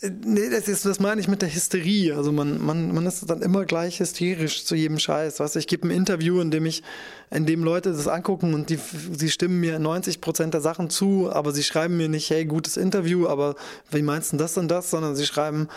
[0.00, 2.14] Äh, nee, das, ist, das meine ich mit der Hysterie.
[2.16, 5.40] Also man, man, man ist dann immer gleich hysterisch zu jedem Scheiß.
[5.40, 6.82] Weißt du, ich gebe ein Interview, in dem ich,
[7.30, 8.78] in dem Leute das angucken und die,
[9.12, 12.76] sie stimmen mir 90 Prozent der Sachen zu, aber sie schreiben mir nicht, hey, gutes
[12.76, 13.54] Interview, aber
[13.90, 15.68] wie meinst du das und das, sondern sie schreiben,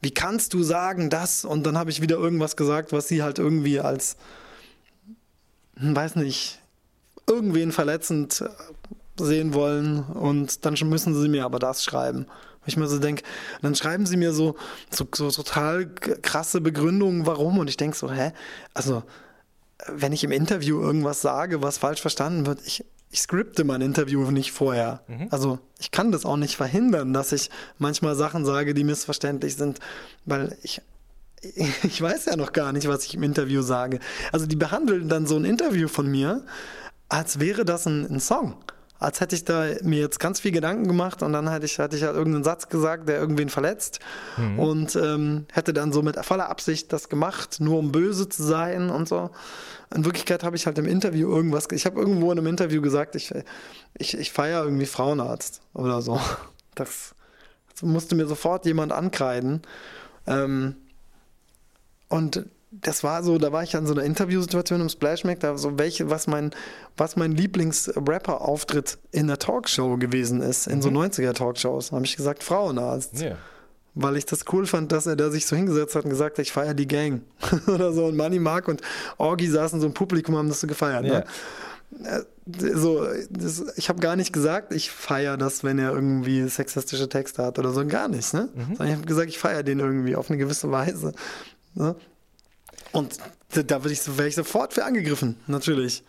[0.00, 1.44] wie kannst du sagen das?
[1.44, 4.16] Und dann habe ich wieder irgendwas gesagt, was sie halt irgendwie als
[5.80, 6.60] weiß nicht,
[7.26, 8.44] irgendwen verletzend
[9.18, 12.26] sehen wollen und dann müssen sie mir aber das schreiben.
[12.66, 13.22] ich mir so denke,
[13.62, 14.56] dann schreiben sie mir so,
[14.90, 18.32] so, so total krasse Begründungen, warum und ich denke so, hä?
[18.74, 19.02] Also,
[19.88, 24.30] wenn ich im Interview irgendwas sage, was falsch verstanden wird, ich, ich skripte mein Interview
[24.30, 25.00] nicht vorher.
[25.06, 25.28] Mhm.
[25.30, 29.78] Also ich kann das auch nicht verhindern, dass ich manchmal Sachen sage, die missverständlich sind,
[30.26, 30.82] weil ich
[31.82, 33.98] ich weiß ja noch gar nicht, was ich im Interview sage.
[34.32, 36.44] Also die behandeln dann so ein Interview von mir,
[37.08, 38.56] als wäre das ein, ein Song.
[39.00, 41.96] Als hätte ich da mir jetzt ganz viel Gedanken gemacht und dann hätte ich, hätte
[41.96, 44.00] ich halt irgendeinen Satz gesagt, der irgendwen verletzt
[44.36, 44.58] mhm.
[44.58, 48.90] und ähm, hätte dann so mit voller Absicht das gemacht, nur um böse zu sein
[48.90, 49.30] und so.
[49.94, 53.14] In Wirklichkeit habe ich halt im Interview irgendwas, ich habe irgendwo in einem Interview gesagt,
[53.14, 53.32] ich,
[53.96, 56.20] ich, ich feiere irgendwie Frauenarzt oder so.
[56.74, 57.16] Das,
[57.72, 59.62] das musste mir sofort jemand ankreiden.
[60.28, 60.76] Ähm,
[62.08, 65.78] und das war so, da war ich an so einer Interviewsituation im Splashmack, da so
[65.78, 66.50] welche, was mein,
[66.96, 70.82] was mein Lieblings-Rapper-Auftritt in der Talkshow gewesen ist, in mhm.
[70.82, 71.92] so 90er-Talkshows.
[71.92, 73.20] habe ich gesagt, Frauenarzt.
[73.20, 73.36] Yeah.
[73.94, 76.44] Weil ich das cool fand, dass er da sich so hingesetzt hat und gesagt hat,
[76.44, 77.22] ich feiere die Gang.
[77.66, 78.04] Oder so.
[78.04, 78.82] Und Money Mark und
[79.16, 81.04] Orgi saßen so im Publikum, haben das so gefeiert.
[81.04, 81.20] Yeah.
[81.20, 81.24] Ne?
[82.74, 87.42] so, das, ich habe gar nicht gesagt, ich feiere das, wenn er irgendwie sexistische Texte
[87.42, 88.32] hat oder so, gar nicht.
[88.34, 88.48] Ne?
[88.54, 88.72] Mhm.
[88.72, 91.14] ich habe gesagt, ich feiere den irgendwie auf eine gewisse Weise.
[91.78, 91.94] Ne?
[92.92, 93.18] Und
[93.50, 96.02] da würde ich, wäre ich sofort für angegriffen, natürlich.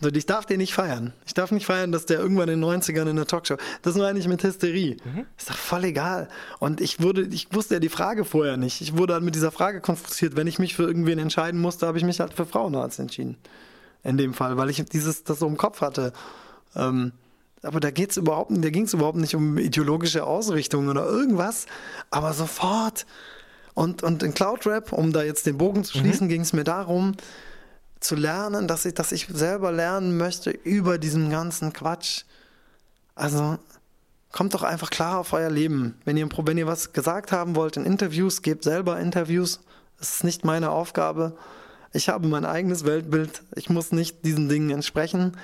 [0.00, 1.14] Ich darf den nicht feiern.
[1.24, 3.56] Ich darf nicht feiern, dass der irgendwann in den 90ern in der Talkshow.
[3.80, 4.98] Das nur eigentlich mit Hysterie.
[5.02, 5.24] Mhm.
[5.38, 6.28] Ist doch voll egal.
[6.58, 8.82] Und ich wurde, ich wusste ja die Frage vorher nicht.
[8.82, 10.36] Ich wurde halt mit dieser Frage konfrontiert.
[10.36, 13.38] Wenn ich mich für irgendwen entscheiden musste, habe ich mich halt für Frauenarzt entschieden.
[14.02, 16.12] In dem Fall, weil ich dieses, das so im Kopf hatte.
[16.74, 17.12] Ähm,
[17.62, 21.64] aber da geht's überhaupt, da ging es überhaupt nicht um ideologische Ausrichtung oder irgendwas.
[22.10, 23.06] Aber sofort
[23.76, 26.30] und, und in Cloud Rap, um da jetzt den Bogen zu schließen, mhm.
[26.30, 27.12] ging es mir darum,
[28.00, 32.24] zu lernen, dass ich, dass ich selber lernen möchte über diesen ganzen Quatsch.
[33.14, 33.58] Also
[34.32, 35.98] kommt doch einfach klar auf euer Leben.
[36.06, 39.60] Wenn ihr, wenn ihr was gesagt haben wollt in Interviews, gebt selber Interviews.
[39.98, 41.36] Das ist nicht meine Aufgabe.
[41.92, 43.42] Ich habe mein eigenes Weltbild.
[43.56, 45.36] Ich muss nicht diesen Dingen entsprechen.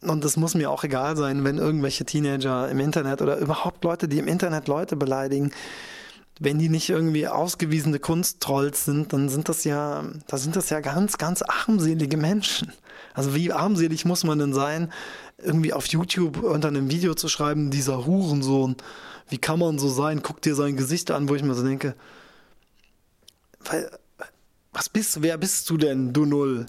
[0.00, 4.08] Und es muss mir auch egal sein, wenn irgendwelche Teenager im Internet oder überhaupt Leute,
[4.08, 5.52] die im Internet Leute beleidigen,
[6.40, 10.80] wenn die nicht irgendwie ausgewiesene Kunsttrolls sind, dann sind das ja, da sind das ja
[10.80, 12.72] ganz, ganz armselige Menschen.
[13.14, 14.92] Also wie armselig muss man denn sein,
[15.38, 18.76] irgendwie auf YouTube unter einem Video zu schreiben, dieser Hurensohn,
[19.28, 21.94] wie kann man so sein, guck dir sein Gesicht an, wo ich mir so denke,
[23.64, 23.90] weil,
[24.72, 26.66] was bist wer bist du denn, du Null?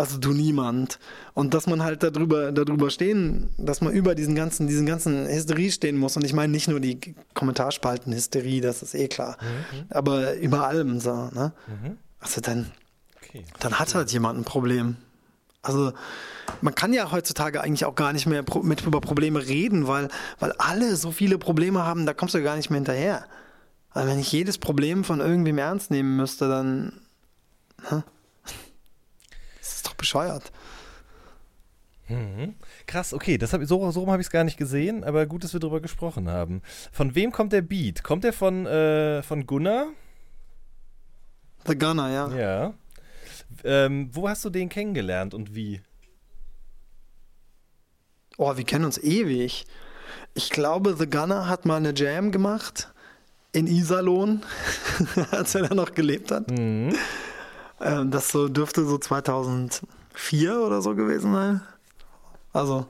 [0.00, 0.98] Also du niemand.
[1.34, 5.70] Und dass man halt darüber, darüber stehen, dass man über diesen ganzen, diesen ganzen Hysterie
[5.70, 6.16] stehen muss.
[6.16, 6.98] Und ich meine nicht nur die
[7.34, 9.36] Kommentarspalten-Hysterie, das ist eh klar.
[9.42, 9.84] Mhm.
[9.90, 11.52] Aber über allem so, ne?
[11.66, 11.98] Mhm.
[12.18, 12.70] Also dann,
[13.22, 13.44] okay.
[13.58, 14.96] dann hat halt jemand ein Problem.
[15.60, 15.92] Also
[16.62, 20.52] man kann ja heutzutage eigentlich auch gar nicht mehr mit über Probleme reden, weil, weil
[20.52, 23.26] alle so viele Probleme haben, da kommst du gar nicht mehr hinterher.
[23.90, 27.00] Also wenn ich jedes Problem von irgendwem ernst nehmen müsste, dann.
[27.90, 28.02] Ne?
[30.00, 30.50] Bescheuert.
[32.08, 32.54] Mhm.
[32.86, 35.52] Krass, okay, das hab, so, so habe ich es gar nicht gesehen, aber gut, dass
[35.52, 36.62] wir darüber gesprochen haben.
[36.90, 38.02] Von wem kommt der Beat?
[38.02, 39.88] Kommt der von, äh, von Gunnar?
[41.66, 42.34] The Gunner, ja.
[42.34, 42.74] Ja.
[43.62, 45.82] Ähm, wo hast du den kennengelernt und wie?
[48.38, 49.66] Oh, wir kennen uns ewig.
[50.34, 52.92] Ich glaube, The Gunner hat mal eine Jam gemacht
[53.52, 54.42] in Iserlohn,
[55.30, 56.50] als er da noch gelebt hat.
[56.50, 56.96] Mhm.
[57.80, 61.62] Ähm, das so dürfte so 2004 oder so gewesen sein.
[62.52, 62.86] Also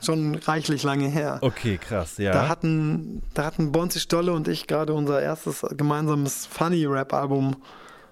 [0.00, 1.38] schon reichlich lange her.
[1.42, 2.32] Okay, krass, ja.
[2.32, 7.56] Da hatten, da hatten Bonzi Stolle und ich gerade unser erstes gemeinsames Funny-Rap-Album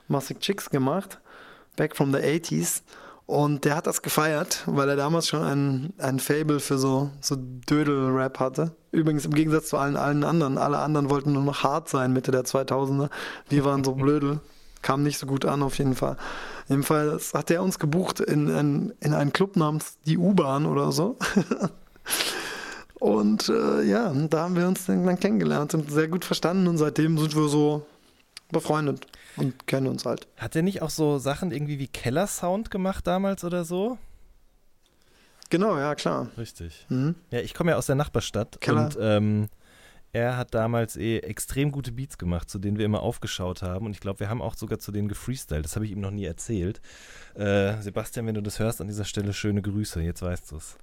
[0.08, 1.20] Massive Chicks gemacht.
[1.76, 2.82] Back from the 80s.
[3.26, 7.36] Und der hat das gefeiert, weil er damals schon ein, ein Fable für so, so
[7.38, 8.72] Dödel-Rap hatte.
[8.90, 10.58] Übrigens im Gegensatz zu allen, allen anderen.
[10.58, 13.08] Alle anderen wollten nur noch hart sein Mitte der 2000er.
[13.48, 14.40] Wir waren so blödel.
[14.82, 16.16] Kam nicht so gut an auf jeden Fall.
[16.68, 21.18] Jedenfalls hat er uns gebucht in, in, in einen Club namens Die U-Bahn oder so.
[22.98, 27.18] und äh, ja, da haben wir uns dann kennengelernt und sehr gut verstanden und seitdem
[27.18, 27.86] sind wir so
[28.50, 29.06] befreundet
[29.36, 30.26] und kennen uns halt.
[30.36, 33.98] Hat er nicht auch so Sachen irgendwie wie Keller-Sound gemacht damals oder so?
[35.50, 36.28] Genau, ja, klar.
[36.38, 36.86] Richtig.
[36.88, 37.16] Mhm.
[37.30, 38.84] Ja, ich komme ja aus der Nachbarstadt Keller.
[38.84, 39.48] und ähm,
[40.12, 43.86] er hat damals eh extrem gute Beats gemacht, zu denen wir immer aufgeschaut haben.
[43.86, 45.64] Und ich glaube, wir haben auch sogar zu denen gefreestylt.
[45.64, 46.80] Das habe ich ihm noch nie erzählt.
[47.34, 50.00] Äh, Sebastian, wenn du das hörst, an dieser Stelle schöne Grüße.
[50.00, 50.76] Jetzt weißt du es.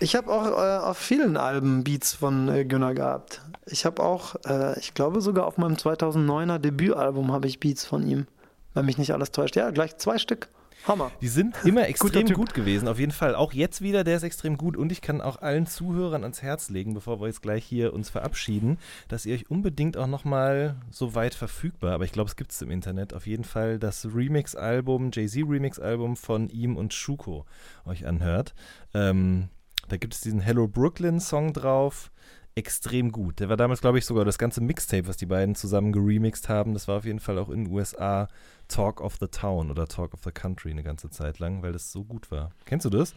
[0.00, 3.42] Ich habe auch äh, auf vielen Alben Beats von äh, Günner gehabt.
[3.66, 8.06] Ich habe auch, äh, ich glaube sogar auf meinem 2009er Debütalbum habe ich Beats von
[8.06, 8.26] ihm,
[8.74, 9.56] wenn mich nicht alles täuscht.
[9.56, 10.48] Ja, gleich zwei Stück.
[10.86, 11.10] Hammer.
[11.20, 13.34] Die sind immer extrem gut gewesen, auf jeden Fall.
[13.34, 14.76] Auch jetzt wieder, der ist extrem gut.
[14.76, 18.10] Und ich kann auch allen Zuhörern ans Herz legen, bevor wir jetzt gleich hier uns
[18.10, 22.52] verabschieden, dass ihr euch unbedingt auch nochmal so weit verfügbar, aber ich glaube, es gibt
[22.52, 27.46] es im Internet, auf jeden Fall das Remix-Album, Jay-Z Remix-Album von ihm und Schuko
[27.84, 28.54] euch anhört.
[28.94, 29.48] Ähm,
[29.88, 32.10] da gibt es diesen Hello Brooklyn Song drauf.
[32.58, 33.38] Extrem gut.
[33.38, 36.74] Der war damals, glaube ich, sogar das ganze Mixtape, was die beiden zusammen geremixed haben.
[36.74, 38.26] Das war auf jeden Fall auch in den USA
[38.66, 41.92] Talk of the Town oder Talk of the Country eine ganze Zeit lang, weil das
[41.92, 42.50] so gut war.
[42.64, 43.14] Kennst du das?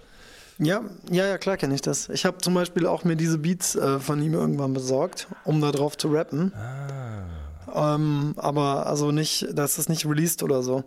[0.60, 2.08] Ja, ja, ja, klar kenne ich das.
[2.10, 5.72] Ich habe zum Beispiel auch mir diese Beats äh, von ihm irgendwann besorgt, um da
[5.72, 6.54] drauf zu rappen.
[6.54, 7.96] Ah.
[7.96, 10.84] Ähm, aber also nicht, das ist nicht released oder so.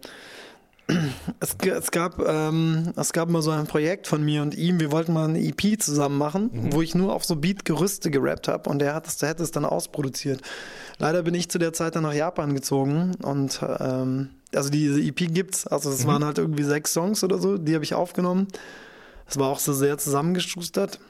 [1.40, 4.92] Es, es, gab, ähm, es gab mal so ein Projekt von mir und ihm, wir
[4.92, 6.72] wollten mal eine EP zusammen machen, mhm.
[6.72, 9.50] wo ich nur auf so Beat-Gerüste gerappt habe und der, hat es, der hätte es
[9.50, 10.42] dann ausproduziert.
[10.98, 15.32] Leider bin ich zu der Zeit dann nach Japan gezogen und ähm, also diese EP
[15.32, 16.08] gibt's, also es mhm.
[16.08, 18.48] waren halt irgendwie sechs Songs oder so, die habe ich aufgenommen.
[19.26, 21.00] Es war auch so sehr zusammengeschustert.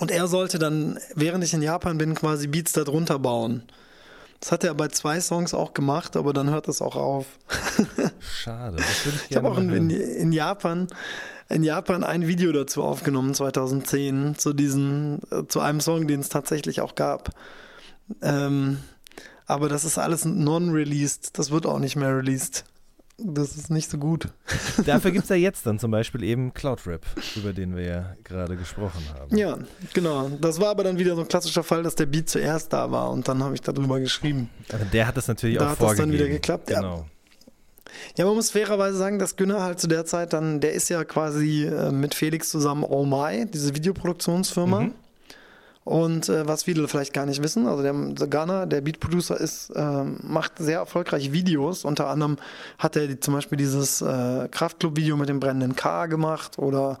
[0.00, 3.62] Und er sollte dann, während ich in Japan bin, quasi Beats da drunter bauen.
[4.42, 7.26] Das hat er bei zwei Songs auch gemacht, aber dann hört es auch auf.
[8.18, 8.76] Schade.
[8.80, 10.88] ich ich habe auch in, in, Japan
[11.48, 16.28] in Japan ein Video dazu aufgenommen 2010 zu diesen äh, zu einem Song, den es
[16.28, 17.30] tatsächlich auch gab.
[18.20, 18.78] Ähm,
[19.46, 21.38] aber das ist alles non-released.
[21.38, 22.64] Das wird auch nicht mehr released
[23.24, 24.28] das ist nicht so gut.
[24.86, 27.04] Dafür gibt es ja jetzt dann zum Beispiel eben Cloudrap,
[27.36, 29.36] über den wir ja gerade gesprochen haben.
[29.36, 29.58] Ja,
[29.94, 30.30] genau.
[30.40, 33.10] Das war aber dann wieder so ein klassischer Fall, dass der Beat zuerst da war
[33.10, 34.50] und dann habe ich darüber geschrieben.
[34.72, 35.78] Aber der hat das natürlich da auch vorgegeben.
[35.78, 36.96] Da hat das dann wieder geklappt, genau.
[36.96, 37.06] ja.
[38.16, 41.04] Ja, man muss fairerweise sagen, dass Günner halt zu der Zeit dann, der ist ja
[41.04, 44.80] quasi äh, mit Felix zusammen Oh My, diese Videoproduktionsfirma.
[44.80, 44.94] Mhm.
[45.84, 49.38] Und äh, was viele vielleicht gar nicht wissen, also der, der Ghana, der Beat Producer
[49.38, 51.84] ist, äh, macht sehr erfolgreich Videos.
[51.84, 52.36] Unter anderem
[52.78, 56.98] hat er die, zum Beispiel dieses äh, Kraftclub-Video mit dem brennenden K gemacht oder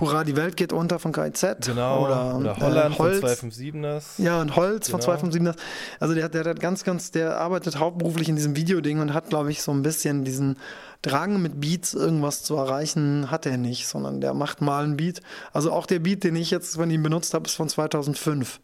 [0.00, 1.56] Hurra, die Welt geht unter von KIZ.
[1.66, 2.06] Genau.
[2.06, 3.40] Oder, oder Holland äh, Holz.
[3.40, 4.02] von 257ers.
[4.16, 5.02] Ja, und Holz genau.
[5.02, 5.56] von 257ers.
[6.00, 9.50] Also der, der hat ganz, ganz, der arbeitet hauptberuflich in diesem Videoding und hat, glaube
[9.50, 10.56] ich, so ein bisschen diesen
[11.02, 15.20] Drang mit Beats irgendwas zu erreichen, hat er nicht, sondern der macht mal einen Beat.
[15.52, 18.60] Also auch der Beat, den ich jetzt von ihm benutzt habe, ist von 2005.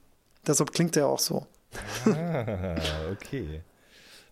[0.47, 1.47] Deshalb klingt er auch so.
[2.07, 2.77] Ah,
[3.13, 3.63] okay.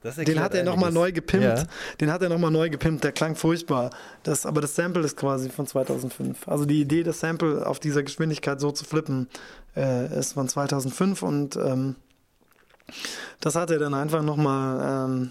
[0.05, 1.45] Den hat er nochmal neu gepimpt.
[1.45, 1.65] Ja.
[2.01, 3.03] Den hat er nochmal neu gepimpt.
[3.03, 3.91] Der klang furchtbar.
[4.23, 6.47] Das, aber das Sample ist quasi von 2005.
[6.47, 9.29] Also die Idee, das Sample auf dieser Geschwindigkeit so zu flippen,
[9.75, 11.97] äh, ist von 2005 und ähm,
[13.41, 15.31] das hat er dann einfach nochmal ähm,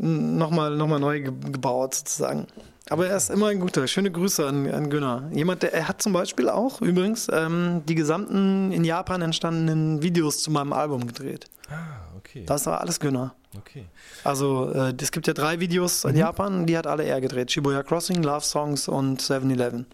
[0.00, 2.46] nochmal noch mal neu gebaut sozusagen.
[2.88, 3.86] Aber er ist immer ein guter.
[3.86, 5.30] Schöne Grüße an, an Günner.
[5.32, 10.42] Jemand, der er hat zum Beispiel auch übrigens ähm, die gesamten in Japan entstandenen Videos
[10.42, 11.46] zu meinem Album gedreht.
[11.68, 12.44] Ah, okay.
[12.46, 13.34] Das war alles Günner.
[13.56, 13.86] Okay.
[14.24, 16.10] Also äh, es gibt ja drei Videos mhm.
[16.10, 17.52] in Japan, die hat alle er gedreht.
[17.52, 19.86] Shibuya Crossing, Love Songs und 7-Eleven.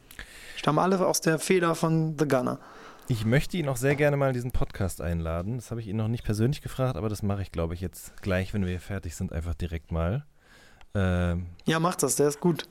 [0.57, 2.59] Stammen alle aus der Feder von The Gunner.
[3.09, 5.57] Ich möchte ihn auch sehr gerne mal in diesen Podcast einladen.
[5.57, 8.21] Das habe ich ihn noch nicht persönlich gefragt, aber das mache ich, glaube ich, jetzt
[8.21, 10.27] gleich, wenn wir fertig sind, einfach direkt mal.
[10.93, 12.65] Ähm, ja, macht das, der ist gut.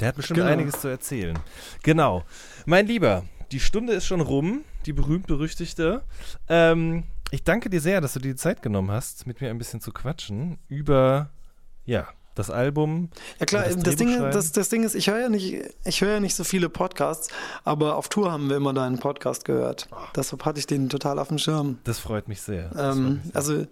[0.00, 0.50] Der hat bestimmt genau.
[0.50, 1.38] einiges zu erzählen.
[1.84, 2.24] Genau.
[2.66, 6.02] Mein Lieber, die Stunde ist schon rum, die berühmt-berüchtigte.
[6.48, 9.58] Ähm, ich danke dir sehr, dass du dir die Zeit genommen hast, mit mir ein
[9.58, 11.30] bisschen zu quatschen über,
[11.84, 12.08] ja,
[12.40, 13.10] das Album.
[13.38, 16.14] Ja klar, das, das Ding, das, das Ding ist, ich höre ja nicht, ich höre
[16.14, 17.28] ja nicht so viele Podcasts,
[17.64, 19.88] aber auf Tour haben wir immer deinen Podcast gehört.
[20.16, 21.78] Deshalb hatte ich den total auf dem Schirm.
[21.84, 22.70] Das freut mich sehr.
[22.76, 23.36] Ähm, mich sehr.
[23.36, 23.66] Also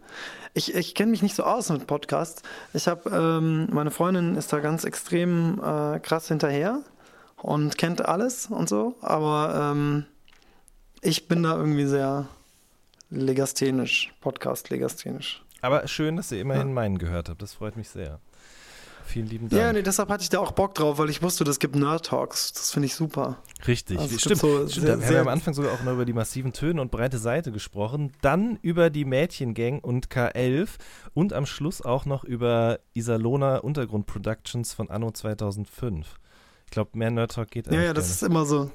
[0.54, 2.42] ich, ich kenne mich nicht so aus mit Podcasts.
[2.74, 6.80] Ich habe, ähm, meine Freundin ist da ganz extrem äh, krass hinterher
[7.36, 10.04] und kennt alles und so, aber ähm,
[11.00, 12.28] ich bin da irgendwie sehr
[13.10, 15.42] legasthenisch, Podcast-legasthenisch.
[15.60, 16.74] Aber schön, dass ihr immerhin ja.
[16.74, 17.42] meinen gehört habt.
[17.42, 18.20] Das freut mich sehr.
[19.08, 19.62] Vielen lieben Dank.
[19.62, 22.04] Ja, nee, deshalb hatte ich da auch Bock drauf, weil ich wusste, das gibt Nerd
[22.04, 22.52] Talks.
[22.52, 23.38] Das finde ich super.
[23.66, 24.40] Richtig, also stimmt.
[24.40, 24.86] So stimmt.
[24.86, 27.16] Sehr, wir haben ja am Anfang sogar auch noch über die massiven Töne und breite
[27.16, 28.12] Seite gesprochen.
[28.20, 30.68] Dann über die Mädchengang und K11
[31.14, 36.06] und am Schluss auch noch über Isalona Untergrund Productions von Anno 2005.
[36.66, 38.70] Ich glaube, mehr Nerd Talk geht Ja, ja, das ist immer so.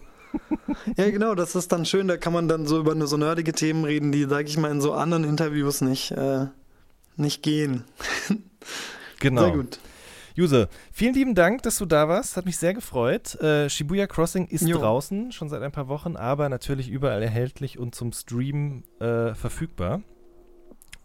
[0.97, 2.07] ja, genau, das ist dann schön.
[2.07, 4.81] Da kann man dann so über so nerdige Themen reden, die, sage ich mal, in
[4.81, 6.47] so anderen Interviews nicht, äh,
[7.17, 7.83] nicht gehen.
[9.19, 9.43] genau.
[9.43, 9.79] Sehr gut.
[10.35, 12.37] Juse, vielen lieben Dank, dass du da warst.
[12.37, 13.35] Hat mich sehr gefreut.
[13.35, 14.79] Äh, Shibuya Crossing ist jo.
[14.79, 20.01] draußen, schon seit ein paar Wochen, aber natürlich überall erhältlich und zum Stream äh, verfügbar.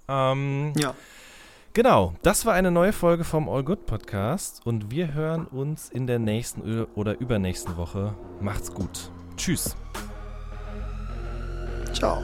[0.09, 0.95] Ähm, ja.
[1.75, 6.07] Genau, das war eine neue Folge vom All Good Podcast und wir hören uns in
[6.07, 8.15] der nächsten oder übernächsten Woche.
[8.41, 9.13] Macht's gut.
[9.37, 9.77] Tschüss.
[11.93, 12.23] Ciao.